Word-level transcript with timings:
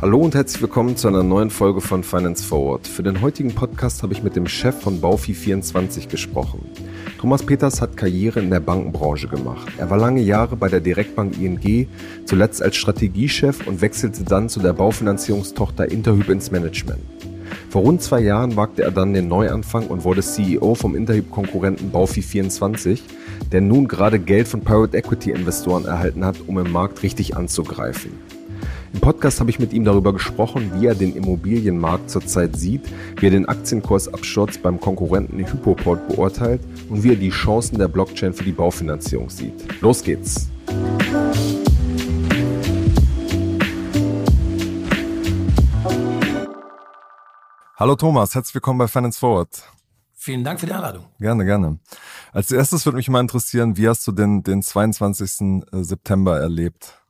Hallo 0.00 0.18
und 0.18 0.34
herzlich 0.34 0.60
willkommen 0.60 0.96
zu 0.96 1.06
einer 1.06 1.22
neuen 1.22 1.50
Folge 1.50 1.80
von 1.80 2.02
Finance 2.02 2.42
Forward. 2.42 2.88
Für 2.88 3.04
den 3.04 3.20
heutigen 3.20 3.54
Podcast 3.54 4.02
habe 4.02 4.12
ich 4.12 4.24
mit 4.24 4.34
dem 4.34 4.48
Chef 4.48 4.74
von 4.80 5.00
Baufi24 5.00 6.08
gesprochen. 6.08 6.68
Thomas 7.20 7.44
Peters 7.44 7.80
hat 7.80 7.96
Karriere 7.96 8.40
in 8.40 8.50
der 8.50 8.58
Bankenbranche 8.58 9.28
gemacht. 9.28 9.68
Er 9.78 9.88
war 9.88 9.98
lange 9.98 10.20
Jahre 10.20 10.56
bei 10.56 10.68
der 10.68 10.80
Direktbank 10.80 11.40
ING, 11.40 11.86
zuletzt 12.24 12.60
als 12.60 12.74
Strategiechef 12.74 13.64
und 13.68 13.80
wechselte 13.80 14.24
dann 14.24 14.48
zu 14.48 14.58
der 14.58 14.72
Baufinanzierungstochter 14.72 15.92
Interhyp 15.92 16.28
ins 16.28 16.50
Management. 16.50 17.02
Vor 17.70 17.82
rund 17.82 18.02
zwei 18.02 18.20
Jahren 18.20 18.56
wagte 18.56 18.82
er 18.82 18.90
dann 18.90 19.14
den 19.14 19.28
Neuanfang 19.28 19.86
und 19.86 20.04
wurde 20.04 20.22
CEO 20.22 20.74
vom 20.74 20.94
Interhyp-Konkurrenten 20.94 21.92
Baufi24, 21.92 23.00
der 23.50 23.60
nun 23.60 23.88
gerade 23.88 24.18
Geld 24.18 24.48
von 24.48 24.62
Private 24.62 24.96
Equity-Investoren 24.96 25.84
erhalten 25.84 26.24
hat, 26.24 26.36
um 26.46 26.58
im 26.58 26.70
Markt 26.70 27.02
richtig 27.02 27.36
anzugreifen. 27.36 28.12
Im 28.94 29.00
Podcast 29.00 29.40
habe 29.40 29.48
ich 29.48 29.58
mit 29.58 29.72
ihm 29.72 29.84
darüber 29.84 30.12
gesprochen, 30.12 30.70
wie 30.74 30.86
er 30.86 30.94
den 30.94 31.16
Immobilienmarkt 31.16 32.10
zurzeit 32.10 32.56
sieht, 32.56 32.82
wie 33.18 33.26
er 33.26 33.30
den 33.30 33.48
Aktienkursabsturz 33.48 34.58
beim 34.58 34.78
Konkurrenten 34.78 35.38
Hypoport 35.38 36.08
beurteilt 36.08 36.60
und 36.90 37.02
wie 37.02 37.12
er 37.12 37.16
die 37.16 37.30
Chancen 37.30 37.78
der 37.78 37.88
Blockchain 37.88 38.34
für 38.34 38.44
die 38.44 38.52
Baufinanzierung 38.52 39.30
sieht. 39.30 39.80
Los 39.80 40.02
geht's! 40.02 40.50
Hallo 47.76 47.96
Thomas, 47.96 48.34
herzlich 48.34 48.54
willkommen 48.54 48.78
bei 48.78 48.86
Finance 48.86 49.18
Forward. 49.18 49.48
Vielen 50.14 50.44
Dank 50.44 50.60
für 50.60 50.66
die 50.66 50.72
Einladung. 50.72 51.06
Gerne, 51.18 51.44
gerne. 51.44 51.80
Als 52.32 52.50
erstes 52.50 52.86
würde 52.86 52.96
mich 52.96 53.10
mal 53.10 53.20
interessieren, 53.20 53.76
wie 53.76 53.88
hast 53.88 54.06
du 54.06 54.12
denn 54.12 54.42
den 54.42 54.62
22. 54.62 55.64
September 55.70 56.40
erlebt? 56.40 57.01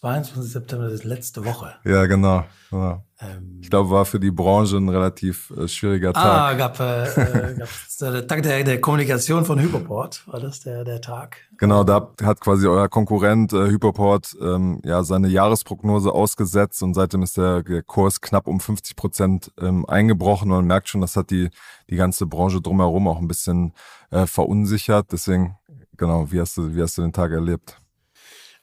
22. 0.00 0.52
September 0.52 0.88
ist 0.88 1.04
letzte 1.04 1.44
Woche. 1.44 1.74
Ja, 1.84 2.06
genau. 2.06 2.44
genau. 2.70 3.04
Ähm, 3.20 3.60
ich 3.62 3.70
glaube, 3.70 3.90
war 3.90 4.04
für 4.04 4.18
die 4.18 4.30
Branche 4.30 4.76
ein 4.76 4.88
relativ 4.88 5.50
äh, 5.56 5.68
schwieriger 5.68 6.12
Tag. 6.12 6.24
Ah, 6.24 6.54
gab, 6.54 6.80
äh, 6.80 7.04
äh 7.52 7.56
der 8.00 8.26
Tag 8.26 8.42
der, 8.42 8.64
der, 8.64 8.80
Kommunikation 8.80 9.44
von 9.44 9.60
Hyperport, 9.60 10.26
war 10.26 10.40
das 10.40 10.60
der, 10.60 10.84
der 10.84 11.00
Tag? 11.00 11.36
Genau, 11.58 11.84
da 11.84 12.10
hat 12.22 12.40
quasi 12.40 12.66
euer 12.66 12.88
Konkurrent 12.88 13.52
äh, 13.52 13.68
Hyperport 13.68 14.36
ähm, 14.40 14.80
ja 14.84 15.04
seine 15.04 15.28
Jahresprognose 15.28 16.12
ausgesetzt 16.12 16.82
und 16.82 16.94
seitdem 16.94 17.22
ist 17.22 17.36
der, 17.36 17.62
der 17.62 17.82
Kurs 17.82 18.20
knapp 18.20 18.48
um 18.48 18.58
50 18.58 18.96
Prozent 18.96 19.52
ähm, 19.60 19.86
eingebrochen 19.86 20.50
und 20.50 20.56
man 20.56 20.66
merkt 20.66 20.88
schon, 20.88 21.00
das 21.00 21.16
hat 21.16 21.30
die, 21.30 21.50
die 21.88 21.96
ganze 21.96 22.26
Branche 22.26 22.60
drumherum 22.60 23.06
auch 23.06 23.18
ein 23.18 23.28
bisschen 23.28 23.72
äh, 24.10 24.26
verunsichert. 24.26 25.12
Deswegen, 25.12 25.56
genau, 25.96 26.30
wie 26.32 26.40
hast 26.40 26.56
du, 26.56 26.74
wie 26.74 26.82
hast 26.82 26.98
du 26.98 27.02
den 27.02 27.12
Tag 27.12 27.30
erlebt? 27.30 27.78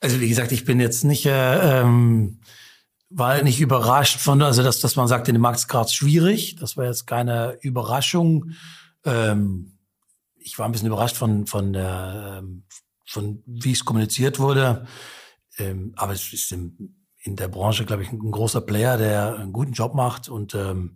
Also 0.02 0.20
wie 0.20 0.30
gesagt, 0.30 0.52
ich 0.52 0.66
bin 0.66 0.80
jetzt 0.80 1.04
nicht, 1.04 1.26
äh, 1.28 1.82
ähm, 1.82 2.42
war 3.10 3.42
nicht 3.44 3.62
überrascht 3.62 4.20
von, 4.20 4.42
also 4.42 4.64
dass, 4.64 4.80
dass 4.80 4.96
man 4.96 5.08
sagt, 5.08 5.28
in 5.28 5.36
dem 5.36 5.42
Markt 5.42 5.60
ist 5.60 5.68
gerade 5.68 5.92
schwierig. 5.92 6.56
Das 6.56 6.76
war 6.76 6.86
jetzt 6.86 7.06
keine 7.06 7.58
Überraschung. 7.62 8.52
Ähm, 9.06 9.78
ich 10.38 10.58
war 10.58 10.66
ein 10.66 10.72
bisschen 10.72 10.88
überrascht 10.88 11.16
von, 11.16 11.46
von 11.46 11.74
der, 11.74 12.40
ähm, 12.40 12.64
von 13.06 13.44
wie 13.46 13.74
es 13.74 13.86
kommuniziert 13.86 14.40
wurde. 14.40 14.88
Ähm, 15.58 15.94
aber 15.98 16.14
es 16.14 16.34
ist 16.34 16.52
in, 16.52 16.96
in 17.24 17.36
der 17.36 17.48
Branche, 17.48 17.86
glaube 17.86 18.02
ich, 18.02 18.12
ein 18.12 18.32
großer 18.32 18.62
Player, 18.62 18.98
der 18.98 19.36
einen 19.36 19.54
guten 19.54 19.74
Job 19.74 19.94
macht. 19.94 20.30
Und 20.30 20.56
ähm, 20.56 20.96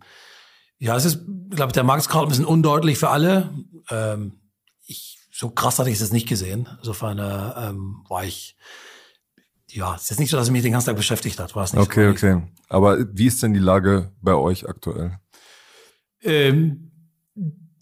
ja, 0.78 0.96
es 0.96 1.04
ist, 1.04 1.24
glaube 1.50 1.70
ich, 1.70 1.74
der 1.74 1.84
Markt 1.84 2.02
ist 2.02 2.08
gerade 2.08 2.26
ein 2.26 2.30
bisschen 2.30 2.44
undeutlich 2.44 2.98
für 2.98 3.10
alle. 3.10 3.54
Ähm, 3.88 4.40
ich, 4.86 5.18
so 5.30 5.50
krass 5.50 5.78
hatte 5.78 5.90
ich 5.90 5.96
es 5.96 6.00
jetzt 6.00 6.12
nicht 6.12 6.28
gesehen. 6.28 6.68
Insofern 6.78 7.18
äh, 7.18 7.68
ähm, 7.68 8.04
war 8.08 8.24
ich 8.24 8.56
ja, 9.70 9.94
es 9.94 10.10
ist 10.10 10.20
nicht 10.20 10.30
so, 10.30 10.36
dass 10.36 10.46
es 10.46 10.52
mich 10.52 10.62
den 10.62 10.72
ganzen 10.72 10.86
Tag 10.86 10.96
beschäftigt 10.96 11.38
hat, 11.38 11.54
war 11.56 11.64
es 11.64 11.72
nicht. 11.72 11.82
Okay, 11.82 12.06
so 12.06 12.10
okay. 12.10 12.42
Aber 12.68 12.98
wie 13.12 13.26
ist 13.26 13.42
denn 13.42 13.52
die 13.52 13.60
Lage 13.60 14.12
bei 14.20 14.34
euch 14.34 14.68
aktuell? 14.68 15.18
Ähm, 16.22 16.90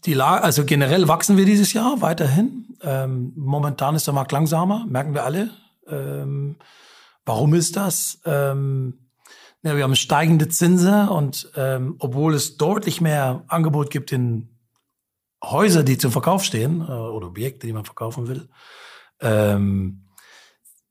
die 0.05 0.13
Lage, 0.13 0.43
also 0.43 0.65
generell 0.65 1.07
wachsen 1.07 1.37
wir 1.37 1.45
dieses 1.45 1.73
Jahr 1.73 2.01
weiterhin. 2.01 2.77
Ähm, 2.81 3.33
momentan 3.35 3.95
ist 3.95 4.07
der 4.07 4.13
Markt 4.13 4.31
langsamer, 4.31 4.85
merken 4.87 5.13
wir 5.13 5.23
alle. 5.23 5.49
Ähm, 5.87 6.57
warum 7.25 7.53
ist 7.53 7.75
das? 7.75 8.19
Ähm, 8.25 8.99
ja, 9.63 9.75
wir 9.75 9.83
haben 9.83 9.95
steigende 9.95 10.47
Zinsen 10.47 11.09
und 11.09 11.51
ähm, 11.55 11.95
obwohl 11.99 12.35
es 12.35 12.57
deutlich 12.57 13.01
mehr 13.01 13.43
Angebot 13.47 13.89
gibt 13.89 14.11
in 14.11 14.49
Häuser, 15.43 15.83
die 15.83 15.97
zum 15.97 16.11
Verkauf 16.11 16.43
stehen 16.43 16.81
äh, 16.81 16.91
oder 16.91 17.27
Objekte, 17.27 17.65
die 17.65 17.73
man 17.73 17.85
verkaufen 17.85 18.27
will, 18.27 18.47
ähm, 19.21 20.04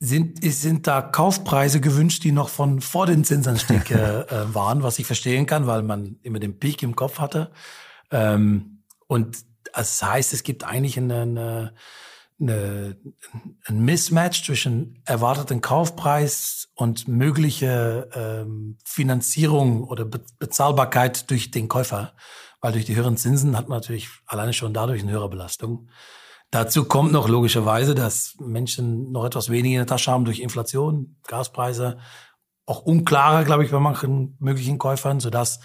sind, 0.05 0.45
sind 0.45 0.87
da 0.87 1.01
Kaufpreise 1.03 1.81
gewünscht, 1.81 2.25
die 2.25 2.33
noch 2.33 2.49
von 2.49 2.81
vor 2.81 3.07
den 3.07 3.25
Zinsanstieg 3.25 3.91
äh, 3.91 4.21
äh, 4.21 4.55
waren, 4.55 4.83
was 4.83 4.99
ich 4.99 5.07
verstehen 5.07 5.47
kann, 5.47 5.67
weil 5.67 5.83
man 5.83 6.17
immer 6.23 6.39
den 6.39 6.59
Peak 6.59 6.83
im 6.83 6.95
Kopf 6.95 7.19
hatte. 7.19 7.51
Ähm, 8.11 8.83
und 9.07 9.39
das 9.73 10.03
heißt, 10.03 10.33
es 10.33 10.43
gibt 10.43 10.65
eigentlich 10.65 10.99
eine, 10.99 11.23
eine, 11.23 11.75
eine, 12.41 12.97
ein 13.67 13.85
Mismatch 13.85 14.45
zwischen 14.45 15.03
erwarteten 15.05 15.61
Kaufpreis 15.61 16.69
und 16.75 17.09
mögliche 17.09 18.09
ähm, 18.15 18.77
Finanzierung 18.85 19.85
oder 19.85 20.05
Be 20.05 20.21
Bezahlbarkeit 20.39 21.31
durch 21.31 21.51
den 21.51 21.69
Käufer. 21.69 22.13
Weil 22.61 22.73
durch 22.73 22.85
die 22.85 22.97
höheren 22.97 23.17
Zinsen 23.17 23.57
hat 23.57 23.69
man 23.69 23.79
natürlich 23.79 24.09
alleine 24.27 24.53
schon 24.53 24.75
dadurch 24.75 25.03
eine 25.03 25.13
höhere 25.13 25.29
Belastung. 25.29 25.89
Dazu 26.55 26.85
kommt 26.85 27.11
noch 27.11 27.29
logischerweise, 27.29 27.97
dass 27.97 28.37
Menschen 28.39 29.11
noch 29.11 29.25
etwas 29.25 29.51
weniger 29.51 29.75
in 29.75 29.81
der 29.81 29.89
Tasche 29.89 30.13
haben 30.13 30.25
durch 30.25 30.39
Inflation, 30.39 31.17
Gaspreise, 31.27 31.99
auch 32.65 32.83
unklarer, 32.83 33.43
glaube 33.43 33.65
ich, 33.65 33.73
bei 33.73 33.81
manchen 33.81 34.37
möglichen 34.39 34.79
Käufern, 34.79 35.19
sodass 35.19 35.59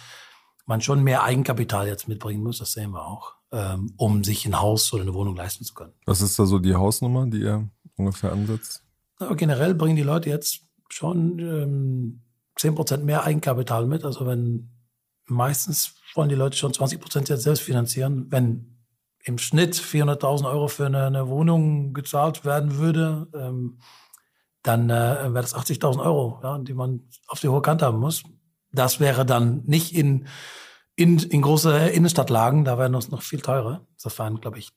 man 0.65 0.81
schon 0.81 1.03
mehr 1.03 1.21
Eigenkapital 1.21 1.87
jetzt 1.87 2.07
mitbringen 2.07 2.41
muss, 2.41 2.57
das 2.57 2.71
sehen 2.71 2.89
wir 2.89 3.05
auch, 3.05 3.35
ähm, 3.51 3.93
um 3.97 4.23
sich 4.23 4.47
ein 4.47 4.59
Haus 4.59 4.91
oder 4.91 5.03
eine 5.03 5.13
Wohnung 5.13 5.35
leisten 5.35 5.63
zu 5.63 5.75
können. 5.75 5.93
Was 6.07 6.21
ist 6.21 6.39
da 6.39 6.47
so 6.47 6.57
die 6.57 6.73
Hausnummer, 6.73 7.27
die 7.27 7.41
ihr 7.41 7.69
ungefähr 7.95 8.31
ansetzt? 8.31 8.83
Aber 9.17 9.35
generell 9.35 9.75
bringen 9.75 9.95
die 9.95 10.01
Leute 10.01 10.31
jetzt 10.31 10.61
schon 10.89 11.37
ähm, 11.37 12.23
10% 12.57 13.03
mehr 13.03 13.25
Eigenkapital 13.25 13.85
mit. 13.85 14.03
Also 14.03 14.25
wenn 14.25 14.71
meistens 15.27 15.93
wollen 16.15 16.29
die 16.29 16.35
Leute 16.35 16.57
schon 16.57 16.71
20% 16.71 17.29
jetzt 17.29 17.43
selbst 17.43 17.61
finanzieren, 17.61 18.25
wenn 18.31 18.78
im 19.23 19.37
Schnitt 19.37 19.75
400.000 19.75 20.49
Euro 20.49 20.67
für 20.67 20.85
eine, 20.85 21.05
eine, 21.05 21.27
Wohnung 21.27 21.93
gezahlt 21.93 22.45
werden 22.45 22.77
würde, 22.77 23.27
ähm, 23.33 23.79
dann 24.63 24.89
äh, 24.89 25.33
wäre 25.33 25.41
das 25.41 25.55
80.000 25.55 26.03
Euro, 26.03 26.39
ja, 26.43 26.57
die 26.57 26.73
man 26.73 27.07
auf 27.27 27.39
die 27.39 27.49
hohe 27.49 27.61
Kante 27.61 27.85
haben 27.85 27.99
muss. 27.99 28.23
Das 28.71 28.99
wäre 28.99 29.25
dann 29.25 29.63
nicht 29.65 29.95
in, 29.95 30.27
in, 30.95 31.19
in 31.19 31.41
große 31.41 31.89
Innenstadtlagen, 31.89 32.65
da 32.65 32.77
wäre 32.77 32.95
es 32.97 33.09
noch 33.09 33.21
viel 33.21 33.41
teurer. 33.41 33.85
Insofern 33.93 34.39
glaube 34.41 34.59
ich, 34.59 34.71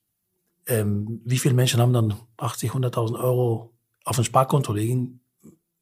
ähm, 0.66 1.20
wie 1.24 1.38
viele 1.38 1.54
Menschen 1.54 1.80
haben 1.80 1.92
dann 1.92 2.14
80, 2.36 2.70
100.000 2.70 3.18
Euro 3.18 3.74
auf 4.04 4.18
ein 4.18 4.24
Sparkonto 4.24 4.72
liegen? 4.72 5.20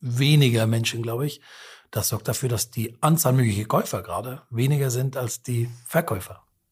Weniger 0.01 0.67
Menschen, 0.67 1.03
glaube 1.03 1.27
ich. 1.27 1.43
Das 1.91 2.09
sorgt 2.09 2.29
dafür, 2.29 2.49
dass 2.49 2.71
die 2.71 2.97
Anzahl 3.03 3.33
möglicher 3.33 3.65
Käufer 3.65 4.03
gerade 4.03 4.43
weniger 4.49 4.91
sind 4.91 5.17
als 5.17 5.43
die 5.43 5.69
Verkäufer 5.85 6.43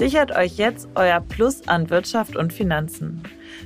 Sichert 0.00 0.34
euch 0.34 0.56
jetzt 0.56 0.88
euer 0.94 1.20
Plus 1.20 1.68
an 1.68 1.90
Wirtschaft 1.90 2.34
und 2.34 2.54
Finanzen. 2.54 3.22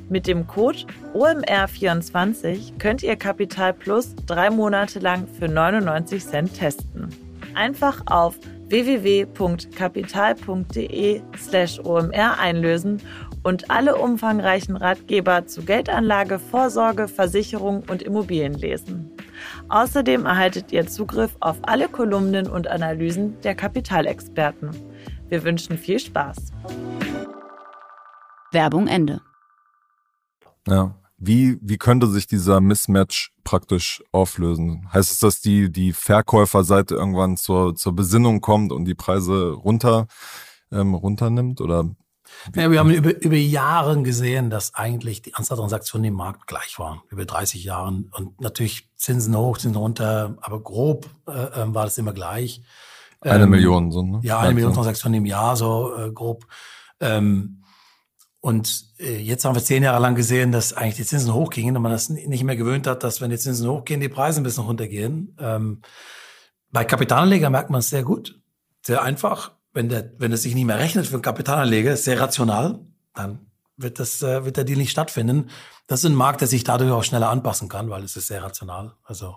Mit 0.09 0.27
dem 0.27 0.49
Code 0.49 0.79
OMR24 1.15 2.77
könnt 2.81 3.05
ihr 3.05 3.15
Kapital 3.15 3.73
Plus 3.73 4.17
drei 4.27 4.51
Monate 4.51 4.99
lang 4.99 5.29
für 5.29 5.47
99 5.47 6.27
Cent 6.27 6.55
testen. 6.55 7.09
Einfach 7.55 8.03
auf 8.07 8.37
www.kapital.de 8.69 11.21
slash 11.39 11.79
OMR 11.79 12.41
einlösen 12.41 13.01
und 13.45 13.71
alle 13.71 13.95
umfangreichen 13.95 14.77
Ratgeber 14.77 15.47
zu 15.47 15.63
Geldanlage, 15.63 16.41
Vorsorge, 16.41 17.07
Versicherung 17.07 17.85
und 17.89 18.03
Immobilien 18.03 18.55
lesen. 18.55 19.09
Außerdem 19.69 20.27
erhaltet 20.27 20.73
ihr 20.73 20.89
Zugriff 20.89 21.37
auf 21.39 21.59
alle 21.63 21.89
Kolumnen 21.89 22.49
und 22.49 22.67
Analysen 22.67 23.41
der 23.43 23.55
Kapitalexperten. 23.55 24.94
Wir 25.35 25.43
wünschen 25.43 25.79
viel 25.79 25.99
Spaß. 25.99 26.37
Werbung 28.53 28.87
Ende. 28.87 29.21
Ja. 30.69 30.95
Wie, 31.17 31.59
wie 31.61 31.77
könnte 31.77 32.07
sich 32.07 32.29
dieser 32.29 32.61
Mismatch 32.61 33.33
praktisch 33.43 34.01
auflösen? 34.13 34.89
Heißt 34.93 35.11
es, 35.11 35.19
dass 35.19 35.41
die, 35.41 35.73
die 35.73 35.93
Verkäuferseite 35.93 36.95
irgendwann 36.95 37.37
zur, 37.37 37.75
zur 37.75 37.97
Besinnung 37.97 38.43
kommt 38.43 38.71
und 38.71 38.85
die 38.85 38.95
Preise 38.95 39.51
runter, 39.51 40.07
ähm, 40.71 40.95
runternimmt? 40.95 41.61
Oder 41.61 41.91
ja, 42.55 42.71
wir 42.71 42.79
haben 42.79 42.91
über, 42.93 43.21
über 43.21 43.35
Jahre 43.35 44.01
gesehen, 44.03 44.51
dass 44.51 44.77
eigentlich 44.77 45.21
die 45.21 45.35
Anzahl 45.35 45.59
Transaktionen 45.59 46.05
im 46.05 46.15
Markt 46.15 46.47
gleich 46.47 46.79
waren, 46.79 47.01
über 47.11 47.25
30 47.25 47.65
Jahren. 47.65 48.09
Und 48.17 48.41
natürlich 48.41 48.89
Zinsen 48.95 49.37
hoch, 49.37 49.59
Zinsen 49.59 49.83
runter, 49.83 50.37
aber 50.41 50.63
grob 50.63 51.11
äh, 51.27 51.61
ähm, 51.61 51.75
war 51.75 51.87
das 51.87 51.99
immer 51.99 52.13
gleich. 52.13 52.63
Eine 53.25 53.45
ähm, 53.45 53.51
Million, 53.51 53.91
so, 53.91 54.03
ne? 54.03 54.21
Ja, 54.23 54.41
eine 54.41 54.55
Million 54.55 54.75
Transaktionen 54.75 55.19
im 55.19 55.27
Jahr, 55.27 55.57
so 55.57 55.97
äh, 55.97 56.11
grob. 56.13 56.47
Ähm, 57.01 57.65
und 58.41 58.85
äh, 58.99 59.17
jetzt 59.17 59.45
haben 59.45 59.55
wir 59.55 59.63
zehn 59.63 59.83
Jahre 59.83 60.03
lang 60.03 60.15
gesehen, 60.15 60.53
dass 60.53 60.75
eigentlich 60.75 60.97
die 60.97 61.07
Zinsen 61.07 61.33
hochgingen 61.33 61.77
und 61.77 61.83
man 61.83 61.93
das 61.93 62.11
nicht 62.11 62.45
mehr 62.45 62.57
gewöhnt 62.57 62.87
hat, 62.87 63.03
dass 63.03 63.23
wenn 63.23 63.31
die 63.31 63.39
Zinsen 63.39 63.69
hochgehen, 63.69 64.01
die 64.01 64.11
Preise 64.11 64.41
ein 64.41 64.45
bisschen 64.45 64.65
runtergehen. 64.65 65.35
Ähm, 65.41 65.81
bei 66.71 66.85
Kapitalanleger 66.85 67.49
merkt 67.49 67.71
man 67.71 67.79
es 67.79 67.89
sehr 67.89 68.03
gut, 68.03 68.39
sehr 68.83 69.03
einfach. 69.03 69.53
Wenn 69.73 69.89
der, 69.89 70.13
wenn 70.19 70.33
es 70.33 70.43
sich 70.43 70.55
nicht 70.55 70.67
mehr 70.67 70.79
rechnet 70.79 71.07
für 71.07 71.15
einen 71.15 71.23
Kapitalanleger, 71.23 71.97
sehr 71.97 72.21
rational, 72.21 72.81
dann 73.15 73.47
wird 73.77 73.99
das, 73.99 74.23
äh, 74.23 74.45
wird 74.45 74.59
der 74.59 74.65
Deal 74.65 74.79
nicht 74.79 74.91
stattfinden. 74.91 75.49
Das 75.87 76.01
ist 76.01 76.11
ein 76.11 76.15
Markt, 76.15 76.43
der 76.43 76.49
sich 76.49 76.65
dadurch 76.65 76.91
auch 76.91 77.03
schneller 77.03 77.31
anpassen 77.31 77.69
kann, 77.69 77.89
weil 77.89 78.05
es 78.05 78.17
ist 78.17 78.27
sehr 78.27 78.43
rational. 78.43 78.95
Also 79.05 79.37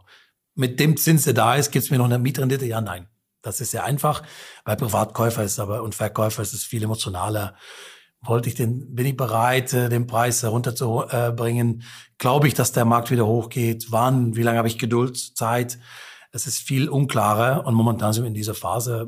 mit 0.54 0.80
dem 0.80 0.98
Zins, 0.98 1.24
der 1.24 1.34
da 1.34 1.56
ist, 1.56 1.72
gibt 1.72 1.86
es 1.86 1.92
mir 1.92 1.98
noch 1.98 2.06
eine 2.06 2.20
Mietrendite? 2.20 2.66
Ja, 2.66 2.82
nein. 2.82 3.08
Das 3.48 3.62
ist 3.62 3.72
sehr 3.72 3.84
einfach. 3.84 4.24
Bei 4.66 4.76
Privatkäufer 4.76 5.44
ist 5.44 5.60
aber 5.60 5.84
und 5.84 5.96
Verkäufer 5.96 6.42
ist 6.42 6.54
es 6.54 6.64
viel 6.64 6.84
emotionaler 6.84 7.56
wollte 8.22 8.50
ich 8.50 8.56
den, 8.56 8.96
bin 8.96 9.06
ich 9.06 9.18
bereit, 9.18 9.74
äh, 9.74 9.90
den 9.90 10.08
Preis 10.08 10.44
herunterzubringen? 10.44 11.84
Glaube 12.18 12.48
ich, 12.48 12.54
dass 12.54 12.72
der 12.72 12.86
Markt 12.86 13.12
wieder 13.12 13.26
hochgeht? 13.26 13.88
Wann? 13.92 14.36
Wie 14.36 14.44
lange 14.44 14.58
habe 14.58 14.68
ich 14.68 14.80
Geduld, 14.80 15.18
Zeit? 15.18 15.80
Es 16.32 16.48
ist 16.48 16.60
viel 16.60 16.90
unklarer 16.90 17.66
und 17.66 17.74
momentan 17.74 18.14
sind 18.14 18.24
wir 18.24 18.28
in 18.28 18.34
dieser 18.34 18.54
Phase 18.54 19.08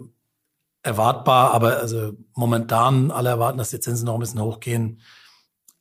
erwartbar, 0.81 1.53
aber 1.53 1.77
also 1.77 2.13
momentan 2.33 3.11
alle 3.11 3.29
erwarten, 3.29 3.57
dass 3.57 3.71
die 3.71 3.79
Zinsen 3.79 4.05
noch 4.05 4.13
ein 4.13 4.21
bisschen 4.21 4.41
hochgehen. 4.41 5.01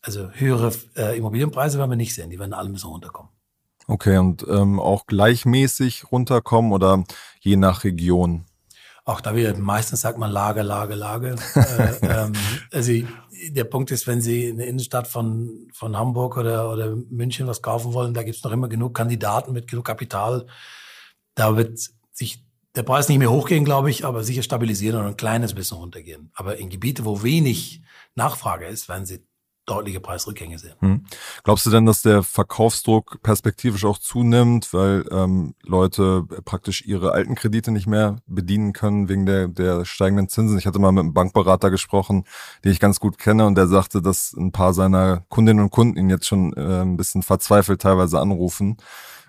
Also 0.02 0.30
höhere 0.30 0.72
äh, 0.96 1.16
Immobilienpreise 1.16 1.78
werden 1.78 1.90
wir 1.90 1.96
nicht 1.96 2.14
sehen, 2.14 2.30
die 2.30 2.38
werden 2.38 2.54
alle 2.54 2.68
ein 2.68 2.72
bisschen 2.72 2.90
runterkommen. 2.90 3.30
Okay, 3.86 4.18
und 4.18 4.44
ähm, 4.48 4.80
auch 4.80 5.06
gleichmäßig 5.06 6.10
runterkommen 6.12 6.72
oder 6.72 7.04
je 7.40 7.56
nach 7.56 7.84
Region? 7.84 8.44
Auch 9.08 9.22
da 9.22 9.34
wieder, 9.34 9.56
meistens 9.56 10.02
sagt 10.02 10.18
man 10.18 10.30
Lage, 10.30 10.60
Lage, 10.60 10.94
Lage. 10.94 11.36
äh, 11.54 11.94
ähm, 12.02 12.32
also 12.70 12.92
der 13.48 13.64
Punkt 13.64 13.90
ist, 13.90 14.06
wenn 14.06 14.20
Sie 14.20 14.50
in 14.50 14.58
der 14.58 14.66
Innenstadt 14.66 15.08
von, 15.08 15.66
von 15.72 15.96
Hamburg 15.96 16.36
oder, 16.36 16.70
oder 16.70 16.94
München 17.08 17.46
was 17.46 17.62
kaufen 17.62 17.94
wollen, 17.94 18.12
da 18.12 18.22
gibt's 18.22 18.44
noch 18.44 18.52
immer 18.52 18.68
genug 18.68 18.92
Kandidaten 18.92 19.54
mit 19.54 19.66
genug 19.66 19.86
Kapital. 19.86 20.46
Da 21.34 21.56
wird 21.56 21.78
sich 22.12 22.44
der 22.74 22.82
Preis 22.82 23.08
nicht 23.08 23.16
mehr 23.16 23.30
hochgehen, 23.30 23.64
glaube 23.64 23.88
ich, 23.88 24.04
aber 24.04 24.24
sicher 24.24 24.42
stabilisieren 24.42 25.00
und 25.00 25.06
ein 25.06 25.16
kleines 25.16 25.54
bisschen 25.54 25.78
runtergehen. 25.78 26.30
Aber 26.34 26.58
in 26.58 26.68
Gebiete, 26.68 27.06
wo 27.06 27.22
wenig 27.22 27.80
Nachfrage 28.14 28.66
ist, 28.66 28.90
werden 28.90 29.06
Sie 29.06 29.26
deutliche 29.68 30.00
Preisrückgänge 30.00 30.58
sehen. 30.58 30.74
Hm. 30.80 31.04
Glaubst 31.44 31.66
du 31.66 31.70
denn, 31.70 31.86
dass 31.86 32.02
der 32.02 32.22
Verkaufsdruck 32.22 33.22
perspektivisch 33.22 33.84
auch 33.84 33.98
zunimmt, 33.98 34.72
weil 34.72 35.04
ähm, 35.10 35.54
Leute 35.62 36.24
praktisch 36.44 36.82
ihre 36.86 37.12
alten 37.12 37.34
Kredite 37.34 37.70
nicht 37.70 37.86
mehr 37.86 38.16
bedienen 38.26 38.72
können 38.72 39.08
wegen 39.08 39.26
der, 39.26 39.48
der 39.48 39.84
steigenden 39.84 40.28
Zinsen? 40.28 40.58
Ich 40.58 40.66
hatte 40.66 40.78
mal 40.78 40.92
mit 40.92 41.04
einem 41.04 41.14
Bankberater 41.14 41.70
gesprochen, 41.70 42.24
den 42.64 42.72
ich 42.72 42.80
ganz 42.80 43.00
gut 43.00 43.18
kenne, 43.18 43.46
und 43.46 43.56
der 43.56 43.66
sagte, 43.66 44.02
dass 44.02 44.34
ein 44.34 44.52
paar 44.52 44.72
seiner 44.72 45.24
Kundinnen 45.28 45.62
und 45.62 45.70
Kunden 45.70 45.98
ihn 45.98 46.10
jetzt 46.10 46.26
schon 46.26 46.52
äh, 46.54 46.82
ein 46.82 46.96
bisschen 46.96 47.22
verzweifelt 47.22 47.82
teilweise 47.82 48.20
anrufen. 48.20 48.76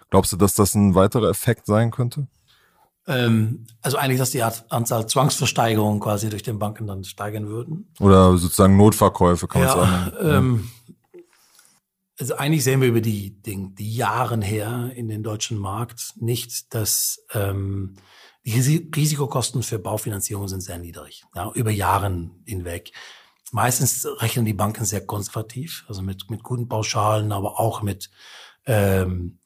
Glaubst 0.09 0.31
du, 0.31 0.38
dass 0.38 0.56
das 0.56 0.74
ein 0.74 0.95
weiterer 0.95 1.30
Effekt 1.30 1.65
sein 1.65 1.91
könnte? 1.91 2.27
Ähm, 3.10 3.66
also 3.82 3.98
eigentlich, 3.98 4.20
dass 4.20 4.30
die 4.30 4.44
Anzahl 4.44 5.08
Zwangsversteigerungen 5.08 6.00
quasi 6.00 6.30
durch 6.30 6.44
den 6.44 6.60
Banken 6.60 6.86
dann 6.86 7.04
steigern 7.04 7.48
würden. 7.48 7.92
Oder 8.00 8.38
sozusagen 8.38 8.78
Notverkäufe, 8.78 9.48
kann 9.48 9.64
ja, 9.64 9.76
man 9.76 9.90
sagen. 9.90 10.16
Ähm, 10.22 10.70
also 12.20 12.36
eigentlich 12.36 12.64
sehen 12.64 12.82
wir 12.82 12.88
über 12.88 13.02
die, 13.02 13.42
die, 13.42 13.74
die 13.74 13.96
Jahren 13.96 14.44
her 14.44 14.92
in 14.94 15.08
den 15.08 15.24
deutschen 15.24 15.58
Markt 15.58 16.14
nicht, 16.18 16.74
dass 16.76 17.26
ähm, 17.34 17.96
die 18.46 18.90
Risikokosten 18.96 19.64
für 19.64 19.80
Baufinanzierung 19.80 20.48
sind 20.48 20.62
sehr 20.62 20.78
niedrig, 20.78 21.24
ja, 21.34 21.52
über 21.54 21.72
Jahren 21.72 22.44
hinweg. 22.46 22.92
Meistens 23.52 24.06
rechnen 24.22 24.46
die 24.46 24.54
Banken 24.54 24.86
sehr 24.86 25.04
konservativ, 25.04 25.84
also 25.88 26.04
mit, 26.04 26.30
mit 26.30 26.44
guten 26.44 26.68
Pauschalen, 26.68 27.32
aber 27.32 27.60
auch 27.60 27.82
mit, 27.82 28.12
ähm, 28.68 29.40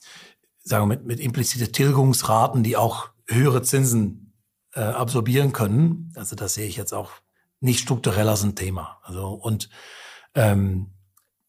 sagen 0.63 0.83
wir, 0.83 0.97
mit, 0.97 1.05
mit 1.05 1.19
implizite 1.21 1.71
Tilgungsraten, 1.71 2.63
die 2.63 2.75
auch 2.75 3.12
höhere 3.27 3.61
Zinsen 3.61 4.33
äh, 4.73 4.81
absorbieren 4.81 5.53
können. 5.53 6.11
Also 6.15 6.35
das 6.35 6.53
sehe 6.55 6.67
ich 6.67 6.77
jetzt 6.77 6.93
auch 6.93 7.11
nicht 7.59 7.79
strukturell 7.79 8.27
als 8.27 8.43
ein 8.43 8.55
Thema. 8.55 8.99
Also 9.03 9.29
und 9.29 9.69
ähm, 10.35 10.91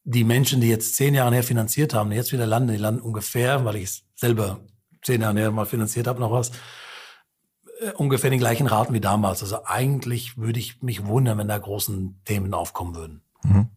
die 0.05 0.25
Menschen, 0.25 0.61
die 0.61 0.69
jetzt 0.69 0.97
zehn 0.97 1.15
Jahre 1.15 1.35
her 1.35 1.43
finanziert 1.43 1.95
haben, 1.95 2.13
jetzt 2.13 2.33
wieder 2.33 2.47
landen, 2.47 2.73
die 2.73 2.79
landen 2.79 3.01
ungefähr, 3.01 3.65
weil 3.65 3.77
ich 3.77 3.85
es 3.85 4.05
selber 4.15 4.61
zehn 5.03 5.23
Jahre 5.23 5.39
her 5.39 5.51
mal 5.51 5.67
finanziert 5.67 6.07
habe, 6.07 6.21
noch 6.21 6.31
was, 6.31 6.53
äh, 7.81 7.93
ungefähr 7.97 8.31
den 8.31 8.39
gleichen 8.39 8.67
Raten 8.67 8.95
wie 8.95 9.01
damals. 9.01 9.43
Also 9.43 9.65
eigentlich 9.65 10.37
würde 10.37 10.61
ich 10.61 10.83
mich 10.83 11.07
wundern, 11.07 11.39
wenn 11.39 11.49
da 11.49 11.59
großen 11.59 12.21
Themen 12.25 12.53
aufkommen 12.55 12.95
würden. 12.95 13.23
Mhm. 13.43 13.71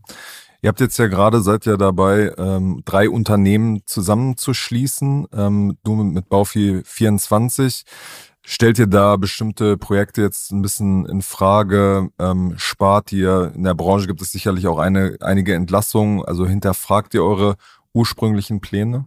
Ihr 0.62 0.69
habt 0.69 0.80
jetzt 0.80 0.98
ja 0.98 1.07
gerade, 1.07 1.42
seid 1.42 1.65
ja 1.65 1.77
dabei, 1.77 2.33
ähm, 2.38 2.81
drei 2.86 3.09
Unternehmen 3.09 3.81
zusammenzuschließen. 3.86 5.27
Ähm, 5.31 5.77
du 5.83 5.95
mit 5.95 6.30
Baufi 6.30 6.81
24. 6.83 7.83
Stellt 8.42 8.80
ihr 8.80 8.88
da 8.88 9.18
bestimmte 9.18 9.77
Projekte 9.77 10.21
jetzt 10.21 10.51
ein 10.51 10.62
bisschen 10.62 11.06
in 11.06 11.21
Frage? 11.21 12.09
Ähm, 12.18 12.54
spart 12.57 13.12
ihr? 13.12 13.51
In 13.54 13.63
der 13.63 13.75
Branche 13.75 14.07
gibt 14.07 14.21
es 14.21 14.31
sicherlich 14.31 14.68
auch 14.68 14.80
eine, 14.80 15.18
einige 15.19 15.54
Entlassungen. 15.54 16.24
Also 16.24 16.48
hinterfragt 16.48 17.13
ihr 17.13 17.24
eure 17.24 17.57
ursprünglichen 17.94 18.62
Pläne? 18.62 19.06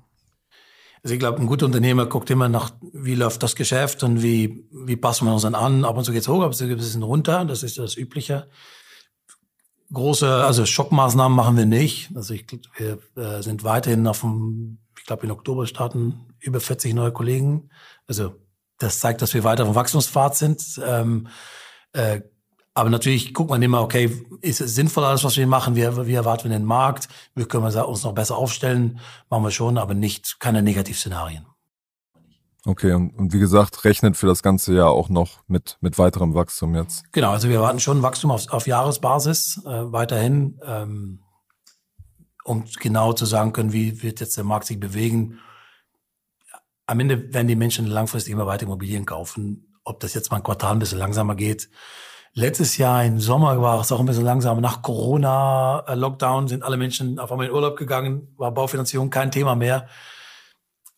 Also 1.02 1.14
ich 1.14 1.20
glaube, 1.20 1.40
ein 1.40 1.46
guter 1.46 1.66
Unternehmer 1.66 2.06
guckt 2.06 2.30
immer 2.30 2.48
nach, 2.48 2.72
wie 2.92 3.14
läuft 3.14 3.42
das 3.42 3.56
Geschäft 3.56 4.02
und 4.02 4.22
wie, 4.22 4.68
wie 4.70 4.96
passen 4.96 5.24
wir 5.24 5.32
uns 5.32 5.42
dann 5.42 5.54
an. 5.54 5.84
Ab 5.86 5.96
und 5.96 6.04
zu 6.04 6.12
geht's 6.12 6.28
hoch, 6.28 6.42
ab 6.42 6.48
und 6.48 6.54
zu 6.54 6.68
geht 6.68 6.78
es 6.78 7.00
runter. 7.00 7.44
Das 7.46 7.62
ist 7.62 7.78
das 7.78 7.96
Übliche 7.96 8.46
große, 9.92 10.28
also 10.44 10.66
Schockmaßnahmen 10.66 11.34
machen 11.34 11.56
wir 11.56 11.66
nicht. 11.66 12.10
Also 12.14 12.34
ich, 12.34 12.46
wir 12.76 12.98
äh, 13.16 13.42
sind 13.42 13.64
weiterhin 13.64 14.06
auf 14.06 14.20
dem, 14.20 14.78
ich 14.98 15.04
glaube 15.04 15.24
in 15.24 15.32
Oktober 15.32 15.66
starten 15.66 16.26
über 16.40 16.60
40 16.60 16.94
neue 16.94 17.12
Kollegen. 17.12 17.70
Also 18.06 18.34
das 18.78 19.00
zeigt, 19.00 19.22
dass 19.22 19.34
wir 19.34 19.44
weiter 19.44 19.64
auf 19.64 19.70
dem 19.70 19.74
Wachstumspfad 19.74 20.36
sind. 20.36 20.80
Ähm, 20.84 21.28
äh, 21.92 22.20
aber 22.72 22.88
natürlich 22.88 23.34
guckt 23.34 23.50
man 23.50 23.62
immer, 23.62 23.82
okay, 23.82 24.10
ist 24.40 24.60
es 24.60 24.74
sinnvoll 24.74 25.04
alles, 25.04 25.24
was 25.24 25.36
wir 25.36 25.46
machen? 25.46 25.74
Wie, 25.74 25.82
wie 25.82 26.14
erwarten 26.14 26.44
wir 26.44 26.56
den 26.56 26.64
Markt? 26.64 27.08
Wie 27.34 27.44
können 27.44 27.64
wir 27.64 27.88
uns 27.88 28.04
noch 28.04 28.14
besser 28.14 28.36
aufstellen? 28.36 29.00
Machen 29.28 29.44
wir 29.44 29.50
schon, 29.50 29.76
aber 29.76 29.94
nicht 29.94 30.38
keine 30.38 30.62
Negativszenarien. 30.62 31.46
Okay, 32.66 32.92
und, 32.92 33.32
wie 33.32 33.38
gesagt, 33.38 33.84
rechnet 33.84 34.16
für 34.16 34.26
das 34.26 34.42
ganze 34.42 34.74
Jahr 34.74 34.90
auch 34.90 35.08
noch 35.08 35.40
mit, 35.46 35.78
mit 35.80 35.98
weiterem 35.98 36.34
Wachstum 36.34 36.74
jetzt. 36.74 37.10
Genau, 37.12 37.30
also 37.30 37.48
wir 37.48 37.56
erwarten 37.56 37.80
schon 37.80 38.02
Wachstum 38.02 38.30
auf, 38.30 38.48
auf 38.50 38.66
Jahresbasis 38.66 39.62
äh, 39.64 39.92
weiterhin, 39.92 40.60
ähm, 40.64 41.20
um 42.44 42.64
genau 42.78 43.14
zu 43.14 43.24
sagen 43.24 43.52
können, 43.52 43.72
wie 43.72 44.02
wird 44.02 44.20
jetzt 44.20 44.36
der 44.36 44.44
Markt 44.44 44.66
sich 44.66 44.78
bewegen. 44.78 45.38
Am 46.86 47.00
Ende 47.00 47.32
werden 47.32 47.48
die 47.48 47.56
Menschen 47.56 47.86
langfristig 47.86 48.32
immer 48.32 48.46
weiter 48.46 48.64
Immobilien 48.64 49.06
kaufen. 49.06 49.78
Ob 49.84 50.00
das 50.00 50.12
jetzt 50.12 50.30
mal 50.30 50.38
ein 50.38 50.42
Quartal 50.42 50.72
ein 50.72 50.78
bisschen 50.80 50.98
langsamer 50.98 51.36
geht. 51.36 51.70
Letztes 52.32 52.76
Jahr 52.76 53.04
im 53.04 53.20
Sommer 53.20 53.60
war 53.60 53.80
es 53.80 53.90
auch 53.90 54.00
ein 54.00 54.06
bisschen 54.06 54.24
langsamer. 54.24 54.60
Nach 54.60 54.82
Corona, 54.82 55.84
äh, 55.86 56.48
sind 56.48 56.62
alle 56.62 56.76
Menschen 56.76 57.18
auf 57.18 57.32
einmal 57.32 57.46
in 57.46 57.52
Urlaub 57.52 57.76
gegangen, 57.76 58.34
war 58.36 58.52
Baufinanzierung 58.52 59.08
kein 59.08 59.30
Thema 59.30 59.54
mehr 59.56 59.88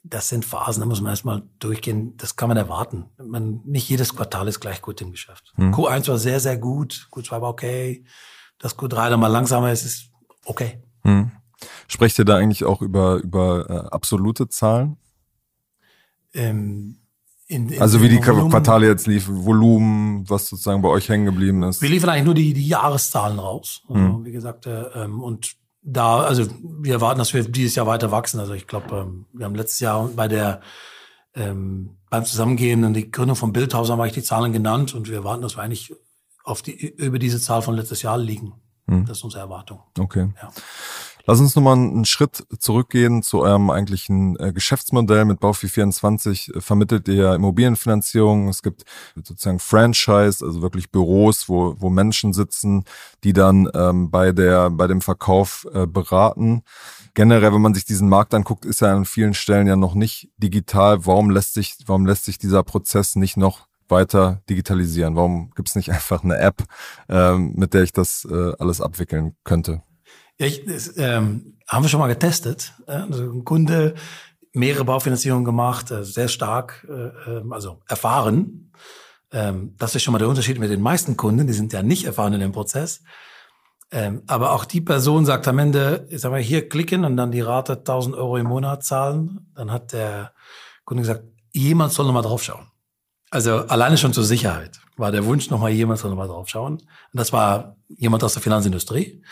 das 0.05 0.29
sind 0.29 0.45
Phasen, 0.45 0.81
da 0.81 0.87
muss 0.87 1.01
man 1.01 1.11
erstmal 1.11 1.43
durchgehen. 1.59 2.17
Das 2.17 2.37
kann 2.37 2.49
man 2.49 2.57
erwarten. 2.57 3.07
Man, 3.23 3.61
nicht 3.65 3.89
jedes 3.89 4.15
Quartal 4.15 4.49
ist 4.49 4.61
gleich 4.61 4.83
gut 4.83 5.01
im 5.01 5.13
Geschäft. 5.13 5.53
Hm. 5.57 5.73
Q1 5.73 6.09
war 6.09 6.19
sehr, 6.19 6.41
sehr 6.41 6.59
gut. 6.59 7.09
Q2 7.13 7.41
war 7.41 7.51
okay. 7.51 8.05
Das 8.59 8.77
Q3 8.77 9.11
dann 9.11 9.21
mal 9.21 9.29
langsamer 9.29 9.71
ist, 9.71 9.85
ist 9.85 10.11
okay. 10.45 10.83
Hm. 11.03 11.31
Sprecht 11.87 12.19
ihr 12.19 12.25
da 12.25 12.37
eigentlich 12.37 12.65
auch 12.65 12.83
über, 12.83 13.17
über 13.17 13.71
äh, 13.71 13.95
absolute 13.95 14.49
Zahlen? 14.49 14.97
Ähm, 16.35 16.99
in, 17.47 17.69
in 17.69 17.81
also 17.81 18.03
wie 18.03 18.09
die 18.09 18.25
Volumen, 18.27 18.51
Quartale 18.51 18.87
jetzt 18.89 19.07
liefen, 19.07 19.45
Volumen, 19.45 20.29
was 20.29 20.49
sozusagen 20.49 20.83
bei 20.83 20.89
euch 20.89 21.09
hängen 21.09 21.27
geblieben 21.27 21.63
ist. 21.63 21.81
Wir 21.81 21.91
liefern 21.91 22.11
eigentlich 22.11 22.25
nur 22.25 22.35
die, 22.35 22.55
die 22.55 22.67
Jahreszahlen 22.67 23.39
raus. 23.39 23.83
Also, 23.89 24.01
hm. 24.01 24.25
Wie 24.25 24.33
gesagt, 24.33 24.67
äh, 24.67 24.83
ähm, 24.95 25.23
und 25.23 25.62
da, 25.83 26.21
also 26.21 26.47
wir 26.63 26.95
erwarten, 26.95 27.19
dass 27.19 27.35
wir 27.35 27.43
dieses 27.45 27.75
Jahr 27.75 27.87
weiter 27.87 28.11
wachsen. 28.11 28.41
Also 28.41 28.55
ich 28.55 28.67
glaube, 28.67 28.97
ähm, 28.97 29.27
wir 29.33 29.47
haben 29.47 29.55
letztes 29.55 29.81
Jahr 29.81 30.09
bei 30.09 30.29
der 30.29 30.61
ähm, 31.35 31.97
beim 32.11 32.25
Zusammengehen 32.25 32.85
und 32.85 32.95
die 32.95 33.11
Gründung 33.11 33.37
von 33.37 33.53
Bildhaus 33.53 33.91
haben 33.91 34.01
eigentlich 34.01 34.13
die 34.13 34.23
Zahlen 34.23 34.53
genannt 34.53 34.95
und 34.95 35.09
wir 35.09 35.17
erwarten, 35.17 35.43
dass 35.43 35.57
wir 35.57 35.63
eigentlich 35.63 35.95
auf 36.45 36.61
die, 36.61 36.73
über 36.73 37.19
diese 37.19 37.41
Zahl 37.41 37.63
von 37.63 37.75
letztes 37.75 38.03
Jahr 38.03 38.19
liegen. 38.19 38.53
Hm. 38.87 39.07
Das 39.07 39.19
ist 39.19 39.25
unsere 39.25 39.43
Erwartung. 39.43 39.81
Okay. 39.99 40.29
Ja. 40.41 40.51
Lass 41.25 41.39
uns 41.39 41.55
nochmal 41.55 41.77
einen 41.77 42.05
Schritt 42.05 42.45
zurückgehen 42.59 43.23
zu 43.23 43.43
eurem 43.43 43.71
eigentlichen 43.71 44.37
äh, 44.41 44.53
Geschäftsmodell. 44.53 45.25
Mit 45.25 45.39
Baufi24 45.39 46.57
äh, 46.57 46.61
vermittelt 46.61 47.07
ihr 47.07 47.35
Immobilienfinanzierung. 47.35 48.49
Es 48.49 48.63
gibt 48.63 48.83
sozusagen 49.15 49.61
Franchise, 49.61 50.45
also 50.45 50.63
wirklich 50.63 50.91
Büros, 50.91 51.49
wo, 51.49 51.77
wo 51.79 51.91
Menschen 51.91 52.33
sitzen, 52.33 52.85
die 53.23 53.33
dann 53.33 53.69
ähm, 53.73 54.11
bei, 54.11 54.33
der, 54.33 54.71
bei 54.71 54.89
dem 54.89 55.01
Verkauf 55.01 55.67
äh, 55.73 55.87
beraten. 55.87 56.63
Generell, 57.15 57.53
wenn 57.53 57.63
man 57.63 57.75
sich 57.75 57.85
diesen 57.85 58.09
Markt 58.09 58.35
anguckt, 58.35 58.65
ist 58.65 58.83
er 58.83 58.93
an 58.93 59.05
vielen 59.05 59.35
Stellen 59.35 59.69
ja 59.69 59.77
noch 59.77 59.95
nicht 59.95 60.29
digital. 60.39 61.07
Warum 61.07 61.31
lässt 61.31 61.55
sich, 61.55 61.77
warum 61.87 62.05
lässt 62.05 62.25
sich 62.25 62.39
dieser 62.39 62.65
Prozess 62.65 63.15
nicht 63.15 63.37
noch 63.37 63.69
weiter 63.89 64.43
digitalisieren? 64.51 65.15
Warum 65.15 65.53
gibt 65.55 65.69
es 65.69 65.77
nicht 65.77 65.91
einfach 65.93 66.25
eine 66.25 66.39
App, 66.39 66.65
ähm, 67.09 67.53
mit 67.55 67.75
der 67.75 67.85
ich 67.85 67.93
das 67.93 68.27
äh, 68.29 68.55
alles 68.59 68.81
abwickeln 68.81 69.37
könnte? 69.45 69.83
Ja, 70.39 70.47
ich, 70.47 70.65
das, 70.65 70.97
ähm, 70.97 71.59
haben 71.69 71.85
wir 71.85 71.89
schon 71.89 72.01
mal 72.01 72.09
getestet. 72.09 72.73
Also 72.87 73.31
ein 73.31 73.45
Kunde, 73.45 73.95
mehrere 74.53 74.85
Baufinanzierungen 74.85 75.45
gemacht, 75.45 75.91
äh, 75.91 76.05
sehr 76.05 76.29
stark, 76.29 76.87
äh, 76.89 77.39
ähm, 77.39 77.53
also 77.53 77.81
erfahren. 77.89 78.73
Ähm, 79.33 79.75
das 79.79 79.95
ist 79.95 80.03
schon 80.03 80.13
mal 80.13 80.19
der 80.19 80.29
Unterschied 80.29 80.59
mit 80.59 80.71
den 80.71 80.83
meisten 80.83 81.17
Kunden, 81.17 81.47
die 81.47 81.53
sind 81.53 81.73
ja 81.73 81.83
nicht 81.83 82.05
erfahren 82.05 82.35
in 82.35 82.41
dem 82.41 82.53
Prozess. 82.53 83.03
Ähm, 83.91 84.23
aber 84.27 84.53
auch 84.53 84.65
die 84.65 84.81
Person 84.81 85.27
sagt 85.27 85.49
am 85.49 85.59
Ende, 85.59 86.07
ich 86.11 86.21
sag 86.21 86.31
mal, 86.31 86.41
hier 86.41 86.69
klicken 86.69 87.05
und 87.05 87.17
dann 87.17 87.31
die 87.31 87.41
Rate 87.41 87.75
1000 87.75 88.17
Euro 88.17 88.37
im 88.37 88.47
Monat 88.47 88.85
zahlen. 88.85 89.51
Dann 89.55 89.71
hat 89.71 89.93
der 89.93 90.33
Kunde 90.85 91.03
gesagt, 91.03 91.25
jemand 91.53 91.93
soll 91.93 92.07
nochmal 92.07 92.23
draufschauen. 92.23 92.67
Also 93.31 93.67
alleine 93.67 93.97
schon 93.97 94.13
zur 94.13 94.25
Sicherheit 94.25 94.81
war 94.97 95.13
der 95.13 95.25
Wunsch, 95.25 95.49
nochmal 95.51 95.71
jemand 95.71 95.99
soll 95.99 96.11
nochmal 96.11 96.29
draufschauen. 96.29 96.75
Und 96.75 96.85
das 97.13 97.33
war 97.33 97.77
jemand 97.89 98.25
aus 98.25 98.35
der 98.35 98.43
Finanzindustrie. 98.43 99.23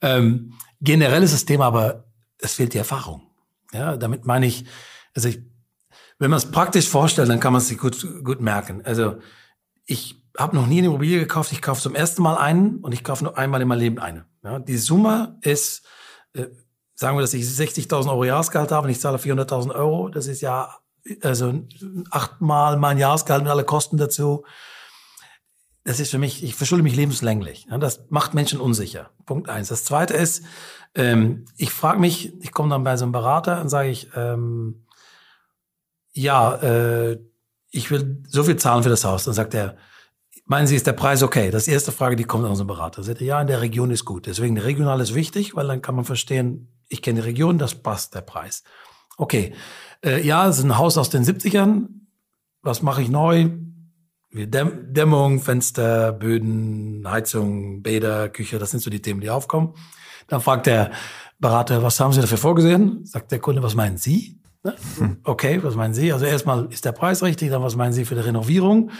Ähm, 0.00 0.54
generell 0.80 1.22
ist 1.22 1.34
das 1.34 1.44
Thema 1.44 1.66
aber, 1.66 2.04
es 2.38 2.54
fehlt 2.54 2.74
die 2.74 2.78
Erfahrung. 2.78 3.22
Ja, 3.72 3.96
damit 3.96 4.26
meine 4.26 4.46
ich, 4.46 4.64
also 5.14 5.28
ich, 5.28 5.40
wenn 6.18 6.30
man 6.30 6.38
es 6.38 6.50
praktisch 6.50 6.88
vorstellt, 6.88 7.28
dann 7.28 7.40
kann 7.40 7.52
man 7.52 7.60
es 7.60 7.68
sich 7.68 7.78
gut, 7.78 8.06
gut 8.24 8.40
merken. 8.40 8.82
Also 8.84 9.16
ich 9.84 10.22
habe 10.38 10.56
noch 10.56 10.66
nie 10.66 10.78
eine 10.78 10.88
Immobilie 10.88 11.18
gekauft, 11.18 11.52
ich 11.52 11.62
kaufe 11.62 11.80
zum 11.80 11.94
ersten 11.94 12.22
Mal 12.22 12.36
einen 12.36 12.76
und 12.78 12.92
ich 12.92 13.04
kaufe 13.04 13.24
nur 13.24 13.38
einmal 13.38 13.60
in 13.62 13.68
meinem 13.68 13.80
Leben 13.80 13.98
eine. 13.98 14.26
Ja, 14.44 14.58
die 14.58 14.78
Summe 14.78 15.38
ist, 15.42 15.82
äh, 16.34 16.46
sagen 16.94 17.16
wir, 17.16 17.22
dass 17.22 17.34
ich 17.34 17.44
60.000 17.44 18.08
Euro 18.08 18.24
Jahresgehalt 18.24 18.72
habe 18.72 18.86
und 18.86 18.90
ich 18.90 19.00
zahle 19.00 19.18
400.000 19.18 19.74
Euro, 19.74 20.08
das 20.08 20.26
ist 20.26 20.40
ja 20.40 20.76
also 21.22 21.62
achtmal 22.10 22.76
mein 22.76 22.98
Jahresgehalt 22.98 23.42
mit 23.42 23.50
alle 23.50 23.64
Kosten 23.64 23.96
dazu 23.96 24.44
das 25.86 26.00
ist 26.00 26.10
für 26.10 26.18
mich, 26.18 26.42
ich 26.42 26.56
verschulde 26.56 26.82
mich 26.82 26.96
lebenslänglich. 26.96 27.68
Das 27.78 28.06
macht 28.08 28.34
Menschen 28.34 28.60
unsicher. 28.60 29.10
Punkt 29.24 29.48
eins. 29.48 29.68
Das 29.68 29.84
zweite 29.84 30.14
ist, 30.14 30.44
ähm, 30.96 31.44
ich 31.56 31.70
frage 31.70 32.00
mich, 32.00 32.32
ich 32.42 32.50
komme 32.50 32.70
dann 32.70 32.82
bei 32.82 32.96
so 32.96 33.04
einem 33.04 33.12
Berater 33.12 33.60
und 33.60 33.68
sage 33.68 33.88
ich, 33.88 34.08
ähm, 34.16 34.84
ja, 36.12 36.56
äh, 36.56 37.20
ich 37.70 37.90
will 37.92 38.24
so 38.26 38.42
viel 38.42 38.56
zahlen 38.56 38.82
für 38.82 38.88
das 38.88 39.04
Haus. 39.04 39.24
Dann 39.24 39.34
sagt 39.34 39.54
er, 39.54 39.76
meinen 40.44 40.66
Sie, 40.66 40.74
ist 40.74 40.88
der 40.88 40.92
Preis 40.92 41.22
okay? 41.22 41.52
Das 41.52 41.62
ist 41.62 41.66
die 41.68 41.72
erste 41.72 41.92
Frage, 41.92 42.16
die 42.16 42.24
kommt 42.24 42.44
an 42.44 42.50
unseren 42.50 42.66
Berater. 42.66 43.04
Sagt 43.04 43.20
er, 43.20 43.26
ja, 43.26 43.40
in 43.40 43.46
der 43.46 43.60
Region 43.60 43.92
ist 43.92 44.04
gut. 44.04 44.26
Deswegen, 44.26 44.58
regional 44.58 45.00
ist 45.00 45.14
wichtig, 45.14 45.54
weil 45.54 45.68
dann 45.68 45.82
kann 45.82 45.94
man 45.94 46.04
verstehen, 46.04 46.68
ich 46.88 47.00
kenne 47.00 47.20
die 47.20 47.26
Region, 47.26 47.58
das 47.58 47.76
passt, 47.76 48.16
der 48.16 48.22
Preis. 48.22 48.64
Okay, 49.16 49.54
äh, 50.04 50.20
ja, 50.26 50.48
es 50.48 50.58
ist 50.58 50.64
ein 50.64 50.78
Haus 50.78 50.98
aus 50.98 51.10
den 51.10 51.22
70ern. 51.22 51.86
Was 52.62 52.82
mache 52.82 53.02
ich 53.02 53.08
neu? 53.08 53.50
Dämm 54.44 54.92
Dämmung, 54.92 55.40
Fenster, 55.40 56.12
Böden, 56.12 57.10
Heizung, 57.10 57.82
Bäder, 57.82 58.28
Küche, 58.28 58.58
das 58.58 58.70
sind 58.70 58.80
so 58.80 58.90
die 58.90 59.00
Themen, 59.00 59.20
die 59.20 59.30
aufkommen. 59.30 59.74
Dann 60.28 60.40
fragt 60.40 60.66
der 60.66 60.90
Berater, 61.38 61.82
was 61.82 61.98
haben 62.00 62.12
Sie 62.12 62.20
dafür 62.20 62.38
vorgesehen? 62.38 63.04
Sagt 63.04 63.32
der 63.32 63.38
Kunde, 63.38 63.62
was 63.62 63.74
meinen 63.74 63.96
Sie? 63.96 64.40
Ne? 64.62 64.74
Okay, 65.24 65.62
was 65.62 65.76
meinen 65.76 65.94
Sie? 65.94 66.12
Also 66.12 66.26
erstmal 66.26 66.66
ist 66.66 66.84
der 66.84 66.92
Preis 66.92 67.22
richtig, 67.22 67.50
dann 67.50 67.62
was 67.62 67.76
meinen 67.76 67.92
Sie 67.92 68.04
für 68.04 68.14
die 68.14 68.22
Renovierung? 68.22 68.90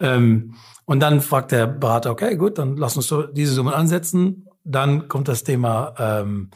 Ähm, 0.00 0.54
und 0.84 1.00
dann 1.00 1.20
fragt 1.20 1.52
der 1.52 1.66
Berater, 1.66 2.10
okay, 2.10 2.36
gut, 2.36 2.58
dann 2.58 2.76
lass 2.76 2.96
uns 2.96 3.08
so 3.08 3.22
diese 3.22 3.52
Summen 3.52 3.74
ansetzen. 3.74 4.46
Dann 4.64 5.08
kommt 5.08 5.28
das 5.28 5.44
Thema, 5.44 5.94
ähm, 5.98 6.50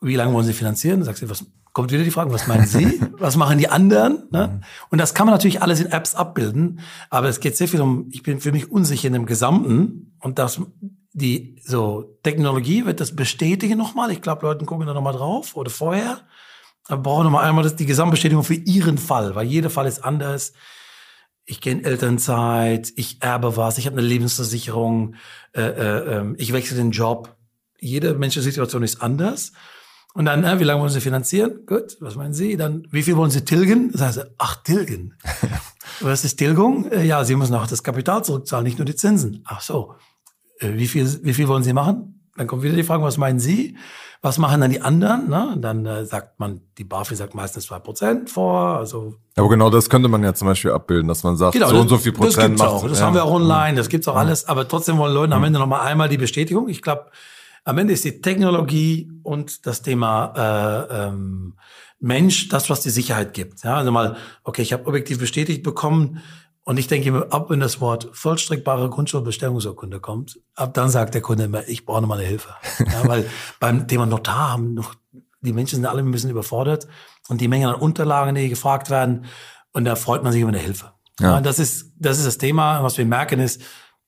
wie 0.00 0.16
lange 0.16 0.32
wollen 0.32 0.46
Sie 0.46 0.52
finanzieren? 0.52 1.02
Sagt 1.04 1.18
sie, 1.18 1.28
was, 1.30 1.44
kommt 1.76 1.92
wieder 1.92 2.04
die 2.04 2.10
Frage, 2.10 2.32
was 2.32 2.46
meinen 2.46 2.64
Sie? 2.64 3.02
was 3.18 3.36
machen 3.36 3.58
die 3.58 3.68
anderen? 3.68 4.22
Ne? 4.30 4.48
Mhm. 4.48 4.60
Und 4.88 4.98
das 4.98 5.12
kann 5.12 5.26
man 5.26 5.34
natürlich 5.34 5.60
alles 5.60 5.78
in 5.78 5.92
Apps 5.92 6.14
abbilden, 6.14 6.80
aber 7.10 7.28
es 7.28 7.38
geht 7.38 7.54
sehr 7.54 7.68
viel 7.68 7.82
um, 7.82 8.08
ich 8.12 8.22
bin 8.22 8.40
für 8.40 8.50
mich 8.50 8.72
unsicher 8.72 9.08
in 9.08 9.12
dem 9.12 9.26
Gesamten 9.26 10.16
und 10.20 10.38
das, 10.38 10.58
die, 11.12 11.60
so, 11.62 12.18
Technologie 12.22 12.86
wird 12.86 13.00
das 13.00 13.14
bestätigen 13.14 13.76
nochmal. 13.76 14.10
Ich 14.10 14.22
glaube, 14.22 14.46
Leute 14.46 14.64
gucken 14.64 14.86
da 14.86 14.94
nochmal 14.94 15.12
drauf 15.12 15.54
oder 15.54 15.68
vorher. 15.68 16.22
Aber 16.86 17.02
brauchen 17.02 17.24
nochmal 17.24 17.44
einmal 17.44 17.62
das, 17.62 17.76
die 17.76 17.84
Gesamtbestätigung 17.84 18.42
für 18.42 18.54
ihren 18.54 18.96
Fall, 18.96 19.34
weil 19.34 19.46
jeder 19.46 19.68
Fall 19.68 19.84
ist 19.86 20.02
anders. 20.02 20.54
Ich 21.44 21.60
gehe 21.60 21.74
in 21.74 21.84
Elternzeit, 21.84 22.90
ich 22.96 23.22
erbe 23.22 23.58
was, 23.58 23.76
ich 23.76 23.84
habe 23.84 23.98
eine 23.98 24.06
Lebensversicherung, 24.06 25.16
äh, 25.52 25.60
äh, 25.60 26.16
ähm, 26.16 26.36
ich 26.38 26.54
wechsle 26.54 26.78
den 26.78 26.92
Job. 26.92 27.36
Jede 27.78 28.14
menschliche 28.14 28.44
Situation 28.44 28.82
ist 28.82 29.02
anders. 29.02 29.52
Und 30.16 30.24
dann, 30.24 30.44
äh, 30.44 30.58
wie 30.58 30.64
lange 30.64 30.80
wollen 30.80 30.90
Sie 30.90 31.02
finanzieren? 31.02 31.66
Gut, 31.66 31.98
was 32.00 32.16
meinen 32.16 32.32
Sie? 32.32 32.56
Dann, 32.56 32.88
wie 32.90 33.02
viel 33.02 33.18
wollen 33.18 33.30
Sie 33.30 33.44
tilgen? 33.44 33.92
Das 33.92 34.00
heißt, 34.00 34.26
ach, 34.38 34.62
tilgen. 34.62 35.12
was 36.00 36.24
ist 36.24 36.36
Tilgung? 36.36 36.90
Äh, 36.90 37.04
ja, 37.04 37.22
Sie 37.22 37.36
müssen 37.36 37.54
auch 37.54 37.66
das 37.66 37.82
Kapital 37.82 38.24
zurückzahlen, 38.24 38.64
nicht 38.64 38.78
nur 38.78 38.86
die 38.86 38.96
Zinsen. 38.96 39.42
Ach 39.44 39.60
so. 39.60 39.94
Äh, 40.58 40.72
wie 40.72 40.86
viel, 40.86 41.06
wie 41.22 41.34
viel 41.34 41.48
wollen 41.48 41.62
Sie 41.62 41.74
machen? 41.74 42.30
Dann 42.34 42.46
kommt 42.46 42.62
wieder 42.62 42.74
die 42.74 42.82
Frage, 42.82 43.02
was 43.02 43.18
meinen 43.18 43.38
Sie? 43.38 43.76
Was 44.22 44.38
machen 44.38 44.62
dann 44.62 44.70
die 44.70 44.80
anderen? 44.80 45.28
Ne? 45.28 45.52
Und 45.54 45.60
dann 45.60 45.84
äh, 45.84 46.06
sagt 46.06 46.40
man, 46.40 46.62
die 46.78 46.84
BaFi 46.84 47.14
sagt 47.14 47.34
meistens 47.34 47.66
zwei 47.66 47.78
Prozent 47.78 48.30
vor. 48.30 48.78
Also 48.78 49.16
aber 49.36 49.50
genau 49.50 49.68
das 49.68 49.90
könnte 49.90 50.08
man 50.08 50.24
ja 50.24 50.32
zum 50.32 50.48
Beispiel 50.48 50.70
abbilden, 50.70 51.08
dass 51.08 51.24
man 51.24 51.36
sagt, 51.36 51.52
genau, 51.52 51.68
so 51.68 51.78
und 51.78 51.88
so 51.88 51.98
viel 51.98 52.12
Prozent 52.12 52.36
das 52.36 52.46
gibt's 52.46 52.62
macht. 52.62 52.72
Auch. 52.72 52.88
Das 52.88 53.00
ja. 53.00 53.06
haben 53.06 53.14
wir 53.14 53.24
auch 53.24 53.32
online, 53.32 53.76
das 53.76 53.90
gibt's 53.90 54.08
auch 54.08 54.16
alles. 54.16 54.48
Aber 54.48 54.66
trotzdem 54.66 54.96
wollen 54.96 55.12
Leute 55.12 55.34
am 55.34 55.44
Ende 55.44 55.58
noch 55.58 55.66
mal 55.66 55.82
einmal 55.82 56.08
die 56.08 56.16
Bestätigung. 56.16 56.70
Ich 56.70 56.80
glaube, 56.80 57.10
am 57.66 57.78
Ende 57.78 57.92
ist 57.92 58.04
die 58.04 58.20
Technologie 58.20 59.10
und 59.24 59.66
das 59.66 59.82
Thema 59.82 60.86
äh, 60.88 61.06
ähm, 61.08 61.54
Mensch 61.98 62.48
das, 62.48 62.70
was 62.70 62.80
die 62.80 62.90
Sicherheit 62.90 63.34
gibt. 63.34 63.64
Ja, 63.64 63.76
also 63.76 63.90
mal, 63.90 64.16
okay, 64.44 64.62
ich 64.62 64.72
habe 64.72 64.86
objektiv 64.86 65.18
bestätigt 65.18 65.64
bekommen 65.64 66.22
und 66.62 66.78
ich 66.78 66.86
denke, 66.86 67.26
ab 67.32 67.50
wenn 67.50 67.58
das 67.58 67.80
Wort 67.80 68.08
vollstreckbare 68.12 68.88
Grundschulbestellungsurkunde 68.88 69.98
kommt, 69.98 70.38
ab 70.54 70.74
dann 70.74 70.90
sagt 70.90 71.14
der 71.14 71.22
Kunde 71.22 71.44
immer, 71.44 71.66
ich 71.66 71.84
brauche 71.84 72.00
nochmal 72.00 72.18
eine 72.18 72.28
Hilfe. 72.28 72.54
Ja, 72.78 73.08
weil 73.08 73.28
beim 73.60 73.88
Thema 73.88 74.06
Notar 74.06 74.52
haben 74.52 74.74
noch 74.74 74.94
die 75.40 75.52
Menschen 75.52 75.76
sind 75.76 75.86
alle 75.86 76.02
ein 76.02 76.10
bisschen 76.10 76.30
überfordert 76.30 76.86
und 77.28 77.40
die 77.40 77.48
Menge 77.48 77.68
an 77.68 77.74
Unterlagen, 77.80 78.34
die 78.36 78.48
gefragt 78.48 78.90
werden 78.90 79.26
und 79.72 79.84
da 79.84 79.96
freut 79.96 80.22
man 80.22 80.32
sich 80.32 80.42
über 80.42 80.50
eine 80.50 80.58
Hilfe. 80.58 80.92
Ja. 81.18 81.32
ja 81.32 81.40
das 81.40 81.58
ist 81.58 81.92
das 81.98 82.18
ist 82.18 82.26
das 82.26 82.38
Thema. 82.38 82.84
Was 82.84 82.96
wir 82.96 83.06
merken 83.06 83.40
ist 83.40 83.60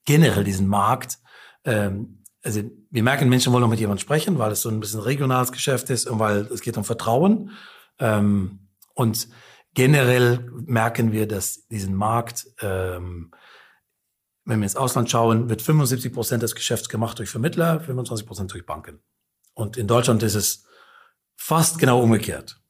generell 0.04 0.44
diesen 0.44 0.68
Markt. 0.68 1.18
Ähm, 1.64 2.22
also 2.42 2.62
wir 2.90 3.02
merken, 3.02 3.28
Menschen 3.28 3.52
wollen 3.52 3.64
auch 3.64 3.68
mit 3.68 3.80
jemandem 3.80 4.02
sprechen, 4.02 4.38
weil 4.38 4.52
es 4.52 4.62
so 4.62 4.68
ein 4.68 4.80
bisschen 4.80 5.00
regionales 5.00 5.52
Geschäft 5.52 5.90
ist 5.90 6.06
und 6.06 6.18
weil 6.18 6.46
es 6.52 6.60
geht 6.60 6.76
um 6.76 6.84
Vertrauen. 6.84 7.50
Ähm, 7.98 8.68
und 8.94 9.28
generell 9.74 10.50
merken 10.66 11.12
wir, 11.12 11.28
dass 11.28 11.66
diesen 11.68 11.94
Markt, 11.94 12.46
ähm, 12.60 13.32
wenn 14.44 14.60
wir 14.60 14.64
ins 14.64 14.76
Ausland 14.76 15.10
schauen, 15.10 15.48
wird 15.50 15.60
75 15.60 16.12
Prozent 16.12 16.42
des 16.42 16.54
Geschäfts 16.54 16.88
gemacht 16.88 17.18
durch 17.18 17.28
Vermittler, 17.28 17.80
25 17.80 18.26
Prozent 18.26 18.52
durch 18.52 18.64
Banken. 18.64 19.00
Und 19.54 19.76
in 19.76 19.86
Deutschland 19.86 20.22
ist 20.22 20.34
es 20.34 20.64
fast 21.36 21.78
genau 21.78 22.00
umgekehrt. 22.02 22.60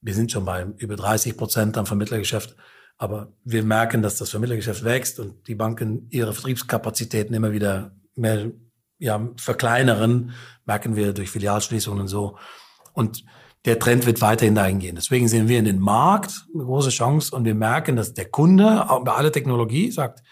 Wir 0.00 0.14
sind 0.14 0.32
schon 0.32 0.44
bei 0.44 0.66
über 0.76 0.96
30 0.96 1.36
Prozent 1.36 1.78
am 1.78 1.86
Vermittlergeschäft. 1.86 2.56
Aber 2.96 3.32
wir 3.44 3.62
merken, 3.64 4.02
dass 4.02 4.18
das 4.18 4.30
Vermittlergeschäft 4.30 4.84
wächst 4.84 5.18
und 5.18 5.48
die 5.48 5.54
Banken 5.54 6.06
ihre 6.10 6.32
Vertriebskapazitäten 6.32 7.34
immer 7.34 7.52
wieder 7.52 7.96
mehr 8.14 8.52
ja, 8.98 9.28
verkleinern, 9.36 10.32
merken 10.66 10.96
wir 10.96 11.12
durch 11.12 11.30
Filialschließungen 11.30 12.02
und 12.02 12.08
so. 12.08 12.36
Und 12.92 13.24
der 13.64 13.78
Trend 13.78 14.06
wird 14.06 14.20
weiterhin 14.20 14.54
dahin 14.54 14.78
gehen. 14.78 14.94
Deswegen 14.94 15.26
sehen 15.28 15.48
wir 15.48 15.58
in 15.58 15.64
den 15.64 15.80
Markt 15.80 16.46
eine 16.54 16.64
große 16.64 16.90
Chance 16.90 17.34
und 17.34 17.44
wir 17.44 17.54
merken, 17.54 17.96
dass 17.96 18.14
der 18.14 18.26
Kunde 18.26 18.90
auch 18.90 19.04
bei 19.04 19.12
aller 19.12 19.32
Technologie 19.32 19.90
sagt, 19.90 20.22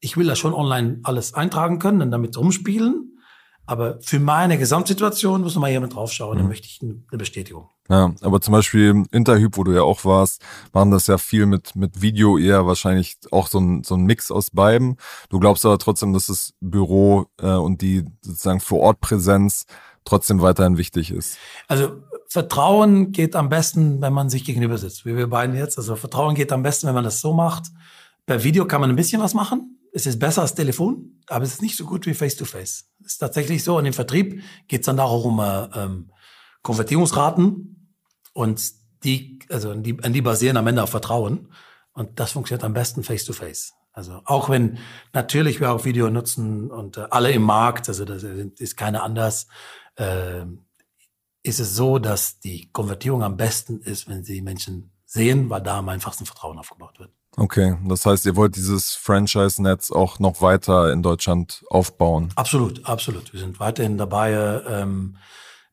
ich 0.00 0.16
will 0.16 0.26
da 0.26 0.36
schon 0.36 0.54
online 0.54 1.00
alles 1.02 1.34
eintragen 1.34 1.78
können 1.78 2.00
und 2.00 2.10
damit 2.10 2.36
rumspielen. 2.36 3.17
Aber 3.68 3.98
für 4.00 4.18
meine 4.18 4.56
Gesamtsituation 4.56 5.42
muss 5.42 5.54
noch 5.54 5.60
mal 5.60 5.70
jemand 5.70 5.94
draufschauen, 5.94 6.36
mhm. 6.36 6.38
dann 6.40 6.48
möchte 6.48 6.66
ich 6.66 6.80
eine 6.80 7.18
Bestätigung. 7.18 7.68
Ja, 7.90 8.14
aber 8.22 8.40
zum 8.40 8.52
Beispiel 8.52 9.04
Interhyp, 9.12 9.58
wo 9.58 9.64
du 9.64 9.72
ja 9.72 9.82
auch 9.82 10.06
warst, 10.06 10.42
machen 10.72 10.90
das 10.90 11.06
ja 11.06 11.18
viel 11.18 11.44
mit, 11.44 11.76
mit 11.76 12.00
Video 12.00 12.38
eher 12.38 12.66
wahrscheinlich 12.66 13.18
auch 13.30 13.46
so 13.46 13.58
ein, 13.60 13.84
so 13.84 13.94
ein 13.94 14.04
Mix 14.04 14.30
aus 14.30 14.50
beiden. 14.50 14.96
Du 15.28 15.38
glaubst 15.38 15.66
aber 15.66 15.78
trotzdem, 15.78 16.14
dass 16.14 16.28
das 16.28 16.54
Büro 16.60 17.26
äh, 17.42 17.50
und 17.50 17.82
die 17.82 18.06
sozusagen 18.22 18.60
Vor-Ort-Präsenz 18.60 19.66
trotzdem 20.06 20.40
weiterhin 20.40 20.78
wichtig 20.78 21.10
ist. 21.10 21.36
Also 21.66 21.90
Vertrauen 22.26 23.12
geht 23.12 23.36
am 23.36 23.50
besten, 23.50 24.00
wenn 24.00 24.14
man 24.14 24.30
sich 24.30 24.44
gegenüber 24.44 24.78
sitzt, 24.78 25.04
wie 25.04 25.14
wir 25.14 25.28
beiden 25.28 25.54
jetzt. 25.54 25.76
Also 25.76 25.94
Vertrauen 25.94 26.34
geht 26.34 26.52
am 26.52 26.62
besten, 26.62 26.86
wenn 26.86 26.94
man 26.94 27.04
das 27.04 27.20
so 27.20 27.34
macht. 27.34 27.64
Per 28.24 28.44
Video 28.44 28.66
kann 28.66 28.80
man 28.80 28.88
ein 28.88 28.96
bisschen 28.96 29.20
was 29.20 29.34
machen, 29.34 29.77
es 29.92 30.06
ist 30.06 30.18
besser 30.18 30.42
als 30.42 30.54
Telefon, 30.54 31.20
aber 31.26 31.44
es 31.44 31.54
ist 31.54 31.62
nicht 31.62 31.76
so 31.76 31.84
gut 31.84 32.06
wie 32.06 32.14
Face-to-Face. 32.14 32.84
-face. 33.00 33.04
Ist 33.06 33.18
tatsächlich 33.18 33.64
so, 33.64 33.78
in 33.78 33.84
dem 33.84 33.94
Vertrieb 33.94 34.42
geht 34.68 34.80
es 34.80 34.86
dann 34.86 34.96
darum, 34.96 35.40
äh, 35.40 35.64
ähm, 35.74 36.12
Konvertierungsraten 36.62 37.94
und 38.32 38.72
die, 39.04 39.38
also 39.48 39.74
die, 39.74 40.02
an 40.02 40.12
die 40.12 40.22
basieren 40.22 40.56
am 40.56 40.66
Ende 40.66 40.82
auf 40.82 40.90
Vertrauen. 40.90 41.52
Und 41.92 42.20
das 42.20 42.32
funktioniert 42.32 42.64
am 42.64 42.74
besten 42.74 43.02
face-to-face. 43.02 43.72
-face. 43.72 43.78
Also 43.92 44.22
auch 44.26 44.48
wenn 44.48 44.78
natürlich 45.12 45.60
wir 45.60 45.72
auch 45.72 45.84
Video 45.84 46.08
nutzen 46.10 46.70
und 46.70 46.96
äh, 46.96 47.06
alle 47.10 47.32
im 47.32 47.42
Markt, 47.42 47.88
also 47.88 48.04
das 48.04 48.22
ist 48.22 48.76
keine 48.76 49.02
anders, 49.02 49.48
äh, 49.96 50.44
ist 51.42 51.58
es 51.58 51.74
so, 51.74 51.98
dass 51.98 52.38
die 52.38 52.70
Konvertierung 52.70 53.22
am 53.22 53.36
besten 53.36 53.80
ist, 53.80 54.08
wenn 54.08 54.22
sie 54.22 54.40
Menschen 54.40 54.92
sehen, 55.04 55.50
weil 55.50 55.62
da 55.62 55.78
am 55.78 55.88
einfachsten 55.88 56.26
Vertrauen 56.26 56.58
aufgebaut 56.58 57.00
wird. 57.00 57.10
Okay, 57.38 57.76
das 57.86 58.04
heißt, 58.04 58.26
ihr 58.26 58.34
wollt 58.34 58.56
dieses 58.56 58.94
Franchise-Netz 58.94 59.92
auch 59.92 60.18
noch 60.18 60.42
weiter 60.42 60.92
in 60.92 61.04
Deutschland 61.04 61.64
aufbauen? 61.70 62.32
Absolut, 62.34 62.84
absolut. 62.84 63.32
Wir 63.32 63.38
sind 63.38 63.60
weiterhin 63.60 63.96
dabei, 63.96 64.32
ähm, 64.66 65.16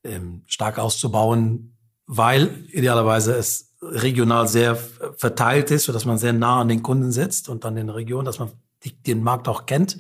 ähm, 0.04 0.44
stark 0.46 0.78
auszubauen, 0.78 1.76
weil 2.06 2.66
idealerweise 2.72 3.34
es 3.34 3.74
regional 3.82 4.48
sehr 4.48 4.76
verteilt 5.18 5.72
ist, 5.72 5.86
sodass 5.86 6.06
man 6.06 6.20
sehr 6.20 6.34
nah 6.34 6.62
an 6.62 6.68
den 6.68 6.84
Kunden 6.84 7.12
sitzt 7.12 7.50
und 7.50 7.66
an 7.66 7.76
den 7.76 7.90
Regionen, 7.90 8.26
dass 8.26 8.38
man 8.38 8.52
die, 8.84 9.02
den 9.02 9.24
Markt 9.24 9.48
auch 9.48 9.66
kennt. 9.66 9.98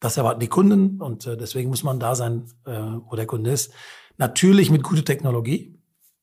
Das 0.00 0.16
erwarten 0.16 0.40
die 0.40 0.48
Kunden 0.48 1.00
und 1.00 1.24
äh, 1.24 1.36
deswegen 1.36 1.70
muss 1.70 1.84
man 1.84 2.00
da 2.00 2.16
sein, 2.16 2.50
äh, 2.64 2.72
wo 2.72 3.14
der 3.14 3.26
Kunde 3.26 3.52
ist. 3.52 3.72
Natürlich 4.18 4.70
mit 4.70 4.82
guter 4.82 5.04
Technologie. 5.04 5.80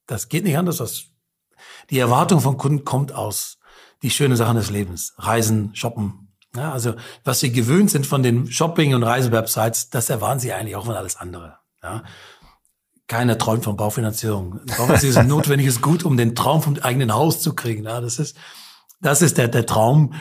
Das 0.07 0.27
geht 0.27 0.43
nicht 0.43 0.57
anders. 0.57 0.77
Das, 0.77 1.05
die 1.89 1.99
Erwartung 1.99 2.41
von 2.41 2.57
Kunden 2.57 2.83
kommt 2.83 3.13
aus 3.13 3.59
die 4.03 4.11
schönen 4.11 4.35
Sachen 4.35 4.57
des 4.57 4.69
Lebens. 4.69 5.13
Reisen, 5.17 5.73
shoppen. 5.73 6.27
Ja, 6.55 6.71
also 6.71 6.93
was 7.23 7.39
sie 7.39 7.51
gewöhnt 7.51 7.89
sind 7.89 8.05
von 8.05 8.21
den 8.21 8.51
Shopping- 8.51 8.93
und 8.93 9.01
Reisewebsites, 9.01 9.89
das 9.89 10.09
erwarten 10.09 10.39
sie 10.39 10.53
eigentlich 10.53 10.75
auch 10.75 10.85
von 10.85 10.95
alles 10.95 11.15
andere. 11.15 11.57
Ja. 11.81 12.03
Keiner 13.07 13.37
träumt 13.37 13.63
von 13.63 13.75
Baufinanzierung. 13.75 14.59
Baufinanzierung 14.77 15.11
ist 15.11 15.17
ein 15.17 15.27
notwendiges 15.29 15.81
Gut, 15.81 16.03
um 16.03 16.15
den 16.15 16.35
Traum 16.35 16.61
vom 16.61 16.77
eigenen 16.81 17.13
Haus 17.13 17.41
zu 17.41 17.55
kriegen. 17.55 17.85
Ja, 17.85 18.01
das 18.01 18.19
ist, 18.19 18.37
das 19.01 19.21
ist 19.21 19.37
der, 19.37 19.47
der 19.47 19.65
Traum. 19.65 20.13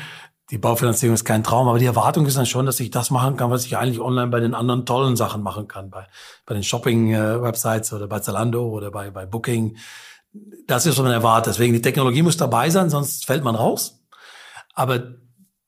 Die 0.50 0.58
Baufinanzierung 0.58 1.14
ist 1.14 1.24
kein 1.24 1.44
Traum, 1.44 1.68
aber 1.68 1.78
die 1.78 1.86
Erwartung 1.86 2.26
ist 2.26 2.36
dann 2.36 2.46
schon, 2.46 2.66
dass 2.66 2.80
ich 2.80 2.90
das 2.90 3.10
machen 3.10 3.36
kann, 3.36 3.50
was 3.50 3.64
ich 3.64 3.76
eigentlich 3.76 4.00
online 4.00 4.28
bei 4.28 4.40
den 4.40 4.54
anderen 4.54 4.84
tollen 4.84 5.16
Sachen 5.16 5.42
machen 5.42 5.68
kann, 5.68 5.90
bei, 5.90 6.06
bei 6.46 6.54
den 6.54 6.62
Shopping-Websites 6.62 7.92
oder 7.92 8.06
bei 8.06 8.20
Zalando 8.20 8.68
oder 8.68 8.90
bei, 8.90 9.10
bei 9.10 9.24
Booking 9.26 9.76
das 10.66 10.86
ist, 10.86 10.96
was 10.96 11.04
man 11.04 11.12
erwartet. 11.12 11.54
Deswegen, 11.54 11.72
die 11.72 11.82
Technologie 11.82 12.22
muss 12.22 12.36
dabei 12.36 12.70
sein, 12.70 12.90
sonst 12.90 13.26
fällt 13.26 13.44
man 13.44 13.54
raus. 13.54 14.02
Aber 14.74 15.14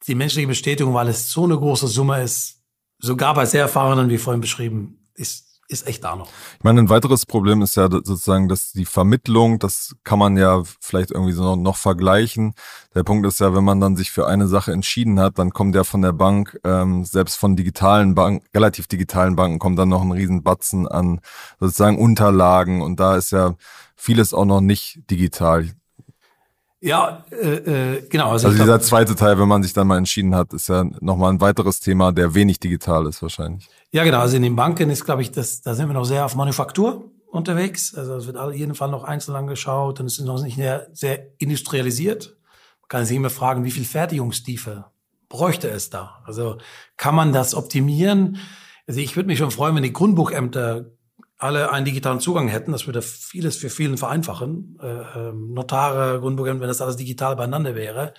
die 0.06 0.14
menschliche 0.14 0.48
Bestätigung, 0.48 0.94
weil 0.94 1.08
es 1.08 1.30
so 1.30 1.44
eine 1.44 1.56
große 1.56 1.88
Summe 1.88 2.22
ist, 2.22 2.62
sogar 2.98 3.34
bei 3.34 3.46
sehr 3.46 3.62
erfahrenen, 3.62 4.08
wie 4.08 4.18
vorhin 4.18 4.40
beschrieben, 4.40 4.98
ist 5.14 5.53
ist 5.68 5.86
echt 5.86 6.04
da 6.04 6.16
noch. 6.16 6.28
Ich 6.58 6.64
meine, 6.64 6.80
ein 6.80 6.88
weiteres 6.88 7.26
Problem 7.26 7.62
ist 7.62 7.76
ja 7.76 7.90
sozusagen, 7.90 8.48
dass 8.48 8.72
die 8.72 8.84
Vermittlung, 8.84 9.58
das 9.58 9.96
kann 10.04 10.18
man 10.18 10.36
ja 10.36 10.62
vielleicht 10.80 11.10
irgendwie 11.10 11.32
so 11.32 11.56
noch, 11.56 11.76
vergleichen. 11.76 12.54
Der 12.94 13.02
Punkt 13.02 13.26
ist 13.26 13.40
ja, 13.40 13.54
wenn 13.54 13.64
man 13.64 13.80
dann 13.80 13.96
sich 13.96 14.10
für 14.10 14.26
eine 14.26 14.46
Sache 14.46 14.72
entschieden 14.72 15.18
hat, 15.20 15.38
dann 15.38 15.50
kommt 15.50 15.74
ja 15.74 15.84
von 15.84 16.02
der 16.02 16.12
Bank, 16.12 16.58
ähm, 16.64 17.04
selbst 17.04 17.36
von 17.36 17.56
digitalen 17.56 18.14
Banken, 18.14 18.46
relativ 18.54 18.86
digitalen 18.86 19.36
Banken, 19.36 19.58
kommt 19.58 19.78
dann 19.78 19.88
noch 19.88 20.02
ein 20.02 20.12
Riesenbatzen 20.12 20.86
an 20.86 21.20
sozusagen 21.60 21.98
Unterlagen 21.98 22.82
und 22.82 23.00
da 23.00 23.16
ist 23.16 23.32
ja 23.32 23.54
vieles 23.96 24.34
auch 24.34 24.44
noch 24.44 24.60
nicht 24.60 25.10
digital. 25.10 25.70
Ja, 26.84 27.24
äh, 27.30 27.94
äh, 27.94 28.08
genau. 28.10 28.30
Also, 28.30 28.48
also 28.48 28.58
dieser 28.58 28.76
glaub, 28.76 28.82
zweite 28.82 29.14
Teil, 29.14 29.38
wenn 29.38 29.48
man 29.48 29.62
sich 29.62 29.72
dann 29.72 29.86
mal 29.86 29.96
entschieden 29.96 30.34
hat, 30.34 30.52
ist 30.52 30.68
ja 30.68 30.84
nochmal 31.00 31.32
ein 31.32 31.40
weiteres 31.40 31.80
Thema, 31.80 32.12
der 32.12 32.34
wenig 32.34 32.60
digital 32.60 33.06
ist 33.06 33.22
wahrscheinlich. 33.22 33.70
Ja, 33.90 34.04
genau. 34.04 34.18
Also 34.18 34.36
in 34.36 34.42
den 34.42 34.54
Banken 34.54 34.90
ist, 34.90 35.06
glaube 35.06 35.22
ich, 35.22 35.30
das, 35.30 35.62
da 35.62 35.74
sind 35.74 35.88
wir 35.88 35.94
noch 35.94 36.04
sehr 36.04 36.26
auf 36.26 36.34
Manufaktur 36.34 37.10
unterwegs. 37.26 37.94
Also 37.94 38.16
es 38.16 38.26
wird 38.26 38.36
auf 38.36 38.52
jeden 38.52 38.74
Fall 38.74 38.90
noch 38.90 39.04
einzeln 39.04 39.34
angeschaut 39.34 39.98
und 39.98 40.04
es 40.06 40.18
ist 40.18 40.26
noch 40.26 40.42
nicht 40.42 40.56
sehr, 40.56 40.88
sehr 40.92 41.26
industrialisiert. 41.38 42.36
Man 42.82 42.88
kann 42.88 43.06
sich 43.06 43.16
immer 43.16 43.30
fragen, 43.30 43.64
wie 43.64 43.70
viel 43.70 43.86
Fertigungstiefe 43.86 44.84
bräuchte 45.30 45.70
es 45.70 45.88
da? 45.88 46.22
Also 46.26 46.58
kann 46.98 47.14
man 47.14 47.32
das 47.32 47.54
optimieren? 47.54 48.36
Also 48.86 49.00
ich 49.00 49.16
würde 49.16 49.28
mich 49.28 49.38
schon 49.38 49.50
freuen, 49.50 49.74
wenn 49.74 49.84
die 49.84 49.94
Grundbuchämter 49.94 50.84
alle 51.38 51.72
einen 51.72 51.84
digitalen 51.84 52.20
Zugang 52.20 52.48
hätten, 52.48 52.72
das 52.72 52.86
würde 52.86 53.02
vieles 53.02 53.56
für 53.56 53.70
vielen 53.70 53.98
vereinfachen. 53.98 54.78
Äh, 54.80 54.86
ähm, 55.18 55.52
Notare, 55.52 56.20
Grundbuchämter, 56.20 56.60
wenn 56.60 56.68
das 56.68 56.80
alles 56.80 56.96
digital 56.96 57.36
beieinander 57.36 57.74
wäre, 57.74 58.14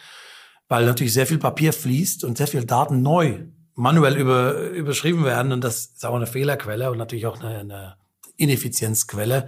weil 0.67 0.85
natürlich 0.85 1.13
sehr 1.13 1.27
viel 1.27 1.37
Papier 1.37 1.73
fließt 1.73 2.23
und 2.23 2.37
sehr 2.37 2.47
viel 2.47 2.65
Daten 2.65 3.01
neu 3.01 3.45
manuell 3.75 4.15
über, 4.15 4.69
überschrieben 4.69 5.25
werden 5.25 5.51
und 5.51 5.63
das 5.63 5.85
ist 5.87 6.05
auch 6.05 6.15
eine 6.15 6.27
Fehlerquelle 6.27 6.91
und 6.91 6.97
natürlich 6.97 7.25
auch 7.25 7.39
eine, 7.39 7.59
eine 7.59 7.97
Ineffizienzquelle. 8.37 9.47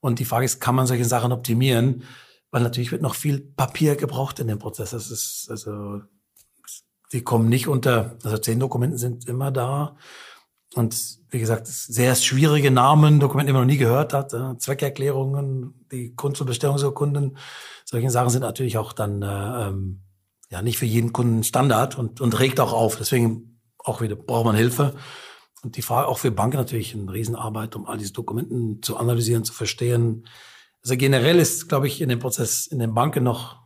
Und 0.00 0.18
die 0.18 0.24
Frage 0.24 0.44
ist, 0.44 0.60
kann 0.60 0.74
man 0.74 0.86
solche 0.86 1.04
Sachen 1.04 1.32
optimieren? 1.32 2.04
Weil 2.50 2.62
natürlich 2.62 2.92
wird 2.92 3.02
noch 3.02 3.14
viel 3.14 3.40
Papier 3.40 3.96
gebraucht 3.96 4.38
in 4.38 4.46
dem 4.46 4.58
Prozess. 4.58 4.90
Das 4.90 5.10
ist, 5.10 5.48
also, 5.50 6.00
die 7.12 7.22
kommen 7.22 7.48
nicht 7.48 7.66
unter, 7.66 8.16
also 8.22 8.38
zehn 8.38 8.60
Dokumenten 8.60 8.98
sind 8.98 9.28
immer 9.28 9.50
da. 9.50 9.96
Und 10.74 11.18
wie 11.30 11.38
gesagt, 11.38 11.66
sehr 11.66 12.14
schwierige 12.14 12.70
Namen, 12.70 13.20
Dokumente, 13.20 13.50
die 13.50 13.52
man 13.52 13.62
noch 13.62 13.72
nie 13.72 13.78
gehört 13.78 14.12
hat, 14.12 14.32
äh, 14.32 14.58
Zweckerklärungen, 14.58 15.86
die 15.90 16.14
Grundzubestellungsurkunden, 16.14 17.38
solche 17.84 18.10
Sachen 18.10 18.30
sind 18.30 18.42
natürlich 18.42 18.78
auch 18.78 18.92
dann 18.92 19.22
äh, 19.22 19.68
ähm, 19.68 20.02
ja 20.50 20.62
nicht 20.62 20.78
für 20.78 20.86
jeden 20.86 21.12
Kunden 21.12 21.44
Standard 21.44 21.98
und, 21.98 22.20
und 22.20 22.38
regt 22.38 22.60
auch 22.60 22.72
auf. 22.72 22.96
Deswegen 22.96 23.60
auch 23.78 24.00
wieder 24.00 24.16
braucht 24.16 24.44
man 24.44 24.56
Hilfe. 24.56 24.94
Und 25.62 25.76
die 25.76 25.82
Frage 25.82 26.08
auch 26.08 26.18
für 26.18 26.30
Banken 26.30 26.58
natürlich 26.58 26.94
eine 26.94 27.12
Riesenarbeit, 27.12 27.74
um 27.76 27.86
all 27.86 27.98
diese 27.98 28.12
Dokumenten 28.12 28.82
zu 28.82 28.96
analysieren, 28.96 29.44
zu 29.44 29.52
verstehen. 29.52 30.26
Also 30.82 30.96
generell 30.96 31.38
ist, 31.38 31.68
glaube 31.68 31.86
ich, 31.86 32.00
in 32.00 32.08
dem 32.08 32.18
Prozess 32.18 32.66
in 32.66 32.78
den 32.78 32.94
Banken 32.94 33.24
noch 33.24 33.56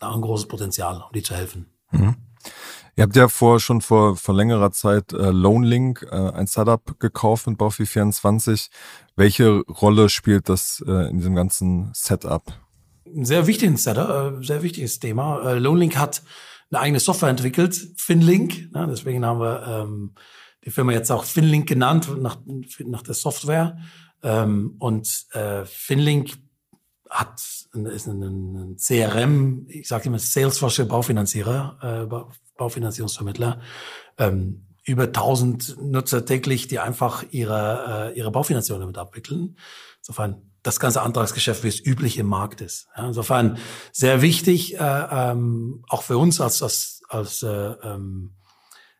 ein 0.00 0.20
großes 0.20 0.48
Potenzial, 0.48 0.96
um 0.96 1.12
die 1.14 1.22
zu 1.22 1.34
helfen. 1.34 1.66
Mhm. 1.90 2.16
Ihr 2.98 3.02
habt 3.02 3.14
ja 3.14 3.28
vor 3.28 3.60
schon 3.60 3.82
vor, 3.82 4.16
vor 4.16 4.34
längerer 4.34 4.72
Zeit 4.72 5.12
äh, 5.12 5.30
Loanlink, 5.30 6.06
äh, 6.10 6.14
ein 6.14 6.46
Startup 6.46 6.98
gekauft 6.98 7.46
mit 7.46 7.58
Baufi24. 7.58 8.70
Welche 9.16 9.60
Rolle 9.68 10.08
spielt 10.08 10.48
das 10.48 10.82
äh, 10.86 11.10
in 11.10 11.18
diesem 11.18 11.34
ganzen 11.34 11.90
Setup? 11.92 12.42
Ein 13.04 13.26
sehr 13.26 13.46
wichtiges 13.46 13.82
Setup, 13.82 14.40
äh, 14.40 14.42
sehr 14.42 14.62
wichtiges 14.62 14.98
Thema. 14.98 15.42
Äh, 15.42 15.58
Loanlink 15.58 15.98
hat 15.98 16.22
eine 16.70 16.80
eigene 16.80 16.98
Software 16.98 17.28
entwickelt, 17.28 17.76
Finlink. 17.98 18.72
Ne? 18.72 18.86
Deswegen 18.90 19.26
haben 19.26 19.40
wir 19.40 19.66
ähm, 19.66 20.14
die 20.64 20.70
Firma 20.70 20.92
jetzt 20.92 21.12
auch 21.12 21.24
Finlink 21.24 21.68
genannt, 21.68 22.08
nach, 22.18 22.38
nach 22.86 23.02
der 23.02 23.14
Software. 23.14 23.76
Ähm, 24.22 24.76
und 24.78 25.26
äh, 25.32 25.66
Finlink 25.66 26.38
hat 27.10 27.42
ist 27.74 28.06
ein, 28.06 28.22
ein 28.22 28.76
CRM, 28.78 29.66
ich 29.68 29.86
sage 29.86 30.06
immer 30.06 30.18
Salesforce 30.18 30.76
für 30.76 30.86
Baufinanzierer, 30.86 31.78
äh, 31.82 32.06
Baufinanzierungsvermittler, 32.56 33.60
ähm, 34.18 34.66
über 34.84 35.12
1000 35.12 35.82
Nutzer 35.82 36.24
täglich, 36.24 36.68
die 36.68 36.78
einfach 36.78 37.24
ihre, 37.30 38.12
äh, 38.14 38.18
ihre 38.18 38.30
Baufinanzierung 38.30 38.80
damit 38.80 38.98
abwickeln. 38.98 39.56
Insofern 39.98 40.42
das 40.62 40.80
ganze 40.80 41.02
Antragsgeschäft, 41.02 41.64
wie 41.64 41.68
es 41.68 41.84
üblich 41.84 42.18
im 42.18 42.26
Markt 42.26 42.60
ist. 42.60 42.88
Ja, 42.96 43.06
insofern 43.06 43.58
sehr 43.92 44.22
wichtig, 44.22 44.74
äh, 44.74 44.78
ähm, 44.80 45.84
auch 45.88 46.02
für 46.02 46.18
uns 46.18 46.40
als, 46.40 46.62
als, 46.62 47.02
als 47.08 47.42
äh, 47.42 47.48
ähm, 47.82 48.36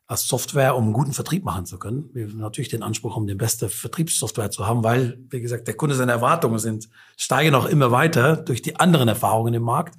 als 0.08 0.28
Software, 0.28 0.76
um 0.76 0.84
einen 0.84 0.92
guten 0.92 1.12
Vertrieb 1.12 1.44
machen 1.44 1.66
zu 1.66 1.78
können. 1.78 2.10
Wir 2.12 2.28
haben 2.28 2.38
natürlich 2.38 2.68
den 2.68 2.82
Anspruch, 2.82 3.16
um 3.16 3.26
die 3.26 3.34
beste 3.34 3.68
Vertriebssoftware 3.68 4.50
zu 4.50 4.66
haben, 4.66 4.84
weil, 4.84 5.18
wie 5.30 5.40
gesagt, 5.40 5.66
der 5.66 5.76
Kunde 5.76 5.96
seine 5.96 6.12
Erwartungen 6.12 6.60
sind, 6.60 6.88
steigen 7.16 7.54
auch 7.56 7.66
immer 7.66 7.90
weiter 7.90 8.36
durch 8.36 8.62
die 8.62 8.76
anderen 8.76 9.08
Erfahrungen 9.08 9.54
im 9.54 9.64
Markt. 9.64 9.98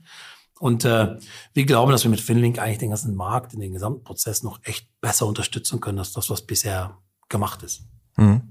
Und 0.59 0.85
äh, 0.85 1.17
wir 1.53 1.65
glauben, 1.65 1.91
dass 1.91 2.03
wir 2.03 2.11
mit 2.11 2.21
Finlink 2.21 2.59
eigentlich 2.59 2.79
den 2.79 2.89
ganzen 2.89 3.15
Markt 3.15 3.53
in 3.53 3.59
den 3.59 3.73
gesamten 3.73 4.03
Prozess 4.03 4.43
noch 4.43 4.59
echt 4.63 4.87
besser 5.01 5.27
unterstützen 5.27 5.79
können, 5.79 5.99
als 5.99 6.13
das, 6.13 6.29
was 6.29 6.41
bisher 6.41 6.97
gemacht 7.29 7.63
ist. 7.63 7.83
Mhm. 8.15 8.41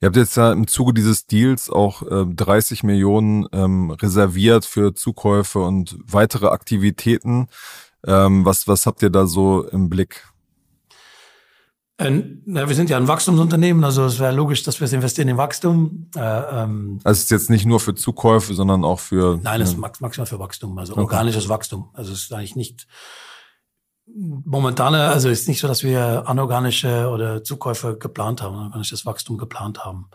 Ihr 0.00 0.06
habt 0.06 0.16
jetzt 0.16 0.36
ja 0.36 0.52
im 0.52 0.68
Zuge 0.68 0.94
dieses 0.94 1.26
Deals 1.26 1.70
auch 1.70 2.02
äh, 2.02 2.24
30 2.26 2.84
Millionen 2.84 3.46
ähm, 3.52 3.90
reserviert 3.90 4.64
für 4.64 4.94
Zukäufe 4.94 5.58
und 5.58 5.98
weitere 6.04 6.46
Aktivitäten. 6.48 7.48
Ähm, 8.06 8.44
was, 8.44 8.68
was 8.68 8.86
habt 8.86 9.02
ihr 9.02 9.10
da 9.10 9.26
so 9.26 9.66
im 9.66 9.88
Blick? 9.88 10.28
Äh, 11.98 12.22
wir 12.44 12.74
sind 12.74 12.90
ja 12.90 12.96
ein 12.96 13.08
Wachstumsunternehmen, 13.08 13.84
also 13.84 14.04
es 14.04 14.18
wäre 14.18 14.32
logisch, 14.32 14.62
dass 14.62 14.80
wir 14.80 14.84
es 14.86 14.92
investieren 14.92 15.28
in 15.28 15.36
Wachstum. 15.36 16.08
Äh, 16.16 16.20
ähm, 16.20 17.00
also 17.02 17.18
es 17.18 17.24
ist 17.24 17.30
jetzt 17.30 17.50
nicht 17.50 17.66
nur 17.66 17.80
für 17.80 17.94
Zukäufe, 17.94 18.54
sondern 18.54 18.84
auch 18.84 19.00
für. 19.00 19.38
Nein, 19.42 19.60
es 19.60 19.70
ist 19.70 19.78
maximal 19.78 20.26
für 20.26 20.38
Wachstum, 20.38 20.78
also 20.78 20.92
okay. 20.92 21.02
organisches 21.02 21.48
Wachstum. 21.48 21.90
Also 21.92 22.12
es 22.12 22.22
ist 22.22 22.32
eigentlich 22.32 22.56
nicht 22.56 22.86
momentane, 24.06 25.08
also 25.08 25.28
es 25.28 25.40
ist 25.40 25.48
nicht 25.48 25.60
so, 25.60 25.68
dass 25.68 25.82
wir 25.82 26.26
anorganische 26.28 27.08
oder 27.08 27.44
Zukäufe 27.44 27.98
geplant 27.98 28.42
haben, 28.42 28.56
organisches 28.56 29.04
Wachstum 29.04 29.36
geplant 29.36 29.84
haben. 29.84 30.08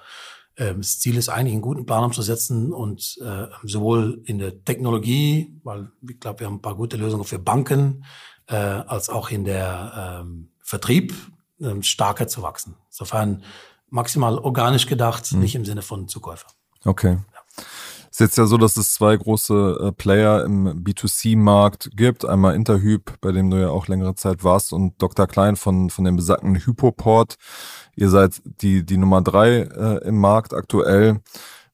Ähm, 0.55 0.77
das 0.77 0.99
Ziel 0.99 1.17
ist 1.17 1.27
eigentlich, 1.27 1.53
einen 1.53 1.61
guten 1.61 1.85
Plan 1.85 2.05
umzusetzen 2.05 2.71
und 2.71 3.17
äh, 3.21 3.47
sowohl 3.63 4.21
in 4.23 4.37
der 4.37 4.63
Technologie, 4.63 5.59
weil 5.63 5.91
ich 6.09 6.19
glaube, 6.19 6.39
wir 6.39 6.47
haben 6.47 6.55
ein 6.55 6.61
paar 6.61 6.75
gute 6.75 6.95
Lösungen 6.95 7.25
für 7.25 7.39
Banken, 7.39 8.05
als 8.45 9.07
auch 9.07 9.31
in 9.31 9.45
der 9.45 10.19
ähm, 10.21 10.49
Vertrieb 10.59 11.13
ähm, 11.61 11.83
stärker 11.83 12.27
zu 12.27 12.41
wachsen. 12.41 12.75
Insofern 12.89 13.43
maximal 13.89 14.37
organisch 14.37 14.87
gedacht, 14.87 15.31
mhm. 15.31 15.39
nicht 15.39 15.55
im 15.55 15.65
Sinne 15.65 15.81
von 15.81 16.07
Zukäufer. 16.07 16.47
Okay. 16.83 17.19
Ja. 17.33 17.63
Ist 18.13 18.19
jetzt 18.19 18.37
ja 18.37 18.45
so, 18.45 18.57
dass 18.57 18.77
es 18.77 18.93
zwei 18.93 19.17
große 19.17 19.87
äh, 19.87 19.91
Player 19.91 20.43
im 20.45 20.83
B2C-Markt 20.83 21.89
gibt. 21.95 22.25
Einmal 22.25 22.53
Interhyp, 22.53 23.19
bei 23.21 23.31
dem 23.31 23.49
du 23.49 23.59
ja 23.59 23.69
auch 23.69 23.87
längere 23.87 24.13
Zeit 24.13 24.43
warst, 24.43 24.71
und 24.71 25.01
Dr. 25.01 25.25
Klein 25.25 25.55
von, 25.55 25.89
von 25.89 26.05
dem 26.05 26.15
besagten 26.15 26.55
Hypoport. 26.55 27.37
Ihr 27.95 28.09
seid 28.09 28.39
die, 28.45 28.85
die 28.85 28.97
Nummer 28.97 29.23
drei 29.23 29.61
äh, 29.61 30.07
im 30.07 30.19
Markt 30.19 30.53
aktuell. 30.53 31.21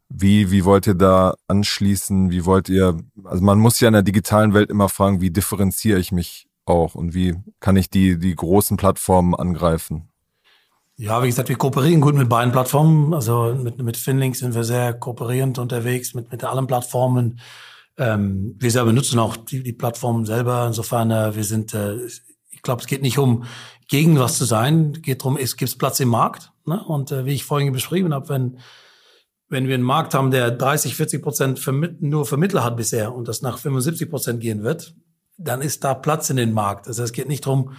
Wie, 0.08 0.50
wie 0.50 0.66
wollt 0.66 0.88
ihr 0.88 0.96
da 0.96 1.36
anschließen? 1.48 2.32
Wie 2.32 2.46
wollt 2.46 2.70
ihr, 2.70 2.98
also 3.26 3.44
man 3.44 3.60
muss 3.60 3.80
ja 3.82 3.90
in 3.90 3.94
der 3.94 4.02
digitalen 4.02 4.54
Welt 4.54 4.70
immer 4.70 4.90
fragen, 4.90 5.22
wie 5.22 5.32
differenziere 5.32 6.00
ich 6.00 6.12
mich 6.12 6.49
auch 6.70 6.96
und 6.96 7.14
wie 7.14 7.36
kann 7.60 7.76
ich 7.76 7.90
die, 7.90 8.18
die 8.18 8.36
großen 8.36 8.78
Plattformen 8.78 9.36
angreifen? 9.36 10.10
Ja, 11.02 11.24
wie 11.24 11.28
gesagt, 11.28 11.48
wir 11.48 11.56
kooperieren 11.56 12.02
gut 12.02 12.16
mit 12.16 12.28
beiden 12.28 12.52
Plattformen. 12.52 13.14
Also 13.14 13.56
mit, 13.58 13.82
mit 13.82 13.96
Finlink 13.96 14.36
sind 14.36 14.54
wir 14.54 14.66
sehr 14.66 14.94
kooperierend 14.94 15.58
unterwegs, 15.58 16.14
mit, 16.14 16.30
mit 16.30 16.44
allen 16.44 16.68
Plattformen. 16.68 17.40
Ähm, 17.98 18.58
wir 18.60 18.70
selber 18.70 18.92
nutzen 18.92 19.18
auch 19.18 19.38
die, 19.38 19.64
die 19.64 19.72
Plattformen 19.72 20.26
selber. 20.26 20.68
Insofern, 20.68 21.10
äh, 21.10 21.34
wir 21.36 21.46
sind, 21.46 21.74
äh, 21.74 22.06
ich 22.50 22.62
glaube, 22.62 22.82
es 22.82 22.88
geht 22.88 23.02
nicht 23.02 23.18
um 23.18 23.46
gegen 23.88 24.20
was 24.20 24.38
zu 24.38 24.44
sein, 24.44 24.92
es 24.94 25.02
geht 25.02 25.22
darum, 25.22 25.38
es 25.38 25.56
gibt 25.56 25.78
Platz 25.80 26.02
im 26.02 26.10
Markt. 26.10 26.52
Ne? 26.66 26.84
Und 26.84 27.14
äh, 27.14 27.26
wie 27.26 27.34
ich 27.34 27.46
vorhin 27.46 27.72
beschrieben 27.72 28.14
habe, 28.14 28.28
wenn, 28.28 28.60
wenn 29.48 29.68
wir 29.70 29.76
einen 29.76 29.84
Markt 29.84 30.14
haben, 30.14 30.32
der 30.32 30.52
30, 30.52 30.96
40 30.96 31.22
Prozent 31.22 31.60
vermitt 31.60 32.02
nur 32.02 32.26
Vermittler 32.26 32.66
hat 32.66 32.76
bisher 32.76 33.16
und 33.16 33.30
das 33.30 33.42
nach 33.42 33.58
75 33.58 34.10
Prozent 34.10 34.42
gehen 34.42 34.64
wird, 34.64 34.96
dann 35.40 35.62
ist 35.62 35.84
da 35.84 35.94
Platz 35.94 36.30
in 36.30 36.38
den 36.38 36.54
Markt. 36.54 36.88
Also 36.88 37.04
es 37.04 37.14
geht 37.14 37.28
nicht 37.28 37.46
darum, 37.46 37.74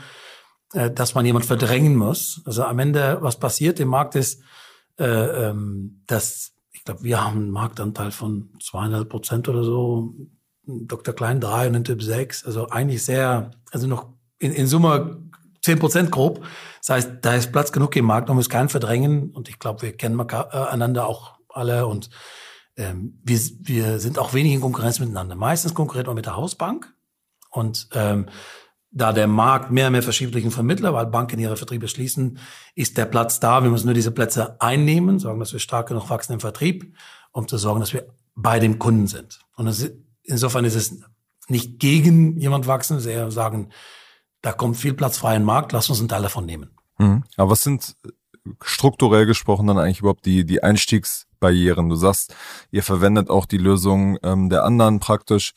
äh, 0.72 0.90
dass 0.90 1.14
man 1.14 1.26
jemand 1.26 1.46
verdrängen 1.46 1.94
muss. 1.96 2.42
Also 2.44 2.64
am 2.64 2.78
Ende, 2.78 3.18
was 3.20 3.38
passiert 3.38 3.78
im 3.78 3.88
Markt 3.88 4.16
ist, 4.16 4.42
äh, 4.98 5.04
ähm, 5.04 6.02
dass 6.06 6.52
ich 6.72 6.84
glaube, 6.84 7.02
wir 7.02 7.22
haben 7.22 7.36
einen 7.36 7.50
Marktanteil 7.50 8.10
von 8.10 8.50
zweieinhalb 8.58 9.10
Prozent 9.10 9.48
oder 9.50 9.62
so, 9.62 10.14
Dr. 10.64 11.14
Klein 11.14 11.40
drei 11.40 11.68
und 11.68 11.84
Typ 11.84 12.02
sechs. 12.02 12.44
Also 12.44 12.68
eigentlich 12.68 13.04
sehr, 13.04 13.50
also 13.70 13.86
noch 13.86 14.14
in, 14.38 14.52
in 14.52 14.66
Summe 14.66 15.22
zehn 15.62 15.78
Prozent 15.78 16.10
grob. 16.10 16.42
Das 16.80 16.88
heißt, 16.88 17.10
da 17.20 17.34
ist 17.34 17.52
Platz 17.52 17.72
genug 17.72 17.94
im 17.96 18.06
Markt, 18.06 18.28
man 18.28 18.36
muss 18.36 18.48
keinen 18.48 18.70
verdrängen. 18.70 19.30
Und 19.30 19.50
ich 19.50 19.58
glaube, 19.58 19.82
wir 19.82 19.92
kennen 19.94 20.18
äh, 20.18 20.34
einander 20.34 21.06
auch 21.06 21.38
alle 21.48 21.86
und 21.86 22.08
ähm, 22.76 23.20
wir, 23.24 23.38
wir 23.60 23.98
sind 23.98 24.18
auch 24.18 24.32
wenig 24.32 24.54
in 24.54 24.60
Konkurrenz 24.60 25.00
miteinander. 25.00 25.34
Meistens 25.34 25.74
konkurriert 25.74 26.06
man 26.06 26.16
mit 26.16 26.26
der 26.26 26.36
Hausbank. 26.36 26.94
Und 27.50 27.88
ähm, 27.92 28.26
da 28.92 29.12
der 29.12 29.28
Markt 29.28 29.70
mehr 29.70 29.86
und 29.86 29.92
mehr 29.92 30.02
verschiebt 30.02 30.34
durch 30.34 30.48
Vermittler, 30.52 30.92
weil 30.92 31.06
Banken 31.06 31.38
ihre 31.38 31.56
Vertriebe 31.56 31.86
schließen, 31.88 32.38
ist 32.74 32.96
der 32.96 33.04
Platz 33.04 33.38
da. 33.38 33.62
Wir 33.62 33.70
müssen 33.70 33.86
nur 33.86 33.94
diese 33.94 34.10
Plätze 34.10 34.60
einnehmen, 34.60 35.18
sorgen, 35.18 35.40
dass 35.40 35.52
wir 35.52 35.60
stark 35.60 35.88
genug 35.88 36.10
wachsen 36.10 36.32
im 36.32 36.40
Vertrieb, 36.40 36.94
um 37.32 37.46
zu 37.46 37.56
sorgen, 37.56 37.80
dass 37.80 37.92
wir 37.92 38.06
bei 38.34 38.58
dem 38.58 38.78
Kunden 38.78 39.06
sind. 39.06 39.40
Und 39.56 39.68
ist, 39.68 39.92
insofern 40.24 40.64
ist 40.64 40.74
es 40.74 41.00
nicht 41.48 41.78
gegen 41.78 42.36
jemand 42.38 42.66
wachsen, 42.66 43.00
sehr 43.00 43.30
sagen, 43.30 43.70
da 44.42 44.52
kommt 44.52 44.76
viel 44.76 44.94
Platz 44.94 45.18
frei 45.18 45.36
im 45.36 45.44
Markt, 45.44 45.72
lass 45.72 45.90
uns 45.90 46.00
einen 46.00 46.08
Teil 46.08 46.22
davon 46.22 46.46
nehmen. 46.46 46.70
Mhm. 46.98 47.24
Aber 47.36 47.50
was 47.50 47.62
sind 47.62 47.96
strukturell 48.62 49.26
gesprochen 49.26 49.66
dann 49.66 49.78
eigentlich 49.78 50.00
überhaupt 50.00 50.24
die, 50.24 50.44
die 50.44 50.62
Einstiegsbarrieren? 50.62 51.88
Du 51.88 51.96
sagst, 51.96 52.34
ihr 52.70 52.82
verwendet 52.82 53.30
auch 53.30 53.46
die 53.46 53.58
Lösung 53.58 54.18
ähm, 54.22 54.48
der 54.48 54.64
anderen 54.64 54.98
praktisch 54.98 55.52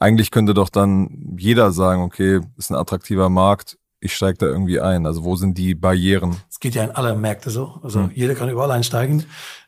eigentlich 0.00 0.30
könnte 0.30 0.54
doch 0.54 0.70
dann 0.70 1.36
jeder 1.38 1.70
sagen, 1.70 2.02
okay, 2.02 2.40
ist 2.56 2.70
ein 2.70 2.76
attraktiver 2.76 3.28
Markt, 3.28 3.78
ich 4.00 4.16
steige 4.16 4.38
da 4.38 4.46
irgendwie 4.46 4.80
ein. 4.80 5.06
Also 5.06 5.24
wo 5.24 5.36
sind 5.36 5.58
die 5.58 5.74
Barrieren? 5.74 6.36
Es 6.48 6.58
geht 6.58 6.74
ja 6.74 6.84
in 6.84 6.90
alle 6.90 7.14
Märkte 7.14 7.50
so. 7.50 7.78
Also 7.82 8.04
hm. 8.04 8.10
jeder 8.14 8.34
kann 8.34 8.48
überall 8.48 8.70
einsteigen. 8.70 9.26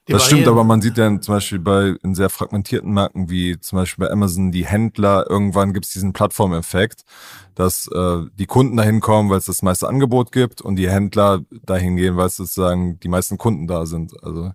Die 0.08 0.12
das 0.12 0.24
stimmt, 0.24 0.48
aber 0.48 0.64
man 0.64 0.82
sieht 0.82 0.98
ja 0.98 1.20
zum 1.20 1.34
Beispiel 1.34 1.60
bei 1.60 1.94
in 2.02 2.14
sehr 2.16 2.30
fragmentierten 2.30 2.92
Märkten 2.92 3.30
wie 3.30 3.60
zum 3.60 3.78
Beispiel 3.78 4.06
bei 4.06 4.10
Amazon 4.10 4.50
die 4.50 4.66
Händler, 4.66 5.30
irgendwann 5.30 5.72
gibt 5.72 5.86
es 5.86 5.92
diesen 5.92 6.12
Plattformeffekt, 6.12 7.02
dass 7.54 7.86
äh, 7.94 8.22
die 8.34 8.46
Kunden 8.46 8.76
dahin 8.76 9.00
kommen, 9.00 9.30
weil 9.30 9.38
es 9.38 9.44
das 9.46 9.62
meiste 9.62 9.86
Angebot 9.86 10.32
gibt 10.32 10.60
und 10.60 10.74
die 10.74 10.90
Händler 10.90 11.42
dahin 11.66 11.96
gehen, 11.96 12.16
weil 12.16 12.26
es 12.26 12.36
sozusagen 12.36 12.98
die 12.98 13.08
meisten 13.08 13.38
Kunden 13.38 13.68
da 13.68 13.86
sind. 13.86 14.12
Also 14.24 14.50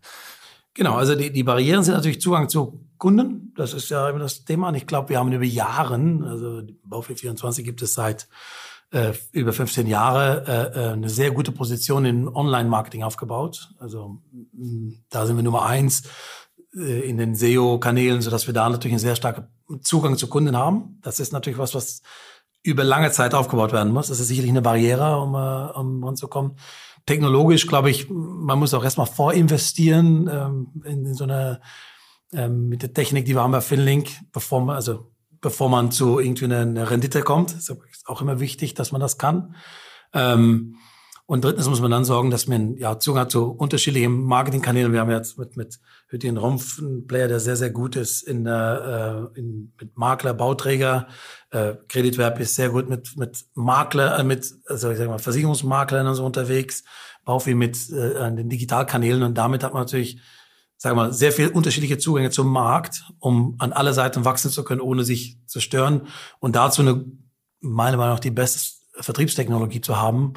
Genau, 0.77 0.95
also 0.95 1.15
die, 1.15 1.31
die 1.31 1.43
Barrieren 1.43 1.83
sind 1.83 1.95
natürlich 1.95 2.21
Zugang 2.21 2.49
zu 2.49 2.79
Kunden. 2.97 3.53
Das 3.55 3.73
ist 3.73 3.89
ja 3.89 4.09
immer 4.09 4.19
das 4.19 4.45
Thema. 4.45 4.69
Und 4.69 4.75
ich 4.75 4.87
glaube, 4.87 5.09
wir 5.09 5.19
haben 5.19 5.31
über 5.31 5.43
Jahren, 5.43 6.23
also 6.23 6.61
Baufi 6.83 7.15
24 7.15 7.63
gibt 7.63 7.81
es 7.81 7.93
seit 7.93 8.27
äh, 8.91 9.13
über 9.31 9.53
15 9.53 9.87
Jahre, 9.87 10.43
äh, 10.47 10.79
äh, 10.79 10.93
eine 10.93 11.09
sehr 11.09 11.31
gute 11.31 11.51
Position 11.51 12.05
in 12.05 12.27
Online-Marketing 12.27 13.03
aufgebaut. 13.03 13.73
Also 13.79 14.19
mh, 14.53 14.93
da 15.09 15.25
sind 15.25 15.35
wir 15.35 15.43
Nummer 15.43 15.65
eins 15.65 16.03
äh, 16.75 17.09
in 17.09 17.17
den 17.17 17.35
SEO-Kanälen, 17.35 18.21
sodass 18.21 18.47
wir 18.47 18.53
da 18.53 18.69
natürlich 18.69 18.93
einen 18.93 18.99
sehr 18.99 19.15
starken 19.15 19.47
Zugang 19.81 20.17
zu 20.17 20.27
Kunden 20.27 20.55
haben. 20.55 20.99
Das 21.01 21.19
ist 21.19 21.33
natürlich 21.33 21.59
was, 21.59 21.75
was 21.75 22.01
über 22.63 22.83
lange 22.83 23.11
Zeit 23.11 23.33
aufgebaut 23.33 23.73
werden 23.73 23.93
muss. 23.93 24.07
Das 24.07 24.19
ist 24.19 24.27
sicherlich 24.27 24.51
eine 24.51 24.61
Barriere, 24.61 25.19
um, 25.21 25.35
äh, 25.35 25.77
um 25.77 26.03
ranzukommen 26.03 26.57
technologisch, 27.07 27.65
glaube 27.65 27.89
ich, 27.89 28.09
man 28.09 28.59
muss 28.59 28.75
auch 28.75 28.83
erstmal 28.83 29.07
vorinvestieren 29.07 30.29
ähm, 30.31 30.83
in, 30.85 31.05
in 31.05 31.13
so 31.15 31.23
eine 31.23 31.61
ähm, 32.33 32.69
mit 32.69 32.81
der 32.81 32.93
Technik, 32.93 33.25
die 33.25 33.35
wir 33.35 33.41
haben 33.41 33.51
bei 33.51 33.61
Finlink, 33.61 34.09
bevor 34.31 34.61
man, 34.61 34.75
also 34.75 35.11
bevor 35.41 35.69
man 35.69 35.91
zu 35.91 36.19
irgendwie 36.19 36.45
eine, 36.45 36.59
eine 36.59 36.89
Rendite 36.89 37.21
kommt. 37.21 37.53
Ist 37.53 37.73
auch 38.05 38.21
immer 38.21 38.39
wichtig, 38.39 38.73
dass 38.73 38.91
man 38.91 39.01
das 39.01 39.17
kann. 39.17 39.55
Ähm, 40.13 40.77
und 41.29 41.43
drittens 41.43 41.67
muss 41.67 41.81
man 41.81 41.91
dann 41.91 42.05
sorgen, 42.05 42.31
dass 42.31 42.47
man 42.47 42.77
ja 42.77 42.99
Zugang 42.99 43.29
zu 43.29 43.51
unterschiedlichen 43.51 44.23
Marketingkanälen. 44.23 44.93
Wir 44.93 45.01
haben 45.01 45.11
jetzt 45.11 45.37
mit, 45.37 45.57
mit 45.57 45.77
Hüttin 46.07 46.37
Rumpf 46.37 46.79
einen 46.79 47.05
Player, 47.05 47.27
der 47.27 47.41
sehr, 47.41 47.57
sehr 47.57 47.69
gut 47.69 47.97
ist 47.97 48.21
in, 48.21 48.45
äh, 48.45 49.17
in, 49.35 49.73
mit 49.77 49.97
Makler, 49.97 50.33
Bauträger. 50.33 51.07
Äh, 51.49 51.73
Kreditwerb 51.89 52.39
ist 52.39 52.55
sehr 52.55 52.69
gut 52.69 52.87
mit, 52.87 53.17
mit 53.17 53.45
Makler, 53.55 54.17
äh, 54.17 54.23
mit, 54.23 54.53
also 54.67 54.89
ich 54.89 54.97
sag 54.97 55.09
mal, 55.09 55.19
Versicherungsmaklern 55.19 56.07
und 56.07 56.15
so 56.15 56.25
unterwegs. 56.25 56.85
Baufi 57.25 57.55
mit 57.55 57.89
äh, 57.89 58.33
den 58.33 58.47
Digitalkanälen 58.47 59.21
und 59.21 59.37
damit 59.37 59.65
hat 59.65 59.73
man 59.73 59.81
natürlich, 59.81 60.21
sagen 60.77 60.95
wir 60.95 61.03
mal, 61.03 61.13
sehr 61.13 61.31
viel 61.31 61.49
unterschiedliche 61.49 61.97
Zugänge 61.97 62.29
zum 62.29 62.47
Markt, 62.47 63.03
um 63.19 63.55
an 63.59 63.73
alle 63.73 63.93
Seiten 63.93 64.25
wachsen 64.25 64.51
zu 64.51 64.63
können, 64.63 64.81
ohne 64.81 65.03
sich 65.03 65.39
zu 65.45 65.59
stören 65.59 66.07
und 66.39 66.55
dazu 66.55 66.81
eine, 66.81 67.05
meiner 67.59 67.97
Meinung 67.97 68.13
nach, 68.13 68.19
die 68.19 68.31
beste 68.31 68.75
Vertriebstechnologie 68.99 69.81
zu 69.81 69.99
haben, 69.99 70.33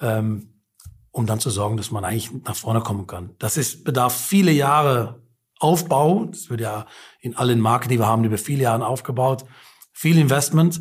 ähm, 0.00 0.60
um 1.10 1.26
dann 1.26 1.38
zu 1.38 1.50
sorgen, 1.50 1.76
dass 1.76 1.92
man 1.92 2.04
eigentlich 2.04 2.32
nach 2.44 2.56
vorne 2.56 2.80
kommen 2.80 3.06
kann. 3.06 3.34
Das 3.38 3.56
ist, 3.56 3.84
bedarf 3.84 4.16
viele 4.16 4.50
Jahre 4.50 5.22
Aufbau. 5.60 6.26
Das 6.26 6.50
wird 6.50 6.60
ja 6.60 6.86
in 7.20 7.36
allen 7.36 7.60
Marken, 7.60 7.88
die 7.88 7.98
wir 7.98 8.06
haben, 8.06 8.24
über 8.24 8.38
viele 8.38 8.64
Jahre 8.64 8.86
aufgebaut. 8.86 9.44
Viel 9.92 10.18
Investment. 10.18 10.80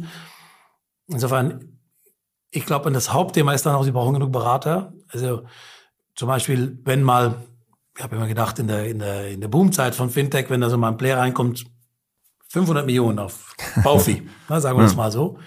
Insofern, 1.08 1.80
ich 2.50 2.66
glaube, 2.66 2.92
das 2.92 3.14
Hauptthema 3.14 3.54
ist 3.54 3.66
dann 3.66 3.76
auch, 3.76 3.84
sie 3.84 3.92
brauchen 3.92 4.16
genug 4.16 4.32
Berater. 4.32 4.94
Also 5.10 5.44
zum 6.16 6.28
Beispiel, 6.28 6.80
wenn 6.84 7.04
mal, 7.04 7.46
ich 7.96 8.04
habe 8.04 8.16
immer 8.16 8.28
gedacht, 8.28 8.60
in 8.60 8.68
der, 8.68 8.86
in 8.86 9.00
der, 9.00 9.30
in 9.30 9.42
der 9.42 9.48
Boomzeit 9.48 9.96
von 9.96 10.10
Fintech, 10.10 10.50
wenn 10.50 10.62
da 10.62 10.70
so 10.70 10.78
mal 10.78 10.90
ein 10.90 10.98
Player 10.98 11.18
reinkommt, 11.18 11.66
500 12.50 12.86
Millionen 12.86 13.20
auf 13.20 13.56
Baufi, 13.84 14.28
sagen 14.48 14.78
wir 14.78 14.86
es 14.86 14.96
mal 14.96 15.12
so. 15.12 15.38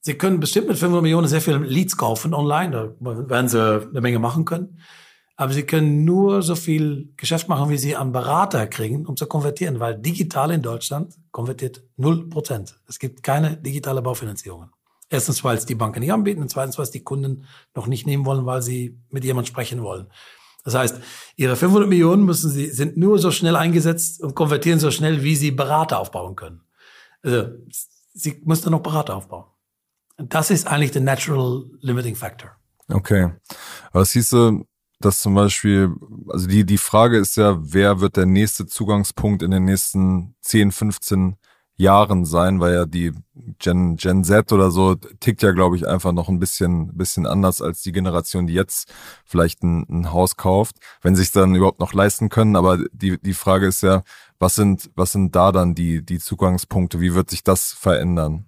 Sie 0.00 0.14
können 0.14 0.40
bestimmt 0.40 0.68
mit 0.68 0.78
500 0.78 1.02
Millionen 1.02 1.28
sehr 1.28 1.40
viele 1.40 1.58
Leads 1.58 1.96
kaufen 1.96 2.34
online, 2.34 2.70
da 2.70 3.28
werden 3.28 3.48
Sie 3.48 3.58
eine 3.58 4.00
Menge 4.00 4.18
machen 4.18 4.44
können. 4.44 4.80
Aber 5.36 5.52
Sie 5.52 5.64
können 5.64 6.04
nur 6.04 6.42
so 6.42 6.54
viel 6.54 7.12
Geschäft 7.16 7.48
machen, 7.48 7.68
wie 7.68 7.78
Sie 7.78 7.96
an 7.96 8.12
Berater 8.12 8.66
kriegen, 8.66 9.06
um 9.06 9.16
zu 9.16 9.26
konvertieren, 9.26 9.80
weil 9.80 9.98
digital 9.98 10.50
in 10.50 10.62
Deutschland 10.62 11.14
konvertiert 11.32 11.82
0%. 11.98 12.74
Es 12.86 12.98
gibt 12.98 13.22
keine 13.22 13.56
digitale 13.56 14.00
Baufinanzierung. 14.00 14.68
Erstens, 15.08 15.42
weil 15.42 15.56
es 15.56 15.66
die 15.66 15.74
Banken 15.74 16.00
nicht 16.00 16.12
anbieten 16.12 16.42
und 16.42 16.50
zweitens, 16.50 16.78
weil 16.78 16.84
es 16.84 16.90
die 16.90 17.02
Kunden 17.02 17.46
noch 17.74 17.86
nicht 17.86 18.06
nehmen 18.06 18.24
wollen, 18.26 18.46
weil 18.46 18.62
sie 18.62 19.00
mit 19.10 19.24
jemandem 19.24 19.50
sprechen 19.50 19.82
wollen. 19.82 20.08
Das 20.64 20.74
heißt, 20.74 21.00
Ihre 21.36 21.56
500 21.56 21.88
Millionen 21.88 22.24
müssen 22.24 22.50
Sie, 22.50 22.66
sind 22.70 22.96
nur 22.96 23.18
so 23.18 23.30
schnell 23.30 23.54
eingesetzt 23.54 24.22
und 24.22 24.34
konvertieren 24.34 24.80
so 24.80 24.90
schnell, 24.90 25.22
wie 25.22 25.36
Sie 25.36 25.50
Berater 25.50 25.98
aufbauen 25.98 26.36
können. 26.36 26.62
Also, 27.22 27.48
Sie 28.14 28.40
müssen 28.44 28.70
noch 28.70 28.80
Berater 28.80 29.16
aufbauen. 29.16 29.44
Das 30.16 30.50
ist 30.50 30.66
eigentlich 30.66 30.92
der 30.92 31.02
natural 31.02 31.64
limiting 31.80 32.16
factor. 32.16 32.52
Okay. 32.88 33.32
Aber 33.90 34.02
es 34.02 34.12
hieße, 34.12 34.60
dass 35.00 35.20
zum 35.20 35.34
Beispiel, 35.34 35.90
also 36.28 36.46
die, 36.46 36.64
die 36.64 36.78
Frage 36.78 37.18
ist 37.18 37.36
ja, 37.36 37.58
wer 37.60 38.00
wird 38.00 38.16
der 38.16 38.26
nächste 38.26 38.66
Zugangspunkt 38.66 39.42
in 39.42 39.50
den 39.50 39.64
nächsten 39.64 40.36
10, 40.42 40.72
15 40.72 41.20
Jahren 41.20 41.38
sein, 41.78 42.60
weil 42.60 42.74
ja 42.74 42.86
die 42.86 43.12
Gen, 43.58 43.96
Gen 43.96 44.24
Z 44.24 44.52
oder 44.52 44.70
so 44.70 44.94
tickt 44.94 45.42
ja, 45.42 45.52
glaube 45.52 45.76
ich, 45.76 45.86
einfach 45.86 46.12
noch 46.12 46.28
ein 46.28 46.38
bisschen, 46.38 46.96
bisschen 46.96 47.26
anders 47.26 47.60
als 47.60 47.82
die 47.82 47.92
Generation, 47.92 48.46
die 48.46 48.54
jetzt 48.54 48.92
vielleicht 49.24 49.62
ein, 49.62 49.86
ein 49.88 50.12
Haus 50.12 50.36
kauft, 50.36 50.76
wenn 51.02 51.16
sich 51.16 51.32
dann 51.32 51.54
überhaupt 51.54 51.80
noch 51.80 51.92
leisten 51.92 52.28
können. 52.28 52.56
Aber 52.56 52.78
die, 52.92 53.20
die 53.20 53.34
Frage 53.34 53.66
ist 53.66 53.82
ja, 53.82 54.02
was 54.38 54.54
sind, 54.54 54.90
was 54.94 55.12
sind 55.12 55.34
da 55.34 55.52
dann 55.52 55.74
die, 55.74 56.04
die 56.04 56.18
Zugangspunkte? 56.18 57.00
Wie 57.00 57.14
wird 57.14 57.30
sich 57.30 57.42
das 57.42 57.72
verändern? 57.72 58.46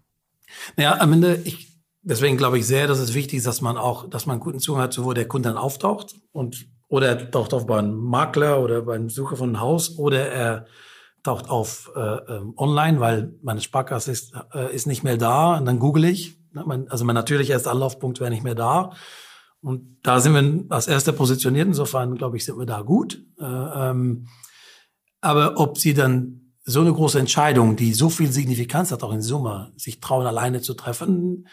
Naja, 0.77 0.99
am 1.01 1.13
Ende, 1.13 1.41
ich, 1.45 1.73
deswegen 2.03 2.37
glaube 2.37 2.59
ich 2.59 2.67
sehr, 2.67 2.87
dass 2.87 2.99
es 2.99 3.15
wichtig 3.15 3.39
ist, 3.39 3.47
dass 3.47 3.61
man 3.61 3.77
auch, 3.77 4.09
dass 4.09 4.27
man 4.27 4.41
guten 4.41 4.61
Zugang 4.61 4.83
hat, 4.83 5.03
wo 5.03 5.13
der 5.13 5.29
Kunde 5.29 5.49
dann 5.49 5.59
auftaucht 5.59 6.15
und 6.33 6.67
oder 6.89 7.09
er 7.09 7.31
taucht 7.31 7.53
auf 7.53 7.67
bei 7.67 7.79
einem 7.79 7.97
Makler 7.97 8.63
oder 8.63 8.83
beim 8.83 9.11
Sucher 9.11 9.37
von 9.37 9.51
einem 9.51 9.61
Haus 9.61 9.99
oder 9.99 10.31
er 10.31 10.67
taucht 11.27 11.49
auf 11.49 11.91
äh, 11.95 12.01
ähm, 12.01 12.55
online, 12.57 13.01
weil 13.01 13.35
meine 13.43 13.61
Sparkasse 13.61 14.11
ist, 14.11 14.33
äh, 14.55 14.75
ist 14.75 14.87
nicht 14.87 15.05
mehr 15.05 15.17
da 15.17 15.59
und 15.59 15.67
dann 15.67 15.79
google 15.79 16.05
ich. 16.05 16.39
Also 16.89 17.05
mein 17.05 17.15
natürlicher 17.15 17.53
erster 17.53 17.71
Anlaufpunkt 17.71 18.19
wäre 18.19 18.31
nicht 18.31 18.43
mehr 18.43 18.55
da. 18.55 18.93
Und 19.61 19.99
da 20.03 20.21
sind 20.21 20.35
wir 20.35 20.75
als 20.75 20.89
erster 20.89 21.13
positioniert. 21.13 21.67
Insofern, 21.67 22.15
glaube 22.15 22.37
ich, 22.37 22.45
sind 22.45 22.59
wir 22.59 22.67
da 22.67 22.83
gut. 22.83 23.23
Äh, 23.39 23.45
ähm, 23.45 24.29
aber 25.21 25.59
ob 25.59 25.79
sie 25.79 25.93
dann 25.93 26.55
so 26.65 26.81
eine 26.81 26.93
große 26.93 27.19
Entscheidung, 27.19 27.77
die 27.77 27.93
so 27.93 28.09
viel 28.09 28.33
Signifikanz 28.33 28.91
hat, 28.93 29.03
auch 29.03 29.13
in 29.13 29.23
Summe, 29.23 29.73
sich 29.77 30.01
trauen, 30.01 30.27
alleine 30.27 30.61
zu 30.61 30.75
treffen, 30.75 31.47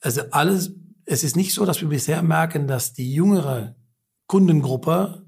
also 0.00 0.22
alles, 0.30 0.74
es 1.06 1.24
ist 1.24 1.36
nicht 1.36 1.54
so, 1.54 1.64
dass 1.64 1.80
wir 1.80 1.88
bisher 1.88 2.22
merken, 2.22 2.66
dass 2.66 2.92
die 2.92 3.12
jüngere 3.12 3.76
Kundengruppe 4.26 5.24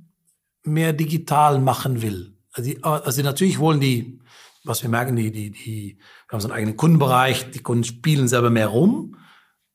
mehr 0.64 0.92
digital 0.92 1.58
machen 1.60 2.02
will. 2.02 2.35
Also, 2.56 2.70
die, 2.70 2.82
also 2.82 3.22
natürlich 3.22 3.58
wollen 3.58 3.80
die, 3.80 4.18
was 4.64 4.82
wir 4.82 4.88
merken, 4.88 5.14
die, 5.14 5.30
die, 5.30 5.50
die, 5.50 5.98
wir 6.28 6.32
haben 6.32 6.40
so 6.40 6.48
einen 6.48 6.56
eigenen 6.56 6.76
Kundenbereich, 6.76 7.50
die 7.50 7.60
Kunden 7.60 7.84
spielen 7.84 8.28
selber 8.28 8.50
mehr 8.50 8.68
rum, 8.68 9.16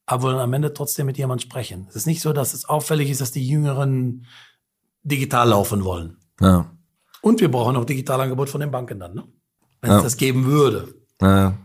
aber 0.06 0.24
wollen 0.24 0.38
am 0.38 0.54
Ende 0.54 0.74
trotzdem 0.74 1.06
mit 1.06 1.17
jemandem 1.17 1.48
sprechen. 1.48 1.86
Es 1.89 1.96
ist 1.96 2.08
nicht 2.08 2.22
so, 2.22 2.34
dass 2.34 2.54
es 2.54 2.65
auffällig 2.65 3.10
ist, 3.10 3.22
dass 3.22 3.32
die 3.32 3.48
Jüngeren 3.48 4.26
digital 5.04 5.50
laufen 5.50 5.84
wollen. 5.84 6.17
Ja. 6.41 6.72
Und 7.22 7.39
wir 7.39 7.52
brauchen 7.52 7.76
auch 7.76 7.86
Digitalangebot 7.86 8.50
von 8.50 8.62
den 8.62 8.72
Banken 8.72 9.00
dann, 9.00 9.13
ne? 9.13 9.28
wenn 9.82 9.91
ja. 9.91 9.98
es 9.98 10.04
das 10.04 10.17
geben 10.17 10.46
würde. 10.46 10.96
Ja. 11.22 11.58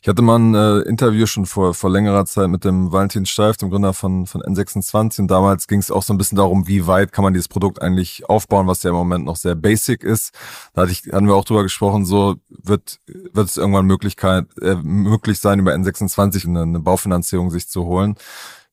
Ich 0.00 0.08
hatte 0.08 0.22
mal 0.22 0.38
ein 0.38 0.54
äh, 0.54 0.80
Interview 0.88 1.26
schon 1.26 1.44
vor, 1.44 1.74
vor 1.74 1.90
längerer 1.90 2.24
Zeit 2.24 2.48
mit 2.48 2.64
dem 2.64 2.92
Valentin 2.92 3.26
Steif, 3.26 3.56
dem 3.56 3.70
Gründer 3.70 3.92
von, 3.92 4.26
von 4.26 4.42
N26. 4.42 5.20
Und 5.20 5.28
damals 5.28 5.66
ging 5.66 5.80
es 5.80 5.90
auch 5.90 6.02
so 6.02 6.14
ein 6.14 6.18
bisschen 6.18 6.36
darum, 6.36 6.68
wie 6.68 6.86
weit 6.86 7.12
kann 7.12 7.24
man 7.24 7.32
dieses 7.32 7.48
Produkt 7.48 7.82
eigentlich 7.82 8.28
aufbauen, 8.28 8.68
was 8.68 8.82
ja 8.84 8.90
im 8.90 8.96
Moment 8.96 9.24
noch 9.24 9.36
sehr 9.36 9.56
basic 9.56 10.04
ist. 10.04 10.32
Da 10.72 10.82
hatte 10.82 10.92
ich, 10.92 11.12
hatten 11.12 11.26
wir 11.26 11.34
auch 11.34 11.44
drüber 11.44 11.64
gesprochen, 11.64 12.04
so 12.04 12.36
wird, 12.48 13.00
wird 13.06 13.48
es 13.48 13.56
irgendwann 13.56 13.86
Möglichkeit, 13.86 14.46
äh, 14.60 14.76
möglich 14.76 15.40
sein, 15.40 15.58
über 15.58 15.72
N26 15.74 16.46
eine, 16.46 16.62
eine 16.62 16.80
Baufinanzierung 16.80 17.50
sich 17.50 17.68
zu 17.68 17.84
holen. 17.84 18.14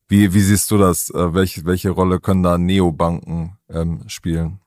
Wie, 0.08 0.34
wie 0.36 0.42
siehst 0.42 0.70
du 0.70 0.78
das? 0.78 1.10
Äh, 1.10 1.34
welche, 1.34 1.66
welche 1.66 1.90
Rolle 1.90 2.20
können 2.20 2.44
da 2.44 2.60
Neobanken 2.60 3.58
ähm, 3.70 4.04
spielen? 4.08 4.60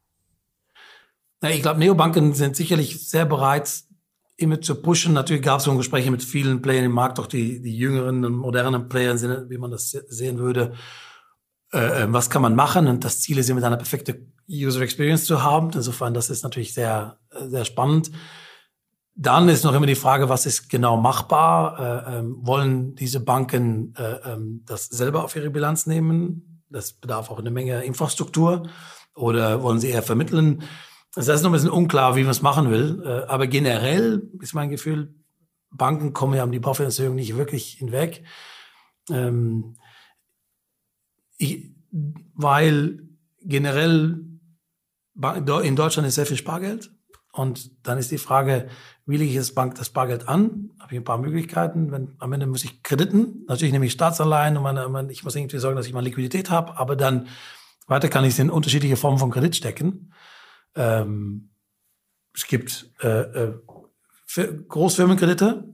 Ich 1.40 1.62
glaube, 1.62 1.78
Neobanken 1.78 2.34
sind 2.34 2.56
sicherlich 2.56 3.08
sehr 3.08 3.24
bereit, 3.24 3.84
immer 4.38 4.60
zu 4.60 4.76
pushen. 4.76 5.12
Natürlich 5.12 5.42
gab 5.42 5.58
es 5.58 5.64
so 5.64 5.76
Gespräche 5.76 6.10
mit 6.10 6.22
vielen 6.22 6.62
Playern 6.62 6.84
im 6.84 6.92
Markt, 6.92 7.18
auch 7.18 7.26
die, 7.26 7.60
die 7.60 7.76
jüngeren 7.76 8.24
und 8.24 8.36
modernen 8.36 8.88
Playern, 8.88 9.50
wie 9.50 9.58
man 9.58 9.72
das 9.72 9.90
sehen 9.90 10.38
würde. 10.38 10.72
Äh, 11.72 12.04
ähm, 12.04 12.12
was 12.12 12.30
kann 12.30 12.40
man 12.40 12.54
machen? 12.54 12.86
Und 12.86 13.04
das 13.04 13.20
Ziel 13.20 13.36
ist 13.38 13.50
immer 13.50 13.62
eine 13.62 13.76
perfekte 13.76 14.26
User 14.48 14.80
Experience 14.80 15.26
zu 15.26 15.42
haben. 15.42 15.70
Insofern, 15.74 16.14
das 16.14 16.30
ist 16.30 16.44
natürlich 16.44 16.72
sehr, 16.72 17.18
sehr 17.48 17.64
spannend. 17.64 18.12
Dann 19.16 19.48
ist 19.48 19.64
noch 19.64 19.74
immer 19.74 19.86
die 19.86 19.96
Frage, 19.96 20.28
was 20.28 20.46
ist 20.46 20.70
genau 20.70 20.96
machbar? 20.96 22.06
Äh, 22.06 22.18
ähm, 22.18 22.36
wollen 22.40 22.94
diese 22.94 23.18
Banken 23.18 23.92
äh, 23.96 24.32
ähm, 24.32 24.62
das 24.66 24.86
selber 24.86 25.24
auf 25.24 25.34
ihre 25.34 25.50
Bilanz 25.50 25.86
nehmen? 25.86 26.62
Das 26.70 26.92
bedarf 26.92 27.28
auch 27.28 27.40
eine 27.40 27.50
Menge 27.50 27.82
Infrastruktur. 27.82 28.68
Oder 29.16 29.64
wollen 29.64 29.80
sie 29.80 29.88
eher 29.88 30.04
vermitteln? 30.04 30.62
Das 31.26 31.28
ist 31.28 31.42
noch 31.42 31.50
ein 31.50 31.54
bisschen 31.54 31.70
unklar, 31.70 32.14
wie 32.14 32.22
man 32.22 32.30
es 32.30 32.42
machen 32.42 32.70
will. 32.70 33.02
Äh, 33.04 33.26
aber 33.26 33.48
generell 33.48 34.22
ist 34.40 34.54
mein 34.54 34.70
Gefühl, 34.70 35.14
Banken 35.70 36.12
kommen 36.12 36.34
ja 36.34 36.44
um 36.44 36.52
die 36.52 36.60
Baufinanzierung 36.60 37.16
nicht 37.16 37.36
wirklich 37.36 37.72
hinweg. 37.72 38.22
Ähm, 39.10 39.76
ich, 41.36 41.72
weil 41.90 43.00
generell 43.40 44.24
in 45.64 45.76
Deutschland 45.76 46.06
ist 46.06 46.14
sehr 46.14 46.26
viel 46.26 46.36
Spargeld. 46.36 46.92
Und 47.32 47.86
dann 47.86 47.98
ist 47.98 48.12
die 48.12 48.18
Frage, 48.18 48.68
wie 49.04 49.16
lege 49.16 49.30
ich 49.30 49.36
das 49.36 49.54
Bank 49.54 49.74
das 49.74 49.90
Bargeld 49.90 50.28
an? 50.28 50.70
Habe 50.78 50.94
ich 50.94 51.00
ein 51.00 51.04
paar 51.04 51.18
Möglichkeiten. 51.18 51.90
Wenn, 51.90 52.14
am 52.18 52.32
Ende 52.32 52.46
muss 52.46 52.62
ich 52.62 52.84
Krediten. 52.84 53.44
Natürlich 53.48 53.72
nehme 53.72 53.86
ich 53.86 53.92
Staatsanleihen 53.92 54.56
und 54.56 54.62
meine, 54.62 55.10
ich 55.10 55.24
muss 55.24 55.34
irgendwie 55.34 55.58
sorgen, 55.58 55.76
dass 55.76 55.86
ich 55.86 55.92
mal 55.92 56.04
Liquidität 56.04 56.50
habe. 56.50 56.78
Aber 56.78 56.94
dann 56.94 57.26
weiter 57.88 58.08
kann 58.08 58.24
ich 58.24 58.34
es 58.34 58.38
in 58.38 58.50
unterschiedliche 58.50 58.96
Formen 58.96 59.18
von 59.18 59.32
Kredit 59.32 59.56
stecken. 59.56 60.12
Ähm, 60.78 61.50
es 62.34 62.46
gibt 62.46 62.90
äh, 63.02 63.20
äh, 63.20 63.54
Großfirmenkredite. 64.68 65.64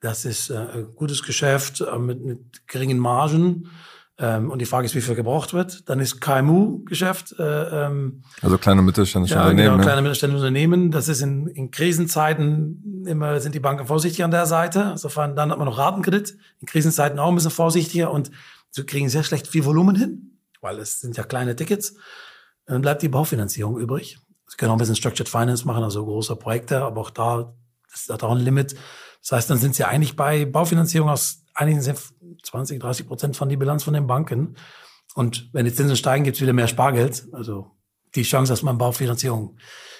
Das 0.00 0.24
ist 0.24 0.50
äh, 0.50 0.56
ein 0.56 0.94
gutes 0.94 1.22
Geschäft 1.22 1.80
äh, 1.80 1.98
mit, 1.98 2.24
mit 2.24 2.66
geringen 2.66 2.98
Margen. 2.98 3.70
Ähm, 4.16 4.50
und 4.50 4.60
die 4.60 4.66
Frage 4.66 4.86
ist, 4.86 4.94
wie 4.94 5.00
viel 5.00 5.14
gebraucht 5.14 5.52
wird. 5.52 5.88
Dann 5.88 5.98
ist 5.98 6.20
KMU-Geschäft. 6.20 7.34
Äh, 7.38 7.42
ähm, 7.42 8.22
also 8.40 8.58
kleine 8.58 8.82
mittelständische 8.82 9.34
ja, 9.34 9.42
Unternehmen. 9.42 9.72
Genau, 9.72 9.82
kleine 9.82 10.02
mittelständische 10.02 10.40
Unternehmen. 10.40 10.90
Das 10.90 11.08
ist 11.08 11.20
in, 11.20 11.48
in 11.48 11.70
Krisenzeiten 11.70 13.04
immer 13.06 13.40
sind 13.40 13.54
die 13.54 13.60
Banken 13.60 13.86
vorsichtig 13.86 14.24
an 14.24 14.30
der 14.30 14.46
Seite. 14.46 14.90
Insofern 14.92 15.36
dann 15.36 15.50
hat 15.50 15.58
man 15.58 15.66
noch 15.66 15.78
Ratenkredit. 15.78 16.38
In 16.60 16.66
Krisenzeiten 16.66 17.18
auch 17.18 17.28
ein 17.28 17.34
bisschen 17.34 17.50
vorsichtiger 17.50 18.10
und 18.10 18.30
sie 18.70 18.84
kriegen 18.84 19.08
sehr 19.08 19.24
schlecht 19.24 19.48
viel 19.48 19.64
Volumen 19.64 19.96
hin, 19.96 20.38
weil 20.60 20.78
es 20.78 21.00
sind 21.00 21.16
ja 21.16 21.24
kleine 21.24 21.56
Tickets. 21.56 21.96
Dann 22.66 22.82
bleibt 22.82 23.02
die 23.02 23.08
Baufinanzierung 23.08 23.78
übrig. 23.78 24.18
Sie 24.48 24.56
können 24.56 24.70
auch 24.70 24.76
ein 24.76 24.78
bisschen 24.78 24.96
Structured 24.96 25.28
Finance 25.28 25.66
machen, 25.66 25.82
also 25.82 26.04
große 26.04 26.36
Projekte, 26.36 26.82
aber 26.82 27.00
auch 27.00 27.10
da 27.10 27.54
ist 27.92 28.10
da 28.10 28.14
auch 28.14 28.32
ein 28.32 28.38
Limit. 28.38 28.74
Das 29.20 29.32
heißt, 29.32 29.50
dann 29.50 29.58
sind 29.58 29.74
sie 29.74 29.84
eigentlich 29.84 30.16
bei 30.16 30.44
Baufinanzierung 30.44 31.08
aus 31.08 31.44
einigen 31.54 31.80
20, 31.80 32.80
30 32.80 33.06
Prozent 33.06 33.36
von 33.36 33.48
die 33.48 33.56
Bilanz 33.56 33.84
von 33.84 33.94
den 33.94 34.06
Banken. 34.06 34.56
Und 35.14 35.48
wenn 35.52 35.64
die 35.64 35.72
Zinsen 35.72 35.96
steigen, 35.96 36.24
gibt 36.24 36.36
es 36.36 36.42
wieder 36.42 36.52
mehr 36.52 36.68
Spargeld. 36.68 37.26
Also 37.32 37.70
die 38.14 38.22
Chance, 38.22 38.52
dass 38.52 38.62
man 38.62 38.78
Baufinanzierung 38.78 39.56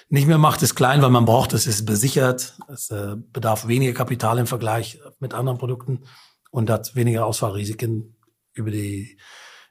nicht 0.09 0.27
mehr 0.27 0.37
macht, 0.37 0.61
ist 0.61 0.75
klein, 0.75 1.01
weil 1.01 1.09
man 1.09 1.25
braucht 1.25 1.53
es, 1.53 1.65
ist 1.65 1.85
besichert. 1.85 2.57
Es 2.67 2.91
äh, 2.91 3.15
bedarf 3.17 3.67
weniger 3.67 3.93
Kapital 3.93 4.37
im 4.37 4.47
Vergleich 4.47 4.99
mit 5.19 5.33
anderen 5.33 5.57
Produkten 5.57 6.03
und 6.51 6.69
hat 6.69 6.95
weniger 6.95 7.25
Ausfallrisiken 7.25 8.15
über 8.53 8.71
die 8.71 9.17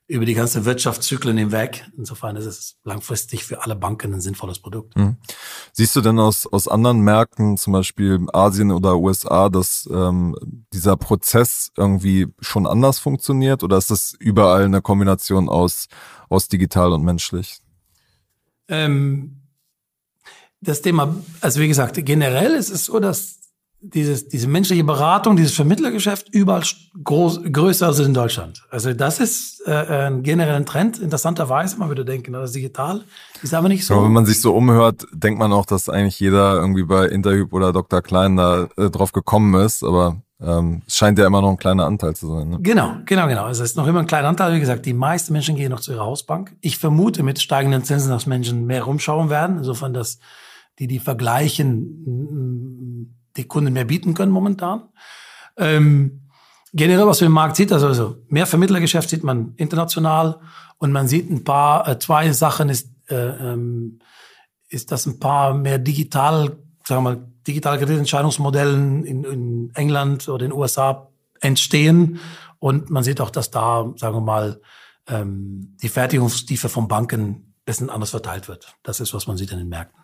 über 0.06 0.26
die 0.26 0.34
ganze 0.34 0.64
Wirtschaftszyklen 0.66 1.36
hinweg. 1.38 1.86
Insofern 1.96 2.36
ist 2.36 2.44
es 2.44 2.76
langfristig 2.84 3.44
für 3.44 3.62
alle 3.62 3.74
Banken 3.74 4.12
ein 4.12 4.20
sinnvolles 4.20 4.58
Produkt. 4.58 4.96
Mhm. 4.96 5.16
Siehst 5.72 5.96
du 5.96 6.02
denn 6.02 6.18
aus, 6.18 6.46
aus 6.46 6.68
anderen 6.68 7.00
Märkten, 7.00 7.56
zum 7.56 7.72
Beispiel 7.72 8.26
Asien 8.32 8.70
oder 8.70 8.98
USA, 8.98 9.48
dass 9.48 9.88
ähm, 9.90 10.36
dieser 10.72 10.96
Prozess 10.96 11.70
irgendwie 11.76 12.28
schon 12.40 12.66
anders 12.66 12.98
funktioniert 12.98 13.62
oder 13.62 13.78
ist 13.78 13.90
das 13.90 14.14
überall 14.18 14.64
eine 14.64 14.82
Kombination 14.82 15.48
aus, 15.48 15.86
aus 16.28 16.48
digital 16.48 16.92
und 16.92 17.02
menschlich? 17.02 17.60
Ähm, 18.68 19.40
das 20.60 20.82
Thema, 20.82 21.16
also 21.40 21.60
wie 21.60 21.68
gesagt, 21.68 21.98
generell 22.04 22.52
ist 22.52 22.70
es 22.70 22.86
so, 22.86 23.00
dass 23.00 23.43
dieses, 23.92 24.28
diese 24.28 24.48
menschliche 24.48 24.82
Beratung, 24.82 25.36
dieses 25.36 25.54
Vermittlergeschäft 25.54 26.28
überall 26.32 26.62
groß, 27.02 27.40
größer 27.52 27.86
als 27.86 27.98
in 27.98 28.14
Deutschland. 28.14 28.62
Also 28.70 28.94
das 28.94 29.20
ist 29.20 29.62
äh, 29.66 29.72
ein 29.72 30.22
genereller 30.22 30.64
Trend. 30.64 30.98
Interessanterweise, 30.98 31.78
man 31.78 31.88
würde 31.88 32.04
denken, 32.04 32.32
das 32.32 32.50
ist 32.50 32.56
digital, 32.56 33.02
ist 33.42 33.52
aber 33.52 33.68
nicht 33.68 33.84
so. 33.84 33.94
Aber 33.94 34.04
wenn 34.04 34.12
man 34.12 34.26
sich 34.26 34.40
so 34.40 34.54
umhört, 34.54 35.06
denkt 35.12 35.38
man 35.38 35.52
auch, 35.52 35.66
dass 35.66 35.88
eigentlich 35.88 36.18
jeder 36.18 36.54
irgendwie 36.54 36.84
bei 36.84 37.06
Interhyp 37.06 37.52
oder 37.52 37.72
Dr. 37.72 38.00
Klein 38.00 38.36
da 38.36 38.68
äh, 38.76 38.90
drauf 38.90 39.12
gekommen 39.12 39.54
ist, 39.62 39.84
aber 39.84 40.22
ähm, 40.40 40.82
es 40.86 40.96
scheint 40.96 41.18
ja 41.18 41.26
immer 41.26 41.42
noch 41.42 41.50
ein 41.50 41.58
kleiner 41.58 41.84
Anteil 41.84 42.16
zu 42.16 42.28
sein. 42.28 42.48
Ne? 42.48 42.58
Genau, 42.60 42.96
genau, 43.04 43.28
genau. 43.28 43.44
Also 43.44 43.62
es 43.62 43.70
ist 43.70 43.76
noch 43.76 43.86
immer 43.86 44.00
ein 44.00 44.06
kleiner 44.06 44.28
Anteil. 44.28 44.54
Wie 44.54 44.60
gesagt, 44.60 44.86
die 44.86 44.94
meisten 44.94 45.32
Menschen 45.32 45.56
gehen 45.56 45.70
noch 45.70 45.80
zu 45.80 45.92
ihrer 45.92 46.04
Hausbank. 46.04 46.56
Ich 46.60 46.78
vermute 46.78 47.22
mit 47.22 47.40
steigenden 47.40 47.84
Zinsen, 47.84 48.10
dass 48.10 48.26
Menschen 48.26 48.66
mehr 48.66 48.84
rumschauen 48.84 49.30
werden. 49.30 49.58
Insofern, 49.58 49.94
dass 49.94 50.18
die 50.78 50.88
die 50.88 50.98
vergleichen 50.98 53.14
die 53.36 53.44
Kunden 53.44 53.72
mehr 53.72 53.84
bieten 53.84 54.14
können 54.14 54.32
momentan. 54.32 54.88
Ähm, 55.56 56.28
generell, 56.72 57.06
was 57.06 57.20
man 57.20 57.26
im 57.26 57.32
Markt 57.32 57.56
sieht, 57.56 57.72
also, 57.72 57.86
also 57.86 58.16
mehr 58.28 58.46
Vermittlergeschäft 58.46 59.08
sieht 59.08 59.24
man 59.24 59.54
international 59.56 60.40
und 60.78 60.92
man 60.92 61.08
sieht 61.08 61.30
ein 61.30 61.44
paar, 61.44 61.88
äh, 61.88 61.98
zwei 61.98 62.32
Sachen 62.32 62.68
ist, 62.68 62.90
äh, 63.08 63.14
ähm, 63.14 64.00
ist, 64.68 64.90
dass 64.90 65.06
ein 65.06 65.20
paar 65.20 65.54
mehr 65.54 65.78
digital, 65.78 66.56
sagen 66.86 67.04
wir 67.04 67.10
mal, 67.14 67.28
digitale 67.46 67.78
Kreditentscheidungsmodellen 67.78 69.04
in, 69.04 69.24
in 69.24 69.70
England 69.74 70.28
oder 70.28 70.44
in 70.44 70.50
den 70.50 70.58
USA 70.58 71.08
entstehen 71.40 72.18
und 72.58 72.90
man 72.90 73.04
sieht 73.04 73.20
auch, 73.20 73.30
dass 73.30 73.50
da, 73.50 73.92
sagen 73.96 74.16
wir 74.16 74.20
mal, 74.20 74.60
ähm, 75.06 75.76
die 75.82 75.88
Fertigungstiefe 75.88 76.68
von 76.68 76.88
Banken 76.88 77.20
ein 77.20 77.54
bisschen 77.64 77.90
anders 77.90 78.10
verteilt 78.10 78.48
wird. 78.48 78.74
Das 78.82 79.00
ist, 79.00 79.12
was 79.12 79.26
man 79.26 79.36
sieht 79.36 79.52
in 79.52 79.58
den 79.58 79.68
Märkten. 79.68 80.03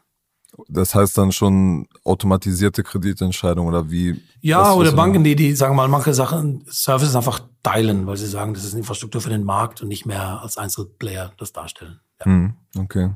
Das 0.68 0.94
heißt 0.94 1.16
dann 1.18 1.32
schon 1.32 1.88
automatisierte 2.04 2.82
Kreditentscheidung 2.82 3.66
oder 3.66 3.90
wie? 3.90 4.20
Ja, 4.40 4.72
oder 4.72 4.92
Banken, 4.92 5.24
die, 5.24 5.36
die 5.36 5.54
sagen 5.54 5.76
mal 5.76 5.88
manche 5.88 6.14
Sachen, 6.14 6.64
Services 6.68 7.16
einfach 7.16 7.40
teilen, 7.62 8.06
weil 8.06 8.16
sie 8.16 8.26
sagen, 8.26 8.54
das 8.54 8.64
ist 8.64 8.74
Infrastruktur 8.74 9.20
für 9.20 9.30
den 9.30 9.44
Markt 9.44 9.82
und 9.82 9.88
nicht 9.88 10.06
mehr 10.06 10.42
als 10.42 10.56
Einzelplayer 10.56 11.32
das 11.38 11.52
darstellen. 11.52 12.00
Ja. 12.20 12.26
Hm, 12.26 12.54
okay. 12.78 13.10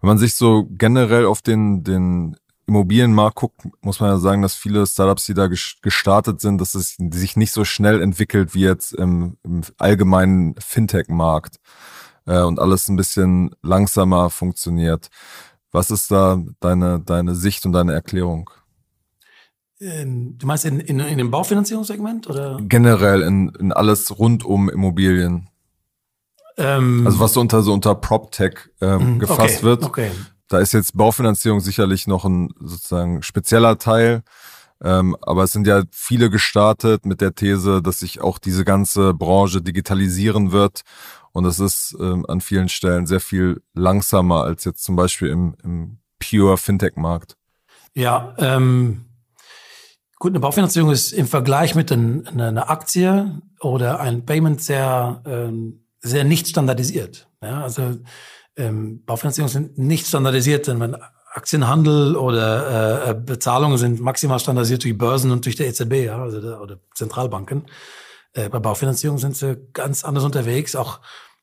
Wenn 0.00 0.08
man 0.08 0.18
sich 0.18 0.34
so 0.34 0.66
generell 0.70 1.26
auf 1.26 1.42
den, 1.42 1.84
den 1.84 2.36
Immobilienmarkt 2.66 3.36
guckt, 3.36 3.62
muss 3.80 4.00
man 4.00 4.10
ja 4.10 4.18
sagen, 4.18 4.42
dass 4.42 4.54
viele 4.54 4.86
Startups, 4.86 5.26
die 5.26 5.34
da 5.34 5.46
gestartet 5.46 6.40
sind, 6.40 6.60
dass 6.60 6.74
es 6.74 6.96
sich 6.98 7.36
nicht 7.36 7.52
so 7.52 7.64
schnell 7.64 8.02
entwickelt 8.02 8.54
wie 8.54 8.62
jetzt 8.62 8.92
im, 8.92 9.36
im 9.44 9.62
allgemeinen 9.78 10.56
Fintech-Markt 10.58 11.60
äh, 12.26 12.42
und 12.42 12.58
alles 12.58 12.88
ein 12.88 12.96
bisschen 12.96 13.54
langsamer 13.62 14.30
funktioniert. 14.30 15.08
Was 15.76 15.90
ist 15.90 16.10
da 16.10 16.42
deine, 16.60 17.00
deine 17.00 17.34
Sicht 17.34 17.66
und 17.66 17.72
deine 17.72 17.92
Erklärung? 17.92 18.48
Ähm, 19.78 20.38
du 20.38 20.46
meinst 20.46 20.64
in, 20.64 20.80
in, 20.80 21.00
in 21.00 21.18
dem 21.18 21.30
Baufinanzierungssegment 21.30 22.30
oder? 22.30 22.58
Generell 22.62 23.20
in, 23.20 23.50
in 23.50 23.72
alles 23.72 24.18
rund 24.18 24.42
um 24.42 24.70
Immobilien. 24.70 25.50
Ähm, 26.56 27.02
also 27.06 27.20
was 27.20 27.34
so 27.34 27.42
unter 27.42 27.60
so 27.60 27.74
unter 27.74 27.94
PropTech 27.94 28.54
ähm, 28.80 29.16
mhm, 29.16 29.18
gefasst 29.18 29.58
okay, 29.58 29.62
wird. 29.64 29.82
Okay. 29.82 30.10
Da 30.48 30.60
ist 30.60 30.72
jetzt 30.72 30.96
Baufinanzierung 30.96 31.60
sicherlich 31.60 32.06
noch 32.06 32.24
ein 32.24 32.54
sozusagen 32.58 33.22
spezieller 33.22 33.76
Teil. 33.76 34.22
Ähm, 34.82 35.16
aber 35.22 35.44
es 35.44 35.52
sind 35.52 35.66
ja 35.66 35.82
viele 35.90 36.30
gestartet 36.30 37.06
mit 37.06 37.20
der 37.20 37.34
These, 37.34 37.82
dass 37.82 38.00
sich 38.00 38.20
auch 38.20 38.38
diese 38.38 38.64
ganze 38.64 39.14
Branche 39.14 39.62
digitalisieren 39.62 40.52
wird. 40.52 40.82
Und 41.32 41.44
es 41.44 41.60
ist 41.60 41.96
ähm, 42.00 42.24
an 42.28 42.40
vielen 42.40 42.68
Stellen 42.68 43.06
sehr 43.06 43.20
viel 43.20 43.62
langsamer 43.74 44.42
als 44.42 44.64
jetzt 44.64 44.84
zum 44.84 44.96
Beispiel 44.96 45.28
im, 45.28 45.54
im 45.62 45.98
Pure 46.18 46.56
Fintech-Markt. 46.56 47.36
Ja, 47.94 48.34
ähm, 48.38 49.06
gut, 50.18 50.32
eine 50.32 50.40
Baufinanzierung 50.40 50.90
ist 50.90 51.12
im 51.12 51.26
Vergleich 51.26 51.74
mit 51.74 51.90
ein, 51.90 52.26
einer 52.26 52.70
Aktie 52.70 53.40
oder 53.60 54.00
ein 54.00 54.26
Payment 54.26 54.62
sehr, 54.62 55.22
ähm, 55.26 55.86
sehr 56.00 56.24
nicht 56.24 56.48
standardisiert. 56.48 57.28
Ja, 57.42 57.62
also 57.62 57.96
ähm, 58.56 59.04
Baufinanzierungen 59.04 59.52
sind 59.52 59.78
nicht 59.78 60.06
standardisiert, 60.06 60.66
denn 60.66 60.78
man 60.78 60.96
Aktienhandel 61.36 62.16
oder 62.16 63.10
äh, 63.10 63.14
Bezahlungen 63.14 63.76
sind 63.76 64.00
maximal 64.00 64.38
standardisiert 64.38 64.84
durch 64.84 64.96
Börsen 64.96 65.30
und 65.30 65.44
durch 65.44 65.54
die 65.54 65.64
EZB, 65.64 66.06
ja, 66.06 66.22
also 66.22 66.40
der, 66.40 66.62
oder 66.62 66.78
Zentralbanken. 66.94 67.66
Äh, 68.32 68.48
bei 68.48 68.58
Baufinanzierung 68.58 69.18
sind 69.18 69.36
sie 69.36 69.58
ganz 69.74 70.02
anders 70.02 70.24
unterwegs. 70.24 70.74
Auch 70.74 71.00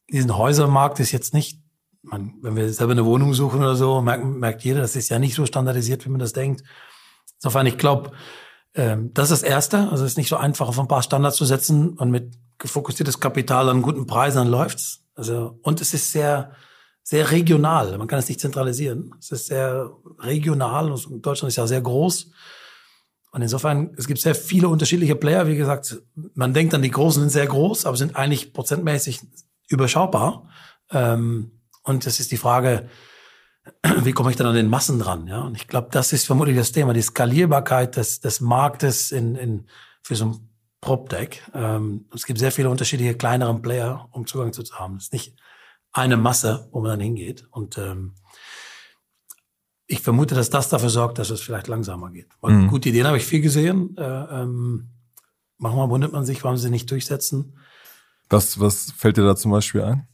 diesen 0.10 0.36
Häusermarkt 0.36 0.99
ist 0.99 1.12
jetzt 1.12 1.36
nicht, 1.36 1.62
man, 2.01 2.34
wenn 2.41 2.56
wir 2.56 2.73
selber 2.73 2.93
eine 2.93 3.06
Wohnung 3.06 3.36
suchen 3.36 3.60
oder 3.60 3.75
so, 3.75 4.01
merkt, 4.01 4.25
merkt 4.25 4.63
jeder, 4.63 4.82
das 4.82 4.95
ist 4.95 5.10
ja 5.10 5.19
nicht 5.19 5.36
so 5.36 5.45
standardisiert, 5.45 6.06
wie 6.06 6.10
man 6.10 6.19
das 6.19 6.34
denkt. 6.34 6.63
Insofern, 7.36 7.67
ich 7.67 7.77
glaube, 7.77 8.13
ähm, 8.73 9.13
das 9.13 9.29
ist 9.29 9.43
das 9.43 9.49
Erste. 9.49 9.89
Also 9.91 10.06
es 10.06 10.13
ist 10.13 10.17
nicht 10.17 10.29
so 10.29 10.38
einfach, 10.38 10.67
auf 10.67 10.79
ein 10.79 10.88
paar 10.88 11.03
Standards 11.03 11.38
zu 11.38 11.45
setzen 11.45 11.89
und 11.99 12.10
mit 12.10 12.34
gefokussiertes 12.58 13.19
Kapital 13.19 13.69
an 13.69 13.84
guten 13.84 14.08
Preisen, 14.08 14.38
dann 14.39 14.47
läuft's. 14.47 15.03
Also, 15.13 15.60
und 15.62 15.82
es 15.82 15.93
ist 15.93 16.12
sehr, 16.12 16.53
sehr 17.04 17.32
regional. 17.32 17.98
Man 17.98 18.08
kann 18.08 18.20
es 18.20 18.30
nicht 18.30 18.39
zentralisieren. 18.39 19.13
Es 19.20 19.32
ist 19.32 19.48
sehr 19.48 19.92
regional. 20.20 20.89
Und 20.89 21.26
Deutschland 21.26 21.50
ist 21.50 21.58
ja 21.58 21.68
sehr 21.68 21.82
groß. 21.82 22.32
Und 23.32 23.42
insofern, 23.42 23.94
es 23.98 24.08
gibt 24.08 24.22
sehr 24.22 24.36
viele 24.36 24.70
unterschiedliche 24.70 25.16
Player. 25.16 25.48
Wie 25.48 25.58
gesagt, 25.58 26.02
man 26.34 26.54
denkt 26.54 26.74
dann, 26.74 26.82
die 26.82 26.92
Großen 26.92 27.22
sind 27.22 27.30
sehr 27.30 27.48
groß, 27.48 27.86
aber 27.86 27.98
sind 27.98 28.16
eigentlich 28.16 28.54
prozentmäßig 28.54 29.22
überschaubar. 29.68 30.50
Ähm, 30.92 31.60
und 31.84 32.08
es 32.08 32.20
ist 32.20 32.32
die 32.32 32.38
Frage, 32.38 32.88
wie 34.04 34.12
komme 34.13 34.30
ich 34.30 34.38
dann 34.38 34.48
an 34.48 34.56
den 34.56 34.70
Massen 34.70 35.00
dran? 35.00 35.28
Ja, 35.28 35.42
und 35.42 35.56
ich 35.56 35.68
glaube, 35.68 35.89
das 35.92 36.13
ist 36.13 36.26
vermutlich 36.26 36.56
das 36.56 36.72
Thema, 36.72 36.94
die 36.94 37.02
Skalierbarkeit 37.02 37.98
des, 37.98 38.22
des 38.22 38.39
Marktes 38.39 39.12
in, 39.12 39.36
in, 39.36 39.68
für 40.02 40.16
so 40.16 40.26
ein 40.26 40.50
PropTech. 40.80 41.42
Ähm, 41.54 42.06
es 42.13 42.26
gibt 42.26 42.39
sehr 42.39 42.52
viele 42.52 42.70
unterschiedliche 42.70 43.16
kleinere 43.16 43.58
Player, 43.60 44.08
um 44.12 44.28
Zugang 44.28 44.54
zu 44.54 44.63
haben. 44.74 44.98
Es 44.98 45.06
ist 45.06 45.13
nicht 45.13 45.36
eine 45.93 46.17
Masse, 46.17 46.67
wo 46.71 46.82
man 46.82 46.89
dann 46.89 46.99
hingeht. 46.99 47.47
Und 47.51 47.77
ähm, 47.77 48.15
ich 49.88 50.01
vermute, 50.01 50.36
dass 50.36 50.49
das 50.49 50.69
dafür 50.69 50.89
sorgt, 50.89 51.19
dass 51.19 51.29
es 51.29 51.41
vielleicht 51.41 51.67
langsamer 51.67 52.10
geht. 52.10 52.29
Weil 52.41 52.53
mhm. 52.53 52.67
gute 52.67 52.89
Ideen 52.89 53.08
habe 53.08 53.17
ich 53.17 53.25
viel 53.25 53.41
gesehen. 53.41 53.95
Äh, 53.97 54.03
ähm, 54.03 54.89
manchmal 55.58 55.89
wundert 55.89 56.12
man 56.12 56.25
sich, 56.25 56.43
warum 56.43 56.58
sie 56.58 56.69
nicht 56.69 56.89
durchsetzen. 56.89 57.58
Was, 58.29 58.60
was 58.60 58.91
fällt 58.91 59.17
dir 59.17 59.23
da 59.23 59.36
zum 59.36 59.51
Beispiel 59.51 59.84
ein? 59.84 60.08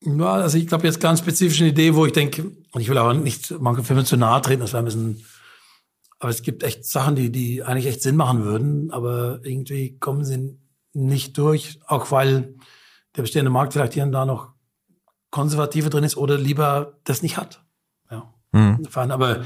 Ja, 0.00 0.32
also 0.34 0.58
ich 0.58 0.66
glaube 0.66 0.86
jetzt 0.86 1.00
ganz 1.00 1.20
spezifisch 1.20 1.60
eine 1.60 1.70
Idee, 1.70 1.94
wo 1.94 2.04
ich 2.04 2.12
denke, 2.12 2.52
und 2.72 2.80
ich 2.80 2.88
will 2.88 2.98
aber 2.98 3.14
nicht 3.14 3.54
manche 3.58 3.84
Filme 3.84 4.04
zu 4.04 4.16
nahe 4.16 4.42
treten, 4.42 4.60
das 4.60 4.72
wäre 4.72 4.82
ein 4.82 4.84
bisschen, 4.84 5.24
aber 6.18 6.30
es 6.30 6.42
gibt 6.42 6.62
echt 6.62 6.84
Sachen, 6.84 7.16
die, 7.16 7.30
die 7.30 7.62
eigentlich 7.62 7.86
echt 7.86 8.02
Sinn 8.02 8.16
machen 8.16 8.44
würden, 8.44 8.90
aber 8.90 9.40
irgendwie 9.44 9.98
kommen 9.98 10.24
sie 10.24 10.58
nicht 10.92 11.38
durch, 11.38 11.80
auch 11.86 12.10
weil 12.10 12.54
der 13.16 13.22
bestehende 13.22 13.50
Markt 13.50 13.72
vielleicht 13.72 13.94
hier 13.94 14.02
und 14.02 14.12
da 14.12 14.26
noch 14.26 14.53
konservativer 15.34 15.90
drin 15.90 16.04
ist 16.04 16.16
oder 16.16 16.38
lieber 16.38 16.92
das 17.02 17.20
nicht 17.20 17.36
hat. 17.36 17.64
Ja. 18.08 18.32
Mhm. 18.52 18.86
Aber 18.94 19.42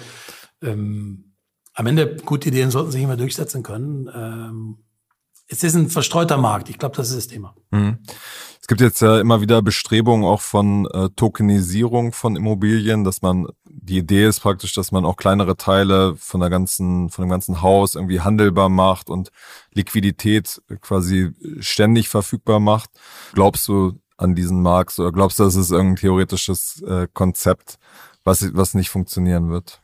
ähm, 0.60 1.32
am 1.72 1.86
Ende 1.86 2.16
gute 2.16 2.50
Ideen 2.50 2.70
sollten 2.70 2.90
sich 2.90 3.02
immer 3.02 3.16
durchsetzen 3.16 3.62
können. 3.62 4.06
Ähm, 4.14 4.84
es 5.46 5.64
ist 5.64 5.74
ein 5.74 5.88
verstreuter 5.88 6.36
Markt. 6.36 6.68
Ich 6.68 6.76
glaube, 6.78 6.94
das 6.94 7.08
ist 7.08 7.16
das 7.16 7.26
Thema. 7.28 7.54
Mhm. 7.70 8.00
Es 8.60 8.66
gibt 8.66 8.82
jetzt 8.82 9.00
ja 9.00 9.18
immer 9.18 9.40
wieder 9.40 9.62
Bestrebungen 9.62 10.26
auch 10.26 10.42
von 10.42 10.84
äh, 10.92 11.08
Tokenisierung 11.16 12.12
von 12.12 12.36
Immobilien, 12.36 13.02
dass 13.02 13.22
man 13.22 13.46
die 13.64 13.96
Idee 13.96 14.26
ist 14.26 14.40
praktisch, 14.40 14.74
dass 14.74 14.92
man 14.92 15.06
auch 15.06 15.16
kleinere 15.16 15.56
Teile 15.56 16.16
von 16.16 16.40
der 16.40 16.50
ganzen 16.50 17.08
von 17.08 17.24
dem 17.24 17.30
ganzen 17.30 17.62
Haus 17.62 17.94
irgendwie 17.94 18.20
handelbar 18.20 18.68
macht 18.68 19.08
und 19.08 19.30
Liquidität 19.72 20.60
quasi 20.82 21.30
ständig 21.60 22.10
verfügbar 22.10 22.60
macht. 22.60 22.90
Glaubst 23.32 23.66
du 23.68 23.98
an 24.18 24.34
diesen 24.34 24.60
Markt 24.60 24.98
oder 24.98 25.12
glaubst 25.12 25.38
du, 25.38 25.44
das 25.44 25.56
ist 25.56 25.70
irgendein 25.70 25.96
theoretisches 25.96 26.82
äh, 26.82 27.08
Konzept, 27.12 27.78
was 28.24 28.54
was 28.54 28.74
nicht 28.74 28.90
funktionieren 28.90 29.50
wird? 29.50 29.80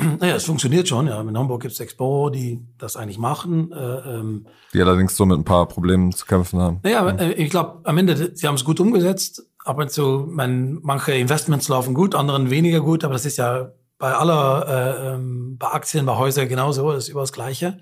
Naja, 0.00 0.36
es 0.36 0.44
funktioniert 0.44 0.86
schon. 0.86 1.08
Ja. 1.08 1.20
In 1.20 1.36
Hamburg 1.36 1.62
gibt 1.62 1.74
es 1.74 1.80
Expo, 1.80 2.30
die 2.30 2.60
das 2.78 2.96
eigentlich 2.96 3.18
machen. 3.18 3.72
Äh, 3.72 3.76
ähm, 3.76 4.46
die 4.72 4.80
allerdings 4.80 5.16
so 5.16 5.26
mit 5.26 5.38
ein 5.38 5.44
paar 5.44 5.66
Problemen 5.66 6.12
zu 6.12 6.24
kämpfen 6.24 6.60
haben. 6.60 6.80
Naja, 6.84 7.08
ja. 7.08 7.16
Äh, 7.16 7.32
ich 7.32 7.50
glaube, 7.50 7.80
am 7.82 7.98
Ende, 7.98 8.30
sie 8.36 8.46
haben 8.46 8.54
es 8.54 8.64
gut 8.64 8.78
umgesetzt. 8.78 9.42
Ab 9.64 9.78
und 9.78 9.90
zu, 9.90 10.26
man, 10.30 10.78
manche 10.82 11.12
Investments 11.12 11.68
laufen 11.68 11.94
gut, 11.94 12.14
anderen 12.14 12.48
weniger 12.48 12.80
gut, 12.80 13.02
aber 13.02 13.14
das 13.14 13.26
ist 13.26 13.38
ja 13.38 13.72
bei 13.98 14.14
aller, 14.14 14.66
äh, 14.68 15.14
ähm, 15.14 15.56
bei 15.58 15.66
Aktien, 15.66 16.06
bei 16.06 16.16
Häusern 16.16 16.48
genauso, 16.48 16.92
das 16.92 17.04
ist 17.04 17.10
über 17.10 17.22
das 17.22 17.32
Gleiche. 17.32 17.78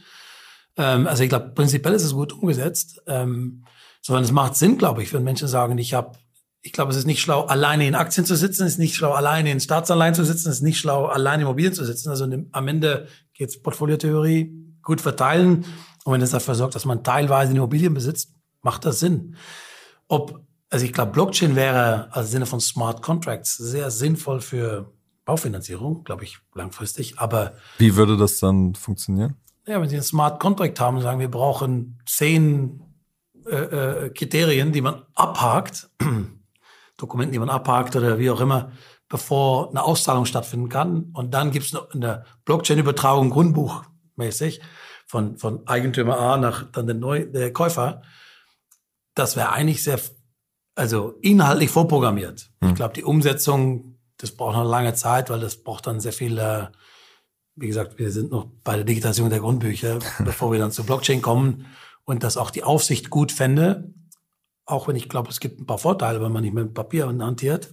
Ähm, 0.79 1.07
also 1.07 1.23
ich 1.23 1.29
glaube, 1.29 1.53
prinzipiell 1.55 1.95
ist 1.95 2.03
es 2.03 2.15
gut 2.15 2.33
umgesetzt. 2.33 3.03
Ähm, 3.07 3.65
sondern 4.07 4.23
es 4.23 4.31
macht 4.31 4.55
Sinn, 4.55 4.79
glaube 4.79 5.03
ich, 5.03 5.12
wenn 5.12 5.25
Menschen 5.25 5.49
sagen, 5.49 5.77
ich 5.79 5.92
habe 5.92 6.12
ich 6.62 6.73
glaube, 6.73 6.92
es 6.92 6.97
ist 6.97 7.07
nicht 7.07 7.21
schlau, 7.21 7.42
alleine 7.42 7.88
in 7.88 7.97
Aktien 7.97 8.25
zu 8.25 8.37
sitzen, 8.37 8.64
es 8.64 8.75
ist 8.75 8.79
nicht 8.79 8.95
schlau, 8.95 9.12
alleine 9.12 9.51
in 9.51 9.59
Staatsanleihen 9.59 10.14
zu 10.14 10.25
sitzen, 10.25 10.49
es 10.49 10.57
ist 10.57 10.62
nicht 10.62 10.79
schlau, 10.79 11.07
alleine 11.07 11.42
in 11.42 11.47
Immobilien 11.47 11.73
zu 11.73 11.85
sitzen. 11.85 12.11
Also 12.11 12.25
am 12.25 12.69
Ende 12.69 13.09
geht 13.35 13.49
es 13.49 13.61
Portfoliotheorie, 13.61 14.53
gut 14.83 15.01
verteilen. 15.01 15.64
Und 16.05 16.12
wenn 16.12 16.23
es 16.23 16.31
dafür 16.31 16.55
sorgt, 16.55 16.77
dass 16.77 16.85
man 16.85 17.03
teilweise 17.03 17.53
Immobilien 17.53 17.95
besitzt, 17.95 18.33
macht 18.62 18.85
das 18.85 19.01
Sinn. 19.01 19.37
Ob, 20.07 20.40
also 20.71 20.85
ich 20.85 20.92
glaube, 20.92 21.12
Blockchain 21.12 21.57
wäre 21.57 22.12
als 22.12 22.31
Sinne 22.31 22.47
von 22.47 22.61
Smart 22.61 23.03
Contracts 23.03 23.57
sehr 23.57 23.90
sinnvoll 23.90 24.40
für 24.40 24.92
Baufinanzierung, 25.25 26.05
glaube 26.05 26.23
ich, 26.23 26.38
langfristig. 26.55 27.19
Aber 27.19 27.55
wie 27.79 27.97
würde 27.97 28.16
das 28.16 28.38
dann 28.38 28.77
funktionieren? 28.77 29.35
Ja, 29.66 29.81
wenn 29.81 29.88
Sie 29.88 29.97
einen 29.97 30.05
Smart 30.05 30.40
Contract 30.40 30.79
haben 30.79 30.97
und 30.97 31.03
sagen, 31.03 31.19
wir 31.19 31.31
brauchen 31.31 32.01
zehn 32.07 32.86
äh, 33.47 34.07
äh, 34.07 34.11
Kriterien, 34.11 34.73
die 34.73 34.81
man 34.81 35.03
abhakt, 35.15 35.89
Dokumenten, 36.97 37.33
die 37.33 37.39
man 37.39 37.51
abhakt 37.51 37.95
oder 37.95 38.19
wie 38.19 38.31
auch 38.31 38.41
immer, 38.41 38.73
bevor 39.09 39.71
eine 39.71 39.85
Auszahlung 39.85 40.25
stattfinden 40.25 40.69
kann. 40.69 41.11
Und 41.13 41.33
dann 41.33 41.51
gibt 41.51 41.67
es 41.67 41.77
eine 41.93 42.25
Blockchain-Übertragung 42.45 43.31
grundbuchmäßig 43.31 44.61
von, 45.07 45.37
von 45.37 45.67
Eigentümer 45.69 46.19
A 46.19 46.37
nach 46.37 46.71
dann 46.73 46.87
der, 46.87 46.97
Neu 46.97 47.27
der 47.27 47.53
Käufer. 47.53 48.03
Das 49.15 49.37
wäre 49.37 49.53
eigentlich 49.53 49.85
sehr, 49.85 50.01
also 50.75 51.15
inhaltlich 51.23 51.71
vorprogrammiert. 51.71 52.51
Hm. 52.61 52.71
Ich 52.71 52.75
glaube, 52.75 52.95
die 52.95 53.05
Umsetzung, 53.05 53.99
das 54.17 54.33
braucht 54.33 54.57
noch 54.57 54.69
lange 54.69 54.95
Zeit, 54.95 55.31
weil 55.31 55.41
das 55.41 55.63
braucht 55.63 55.87
dann 55.87 56.01
sehr 56.01 56.13
viel, 56.13 56.37
äh, 56.39 56.67
wie 57.55 57.69
gesagt, 57.69 57.99
wir 57.99 58.11
sind 58.11 58.33
noch 58.33 58.47
bei 58.65 58.75
der 58.75 58.85
Digitalisierung 58.85 59.31
der 59.31 59.41
Grundbücher, 59.41 60.01
bevor 60.25 60.51
wir 60.51 60.59
dann 60.59 60.73
zur 60.73 60.85
Blockchain 60.87 61.23
kommen 61.23 61.67
und 62.07 62.23
dass 62.23 62.38
auch 62.38 62.51
die 62.51 62.64
Aufsicht 62.64 63.11
gut 63.11 63.33
fände, 63.33 63.92
auch 64.64 64.88
wenn 64.88 64.97
ich 64.97 65.09
glaube, 65.09 65.29
es 65.29 65.40
gibt 65.40 65.61
ein 65.61 65.66
paar 65.66 65.79
Vorteile, 65.79 66.23
wenn 66.23 66.33
man 66.33 66.42
nicht 66.42 66.55
mit 66.55 66.73
Papier 66.73 67.07
hantiert, 67.07 67.71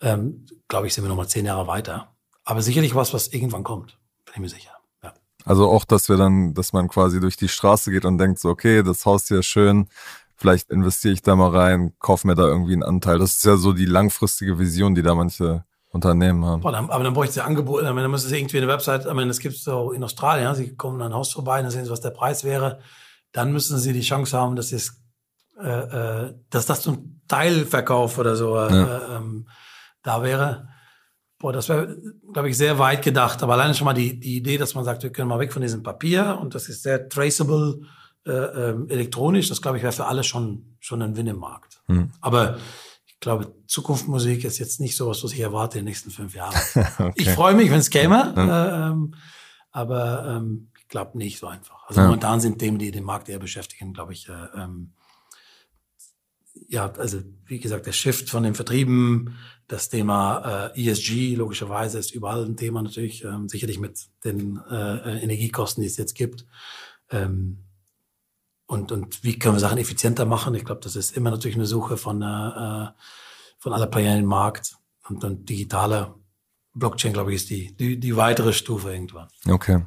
ähm, 0.00 0.46
glaube 0.68 0.86
ich, 0.86 0.94
sind 0.94 1.04
wir 1.04 1.08
noch 1.08 1.16
mal 1.16 1.26
zehn 1.26 1.46
Jahre 1.46 1.66
weiter. 1.66 2.14
Aber 2.44 2.62
sicherlich 2.62 2.94
was, 2.94 3.14
was 3.14 3.28
irgendwann 3.28 3.64
kommt, 3.64 3.98
bin 4.24 4.34
ich 4.34 4.40
mir 4.40 4.48
sicher. 4.48 4.72
Ja. 5.02 5.14
Also 5.44 5.68
auch, 5.68 5.84
dass 5.84 6.08
wir 6.08 6.16
dann, 6.16 6.54
dass 6.54 6.72
man 6.72 6.88
quasi 6.88 7.20
durch 7.20 7.36
die 7.36 7.48
Straße 7.48 7.90
geht 7.90 8.04
und 8.04 8.18
denkt 8.18 8.38
so, 8.38 8.50
okay, 8.50 8.82
das 8.82 9.06
Haus 9.06 9.26
hier 9.26 9.40
ist 9.40 9.46
schön, 9.46 9.88
vielleicht 10.36 10.70
investiere 10.70 11.14
ich 11.14 11.22
da 11.22 11.34
mal 11.34 11.50
rein, 11.50 11.94
kaufe 11.98 12.26
mir 12.26 12.34
da 12.34 12.46
irgendwie 12.46 12.74
einen 12.74 12.84
Anteil. 12.84 13.18
Das 13.18 13.34
ist 13.34 13.44
ja 13.44 13.56
so 13.56 13.72
die 13.72 13.86
langfristige 13.86 14.58
Vision, 14.58 14.94
die 14.94 15.02
da 15.02 15.14
manche 15.14 15.64
Unternehmen 15.90 16.44
haben. 16.44 16.62
Boah, 16.62 16.72
dann, 16.72 16.90
aber 16.90 17.02
dann 17.02 17.14
bräuchte 17.14 17.34
sie 17.34 17.44
Angebote, 17.44 17.84
dann 17.84 18.10
müssen 18.10 18.28
sie 18.28 18.38
irgendwie 18.38 18.58
eine 18.58 18.68
Website, 18.68 19.06
ich 19.06 19.12
meine, 19.12 19.28
das 19.28 19.40
gibt 19.40 19.56
es 19.56 19.64
so 19.64 19.90
in 19.92 20.04
Australien, 20.04 20.44
ja, 20.44 20.54
sie 20.54 20.76
kommen 20.76 21.00
an 21.00 21.08
ein 21.08 21.14
Haus 21.14 21.32
vorbei, 21.32 21.60
dann 21.62 21.70
sehen 21.70 21.84
sie, 21.84 21.90
was 21.90 22.00
der 22.00 22.10
Preis 22.10 22.44
wäre. 22.44 22.80
Dann 23.32 23.52
müssen 23.52 23.78
sie 23.78 23.92
die 23.92 24.00
Chance 24.00 24.36
haben, 24.36 24.56
dass 24.56 24.72
es 24.72 25.02
äh, 25.60 26.26
äh, 26.26 26.34
dass 26.50 26.66
das 26.66 26.82
zum 26.82 27.20
Teilverkauf 27.26 28.18
oder 28.18 28.36
so 28.36 28.56
äh, 28.56 28.72
ja. 28.72 29.16
ähm, 29.16 29.48
da 30.02 30.22
wäre. 30.22 30.68
Boah, 31.40 31.52
das 31.52 31.68
wäre, 31.68 31.96
glaube 32.32 32.48
ich, 32.48 32.56
sehr 32.56 32.78
weit 32.78 33.02
gedacht. 33.02 33.42
Aber 33.42 33.54
alleine 33.54 33.74
schon 33.74 33.84
mal 33.84 33.92
die, 33.92 34.20
die 34.20 34.36
Idee, 34.36 34.56
dass 34.56 34.74
man 34.74 34.84
sagt, 34.84 35.02
wir 35.02 35.10
können 35.10 35.28
mal 35.28 35.40
weg 35.40 35.52
von 35.52 35.62
diesem 35.62 35.82
Papier 35.82 36.38
und 36.40 36.54
das 36.54 36.68
ist 36.68 36.84
sehr 36.84 37.08
traceable 37.08 37.80
äh, 38.24 38.30
äh, 38.30 38.86
elektronisch. 38.88 39.48
Das, 39.48 39.60
glaube 39.60 39.78
ich, 39.78 39.82
wäre 39.82 39.92
für 39.92 40.06
alle 40.06 40.22
schon, 40.22 40.76
schon 40.78 41.02
ein 41.02 41.16
Win 41.16 41.26
im 41.26 41.38
Markt. 41.38 41.80
Hm. 41.86 42.12
Aber 42.20 42.58
ich 43.06 43.18
glaube, 43.18 43.52
Zukunftsmusik 43.66 44.44
ist 44.44 44.58
jetzt 44.58 44.78
nicht 44.78 44.96
sowas, 44.96 45.24
was 45.24 45.32
ich 45.32 45.40
erwarte 45.40 45.78
in 45.78 45.84
den 45.84 45.90
nächsten 45.90 46.10
fünf 46.10 46.36
Jahren. 46.36 46.54
okay. 46.98 47.12
Ich 47.16 47.30
freue 47.30 47.54
mich, 47.54 47.68
wenn 47.70 47.80
es 47.80 47.90
käme, 47.90 48.32
ja. 48.36 48.90
ähm, 48.90 49.14
aber 49.72 50.36
ähm, 50.36 50.70
glaube 50.88 51.18
nicht 51.18 51.38
so 51.38 51.46
einfach. 51.46 51.84
Also 51.86 52.00
ja. 52.00 52.06
momentan 52.06 52.40
sind 52.40 52.58
Themen, 52.58 52.78
die 52.78 52.90
den 52.90 53.04
Markt 53.04 53.28
eher 53.28 53.38
beschäftigen, 53.38 53.92
glaube 53.92 54.12
ich, 54.12 54.28
äh, 54.28 54.32
ähm, 54.56 54.92
ja, 56.68 56.90
also 56.92 57.20
wie 57.46 57.60
gesagt, 57.60 57.86
der 57.86 57.92
Shift 57.92 58.30
von 58.30 58.42
den 58.42 58.54
Vertrieben, 58.54 59.36
das 59.68 59.88
Thema 59.88 60.72
äh, 60.74 60.88
ESG, 60.88 61.34
logischerweise 61.36 61.98
ist 61.98 62.10
überall 62.10 62.44
ein 62.44 62.56
Thema 62.56 62.82
natürlich, 62.82 63.24
ähm, 63.24 63.48
sicherlich 63.48 63.78
mit 63.78 64.08
den 64.24 64.60
äh, 64.70 65.22
Energiekosten, 65.22 65.82
die 65.82 65.86
es 65.86 65.96
jetzt 65.96 66.14
gibt. 66.14 66.46
Ähm, 67.10 67.64
und, 68.66 68.92
und 68.92 69.24
wie 69.24 69.38
können 69.38 69.54
wir 69.54 69.60
Sachen 69.60 69.78
effizienter 69.78 70.26
machen? 70.26 70.54
Ich 70.54 70.64
glaube, 70.64 70.82
das 70.82 70.94
ist 70.94 71.16
immer 71.16 71.30
natürlich 71.30 71.56
eine 71.56 71.66
Suche 71.66 71.96
von, 71.96 72.20
äh, 72.20 72.88
von 73.58 73.72
aller 73.72 73.86
Player 73.86 74.18
im 74.18 74.26
Markt. 74.26 74.76
Und 75.08 75.22
dann 75.24 75.44
digitale 75.46 76.14
Blockchain, 76.74 77.14
glaube 77.14 77.32
ich, 77.32 77.36
ist 77.36 77.50
die, 77.50 77.74
die, 77.74 77.98
die 77.98 78.16
weitere 78.16 78.52
Stufe 78.52 78.92
irgendwann. 78.92 79.28
Okay. 79.48 79.84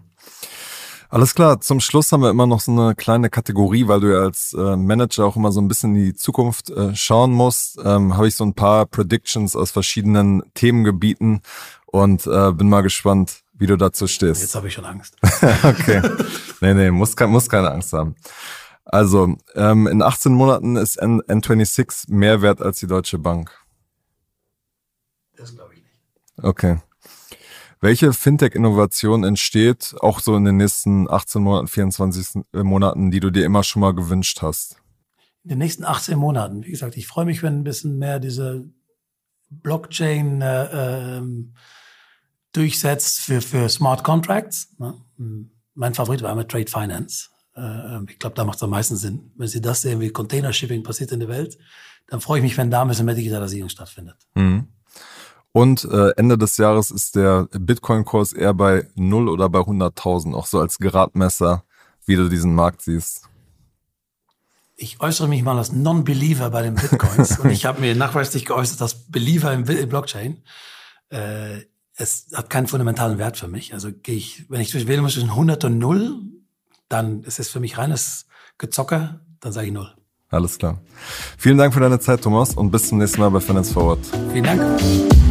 Alles 1.12 1.36
klar, 1.36 1.60
zum 1.60 1.82
Schluss 1.82 2.14
haben 2.14 2.22
wir 2.22 2.30
immer 2.30 2.48
noch 2.48 2.62
so 2.62 2.72
eine 2.72 2.96
kleine 2.96 3.30
Kategorie, 3.30 3.90
weil 3.90 4.00
du 4.00 4.14
ja 4.14 4.22
als 4.22 4.54
äh, 4.58 4.78
Manager 4.78 5.26
auch 5.26 5.36
immer 5.36 5.52
so 5.52 5.60
ein 5.60 5.68
bisschen 5.68 5.94
in 5.94 6.06
die 6.06 6.14
Zukunft 6.14 6.70
äh, 6.70 6.96
schauen 6.96 7.34
musst. 7.34 7.78
Ähm, 7.84 8.16
Habe 8.16 8.30
ich 8.30 8.36
so 8.36 8.46
ein 8.46 8.54
paar 8.54 8.86
Predictions 8.86 9.58
aus 9.58 9.72
verschiedenen 9.72 10.42
Themengebieten 10.54 11.42
und 11.86 12.26
äh, 12.28 12.54
bin 12.54 12.70
mal 12.70 12.80
gespannt, 12.80 13.44
wie 13.54 13.68
du 13.68 13.76
dazu 13.76 14.08
stehst. 14.08 14.42
Jetzt 14.42 14.56
habe 14.56 14.70
ich 14.70 14.74
schon 14.74 14.86
Angst. 14.86 15.18
okay. 15.64 16.02
Nee, 16.62 16.74
nee, 16.76 16.92
muss, 16.92 17.14
muss 17.20 17.50
keine 17.50 17.72
Angst 17.72 17.92
haben. 17.92 18.16
Also, 18.86 19.36
ähm, 19.54 19.88
in 19.88 20.02
18 20.02 20.34
Monaten 20.34 20.78
ist 20.78 20.96
N 20.96 21.22
N26 21.24 22.06
mehr 22.08 22.42
wert 22.42 22.62
als 22.62 22.80
die 22.80 22.88
Deutsche 22.88 23.18
Bank. 23.18 23.52
Das 25.36 25.54
glaube 25.54 25.74
ich 25.74 25.82
nicht. 25.82 26.02
Okay. 26.42 26.78
Welche 27.84 28.14
Fintech-Innovation 28.14 29.24
entsteht 29.24 29.96
auch 30.00 30.20
so 30.20 30.36
in 30.36 30.46
den 30.46 30.58
nächsten 30.58 31.10
18 31.10 31.42
Monaten, 31.42 31.68
24 31.68 32.44
äh, 32.54 32.64
Monaten, 32.64 33.10
die 33.10 33.20
du 33.20 33.32
dir 33.32 33.44
immer 33.44 33.64
schon 33.64 33.82
mal 33.82 33.96
gewünscht 33.96 34.44
hast? 34.44 34.78
In 35.44 35.50
den 35.50 35.58
nächsten 35.58 35.84
18 35.84 36.18
Monaten, 36.18 36.64
wie 36.64 36.70
gesagt, 36.70 36.96
ich 36.96 37.08
freue 37.08 37.26
mich, 37.26 37.42
wenn 37.42 37.62
ein 37.62 37.64
bisschen 37.64 37.98
mehr 37.98 38.20
diese 38.20 38.70
Blockchain 39.50 40.44
äh, 40.44 41.18
ähm, 41.18 41.56
durchsetzt 42.54 43.22
für, 43.22 43.42
für 43.42 43.68
Smart 43.68 44.04
Contracts. 44.04 44.76
Ne? 44.78 44.94
Mein 45.74 45.96
Favorit 45.96 46.22
war 46.22 46.32
immer 46.32 46.48
Trade 46.48 46.70
Finance. 46.70 47.30
Äh, 47.56 47.62
ähm, 47.62 48.06
ich 48.08 48.20
glaube, 48.20 48.36
da 48.36 48.46
macht 48.46 48.58
es 48.58 48.64
am 48.64 48.70
meisten 48.70 48.96
Sinn. 48.96 49.32
Wenn 49.36 49.48
Sie 49.48 49.60
das 49.60 49.82
sehen, 49.82 50.00
wie 50.00 50.10
Container 50.10 50.54
Shipping 50.54 50.84
passiert 50.84 51.12
in 51.14 51.20
der 51.20 51.30
Welt, 51.30 51.58
dann 52.08 52.22
freue 52.22 52.40
ich 52.40 52.44
mich, 52.44 52.58
wenn 52.58 52.70
da 52.70 52.84
ein 52.84 52.88
bisschen 52.88 53.08
mehr 53.08 53.16
Digitalisierung 53.16 53.70
stattfindet. 53.70 54.18
Mhm. 54.36 54.68
Und 55.54 55.84
äh, 55.86 56.12
Ende 56.12 56.38
des 56.38 56.58
Jahres 56.58 56.92
ist 56.92 57.16
der 57.16 57.48
Bitcoin-Kurs 57.52 58.34
eher 58.34 58.54
bei 58.54 58.88
0 58.96 59.28
oder 59.28 59.50
bei 59.50 59.60
100.000, 59.60 60.34
auch 60.34 60.46
so 60.46 60.60
als 60.60 60.80
Gradmesser, 60.80 61.64
wie 62.06 62.16
du 62.16 62.30
diesen 62.30 62.56
Markt 62.56 62.82
siehst. 62.82 63.28
Ich 64.78 65.02
äußere 65.02 65.28
mich 65.28 65.44
mal 65.44 65.58
als 65.58 65.72
Non-Believer 65.72 66.50
bei 66.50 66.64
den 66.64 66.76
Bitcoins 66.76 67.40
und 67.40 67.50
ich 67.50 67.66
habe 67.68 67.82
mir 67.82 67.96
nachweislich 67.96 68.46
geäußert, 68.46 68.80
dass 68.82 69.12
Believer 69.12 69.54
im 69.54 69.66
Blockchain. 69.66 70.42
Äh, 71.10 71.66
es 71.96 72.28
hat 72.34 72.50
keinen 72.50 72.68
fundamentalen 72.68 73.18
Wert 73.18 73.38
für 73.38 73.48
mich. 73.48 73.74
Also 73.74 73.92
gehe 73.92 74.16
ich, 74.16 74.46
wenn 74.50 74.62
ich 74.62 74.74
wählen 74.88 75.02
muss 75.02 75.14
zwischen 75.14 75.30
100 75.30 75.66
und 75.66 75.78
0, 75.78 76.16
dann 76.90 77.24
ist 77.24 77.40
es 77.40 77.50
für 77.50 77.60
mich 77.60 77.78
reines 77.78 78.26
Gezocke, 78.58 79.20
dann 79.40 79.52
sage 79.52 79.68
ich 79.68 79.74
0. 79.74 79.94
Alles 80.30 80.58
klar. 80.58 80.80
Vielen 81.38 81.58
Dank 81.58 81.74
für 81.74 81.82
deine 81.82 82.00
Zeit, 82.00 82.22
Thomas, 82.22 82.56
und 82.56 82.72
bis 82.72 82.88
zum 82.88 83.00
nächsten 83.00 83.20
Mal 83.20 83.30
bei 83.30 83.42
Finance 83.42 83.74
Forward. 83.74 84.00
Vielen 84.32 84.46
Dank. 84.46 85.31